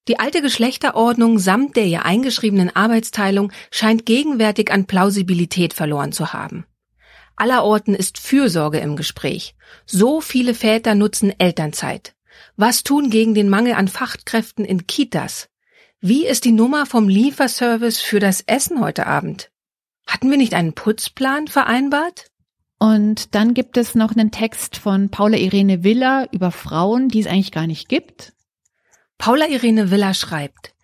Die 0.08 0.20
alte 0.20 0.40
Geschlechterordnung 0.40 1.38
samt 1.38 1.76
der 1.76 1.86
ihr 1.86 2.04
eingeschriebenen 2.04 2.74
Arbeitsteilung 2.74 3.52
scheint 3.72 4.06
gegenwärtig 4.06 4.70
an 4.70 4.86
Plausibilität 4.86 5.74
verloren 5.74 6.12
zu 6.12 6.32
haben. 6.32 6.64
Allerorten 7.34 7.94
ist 7.94 8.18
Fürsorge 8.18 8.78
im 8.78 8.96
Gespräch. 8.96 9.56
So 9.84 10.20
viele 10.20 10.54
Väter 10.54 10.94
nutzen 10.94 11.38
Elternzeit. 11.38 12.14
Was 12.56 12.82
tun 12.82 13.10
gegen 13.10 13.34
den 13.34 13.48
Mangel 13.48 13.74
an 13.74 13.88
Fachkräften 13.88 14.64
in 14.64 14.86
Kitas? 14.86 15.48
Wie 16.08 16.24
ist 16.24 16.44
die 16.44 16.52
Nummer 16.52 16.86
vom 16.86 17.08
Lieferservice 17.08 18.00
für 18.00 18.20
das 18.20 18.40
Essen 18.42 18.80
heute 18.80 19.08
Abend? 19.08 19.50
Hatten 20.06 20.30
wir 20.30 20.36
nicht 20.36 20.54
einen 20.54 20.72
Putzplan 20.72 21.48
vereinbart? 21.48 22.30
Und 22.78 23.34
dann 23.34 23.54
gibt 23.54 23.76
es 23.76 23.96
noch 23.96 24.12
einen 24.12 24.30
Text 24.30 24.76
von 24.76 25.10
Paula 25.10 25.36
Irene 25.36 25.82
Willer 25.82 26.28
über 26.30 26.52
Frauen, 26.52 27.08
die 27.08 27.18
es 27.18 27.26
eigentlich 27.26 27.50
gar 27.50 27.66
nicht 27.66 27.88
gibt. 27.88 28.34
Paula 29.18 29.48
Irene 29.48 29.90
Willer 29.90 30.14
schreibt, 30.14 30.74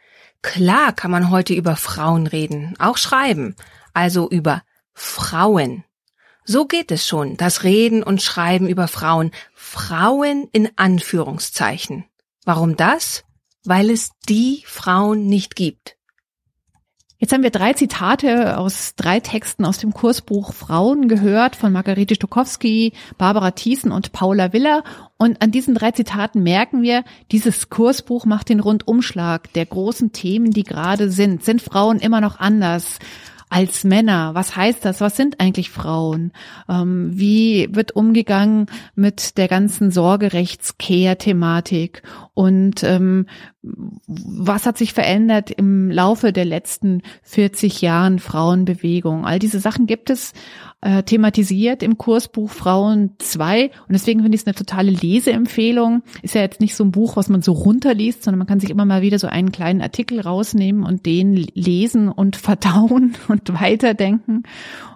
klar 0.42 0.92
kann 0.92 1.12
man 1.12 1.30
heute 1.30 1.54
über 1.54 1.76
Frauen 1.76 2.26
reden, 2.26 2.74
auch 2.80 2.96
schreiben, 2.96 3.54
also 3.94 4.28
über 4.28 4.64
Frauen. 4.92 5.84
So 6.44 6.66
geht 6.66 6.90
es 6.90 7.06
schon, 7.06 7.36
das 7.36 7.62
Reden 7.62 8.02
und 8.02 8.22
Schreiben 8.22 8.68
über 8.68 8.88
Frauen, 8.88 9.30
Frauen 9.54 10.48
in 10.50 10.68
Anführungszeichen. 10.74 12.06
Warum 12.44 12.74
das? 12.74 13.22
Weil 13.64 13.90
es 13.90 14.10
die 14.28 14.62
Frauen 14.66 15.26
nicht 15.26 15.56
gibt. 15.56 15.96
Jetzt 17.22 17.32
haben 17.32 17.44
wir 17.44 17.50
drei 17.50 17.72
Zitate 17.72 18.58
aus 18.58 18.96
drei 18.96 19.20
Texten 19.20 19.64
aus 19.64 19.78
dem 19.78 19.94
Kursbuch 19.94 20.52
Frauen 20.52 21.06
gehört 21.06 21.54
von 21.54 21.72
Margarete 21.72 22.16
Stokowski, 22.16 22.94
Barbara 23.16 23.52
Thiessen 23.52 23.92
und 23.92 24.10
Paula 24.10 24.52
Willer. 24.52 24.82
Und 25.18 25.40
an 25.40 25.52
diesen 25.52 25.76
drei 25.76 25.92
Zitaten 25.92 26.42
merken 26.42 26.82
wir, 26.82 27.04
dieses 27.30 27.70
Kursbuch 27.70 28.24
macht 28.24 28.48
den 28.48 28.58
Rundumschlag 28.58 29.52
der 29.52 29.66
großen 29.66 30.10
Themen, 30.10 30.50
die 30.50 30.64
gerade 30.64 31.12
sind. 31.12 31.44
Sind 31.44 31.62
Frauen 31.62 32.00
immer 32.00 32.20
noch 32.20 32.40
anders? 32.40 32.98
als 33.52 33.84
Männer? 33.84 34.34
Was 34.34 34.56
heißt 34.56 34.84
das? 34.84 35.00
Was 35.02 35.14
sind 35.14 35.38
eigentlich 35.38 35.70
Frauen? 35.70 36.32
Ähm, 36.68 37.10
wie 37.12 37.68
wird 37.70 37.94
umgegangen 37.94 38.66
mit 38.94 39.36
der 39.36 39.46
ganzen 39.46 39.90
Sorgerechtskehr-Thematik? 39.90 42.02
Und 42.34 42.82
ähm, 42.82 43.26
was 43.62 44.64
hat 44.64 44.78
sich 44.78 44.94
verändert 44.94 45.50
im 45.50 45.90
Laufe 45.90 46.32
der 46.32 46.46
letzten 46.46 47.02
40 47.24 47.82
Jahren 47.82 48.18
Frauenbewegung? 48.18 49.26
All 49.26 49.38
diese 49.38 49.60
Sachen 49.60 49.86
gibt 49.86 50.08
es 50.08 50.32
äh, 50.80 51.02
thematisiert 51.02 51.82
im 51.82 51.98
Kursbuch 51.98 52.50
Frauen 52.50 53.12
2 53.18 53.66
und 53.66 53.72
deswegen 53.90 54.22
finde 54.22 54.34
ich 54.34 54.40
es 54.42 54.46
eine 54.46 54.54
totale 54.54 54.90
Leseempfehlung. 54.90 56.02
Ist 56.22 56.34
ja 56.34 56.40
jetzt 56.40 56.60
nicht 56.60 56.74
so 56.74 56.84
ein 56.84 56.90
Buch, 56.90 57.16
was 57.16 57.28
man 57.28 57.42
so 57.42 57.52
runterliest, 57.52 58.24
sondern 58.24 58.38
man 58.38 58.48
kann 58.48 58.60
sich 58.60 58.70
immer 58.70 58.86
mal 58.86 59.02
wieder 59.02 59.18
so 59.18 59.26
einen 59.26 59.52
kleinen 59.52 59.82
Artikel 59.82 60.18
rausnehmen 60.20 60.84
und 60.84 61.04
den 61.04 61.34
lesen 61.34 62.08
und 62.08 62.36
verdauen 62.36 63.14
und 63.28 63.60
weiterdenken. 63.60 64.44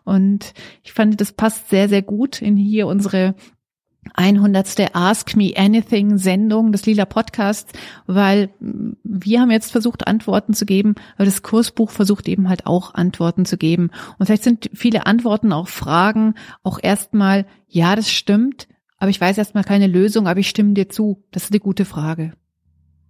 Und 0.05 0.55
ich 0.83 0.93
fand, 0.93 1.21
das 1.21 1.33
passt 1.33 1.69
sehr, 1.69 1.89
sehr 1.91 2.03
gut 2.03 2.41
in 2.41 2.57
hier 2.57 2.87
unsere 2.87 3.35
100. 4.15 4.95
Ask 4.95 5.37
Me 5.37 5.53
Anything 5.57 6.19
Sendung 6.19 6.73
des 6.73 6.87
Lila 6.87 7.05
Podcasts, 7.05 7.73
weil 8.07 8.51
wir 8.61 9.41
haben 9.41 9.51
jetzt 9.51 9.73
versucht, 9.73 10.07
Antworten 10.07 10.55
zu 10.55 10.67
geben, 10.67 10.95
aber 11.17 11.25
das 11.25 11.43
Kursbuch 11.43 11.91
versucht 11.91 12.29
eben 12.29 12.49
halt 12.49 12.67
auch 12.67 12.95
Antworten 12.95 13.45
zu 13.45 13.57
geben. 13.57 13.91
Und 14.19 14.27
vielleicht 14.27 14.45
sind 14.45 14.71
viele 14.75 15.07
Antworten 15.07 15.53
auch 15.53 15.69
Fragen 15.69 16.35
auch 16.63 16.79
erstmal, 16.83 17.47
ja, 17.69 17.97
das 17.97 18.11
stimmt, 18.11 18.69
aber 18.99 19.11
ich 19.11 19.21
weiß 19.21 19.39
erstmal 19.39 19.65
keine 19.65 19.87
Lösung, 19.87 20.27
aber 20.27 20.41
ich 20.41 20.49
stimme 20.49 20.75
dir 20.75 20.89
zu. 20.89 21.25
Das 21.31 21.45
ist 21.45 21.53
eine 21.53 21.61
gute 21.61 21.85
Frage. 21.85 22.33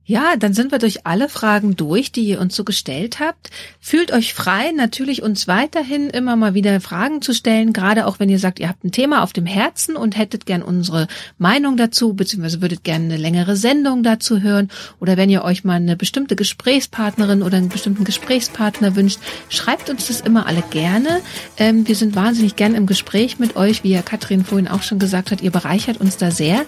Ja, 0.08 0.36
dann 0.36 0.54
sind 0.54 0.70
wir 0.70 0.78
durch 0.78 1.04
alle 1.04 1.28
Fragen 1.28 1.74
durch, 1.74 2.12
die 2.12 2.26
ihr 2.26 2.40
uns 2.40 2.54
so 2.54 2.62
gestellt 2.62 3.18
habt. 3.18 3.50
Fühlt 3.80 4.12
euch 4.12 4.34
frei, 4.34 4.70
natürlich 4.70 5.20
uns 5.20 5.48
weiterhin 5.48 6.10
immer 6.10 6.36
mal 6.36 6.54
wieder 6.54 6.80
Fragen 6.80 7.22
zu 7.22 7.34
stellen, 7.34 7.72
gerade 7.72 8.06
auch 8.06 8.20
wenn 8.20 8.28
ihr 8.28 8.38
sagt, 8.38 8.60
ihr 8.60 8.68
habt 8.68 8.84
ein 8.84 8.92
Thema 8.92 9.24
auf 9.24 9.32
dem 9.32 9.46
Herzen 9.46 9.96
und 9.96 10.16
hättet 10.16 10.46
gern 10.46 10.62
unsere 10.62 11.08
Meinung 11.38 11.76
dazu, 11.76 12.14
beziehungsweise 12.14 12.62
würdet 12.62 12.84
gerne 12.84 13.06
eine 13.06 13.16
längere 13.16 13.56
Sendung 13.56 14.04
dazu 14.04 14.42
hören 14.42 14.70
oder 15.00 15.16
wenn 15.16 15.28
ihr 15.28 15.42
euch 15.42 15.64
mal 15.64 15.74
eine 15.74 15.96
bestimmte 15.96 16.36
Gesprächspartnerin 16.36 17.42
oder 17.42 17.56
einen 17.56 17.68
bestimmten 17.68 18.04
Gesprächspartner 18.04 18.94
wünscht, 18.94 19.18
schreibt 19.48 19.90
uns 19.90 20.06
das 20.06 20.20
immer 20.20 20.46
alle 20.46 20.62
gerne. 20.70 21.20
Ähm, 21.56 21.88
wir 21.88 21.96
sind 21.96 22.14
wahnsinnig 22.14 22.54
gern 22.54 22.76
im 22.76 22.86
Gespräch 22.86 23.40
mit 23.40 23.56
euch, 23.56 23.82
wie 23.82 23.90
ja 23.90 24.02
Katrin 24.02 24.44
vorhin 24.44 24.68
auch 24.68 24.82
schon 24.82 25.00
gesagt 25.00 25.32
hat, 25.32 25.40
ihr 25.40 25.50
bereichert 25.50 26.00
uns 26.00 26.16
da 26.16 26.30
sehr 26.30 26.64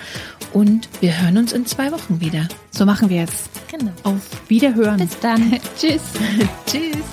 und 0.52 0.88
wir 1.00 1.22
hören 1.22 1.38
uns 1.38 1.52
in 1.52 1.66
zwei 1.66 1.92
Wochen 1.92 2.20
wieder. 2.20 2.48
So 2.72 2.84
machen 2.84 3.10
wir 3.10 3.22
es. 3.22 3.27
Genau. 3.70 3.92
Auf 4.04 4.22
Wiederhören. 4.48 4.98
Bis 4.98 5.18
dann. 5.20 5.60
Tschüss. 5.78 6.02
Tschüss. 6.66 7.04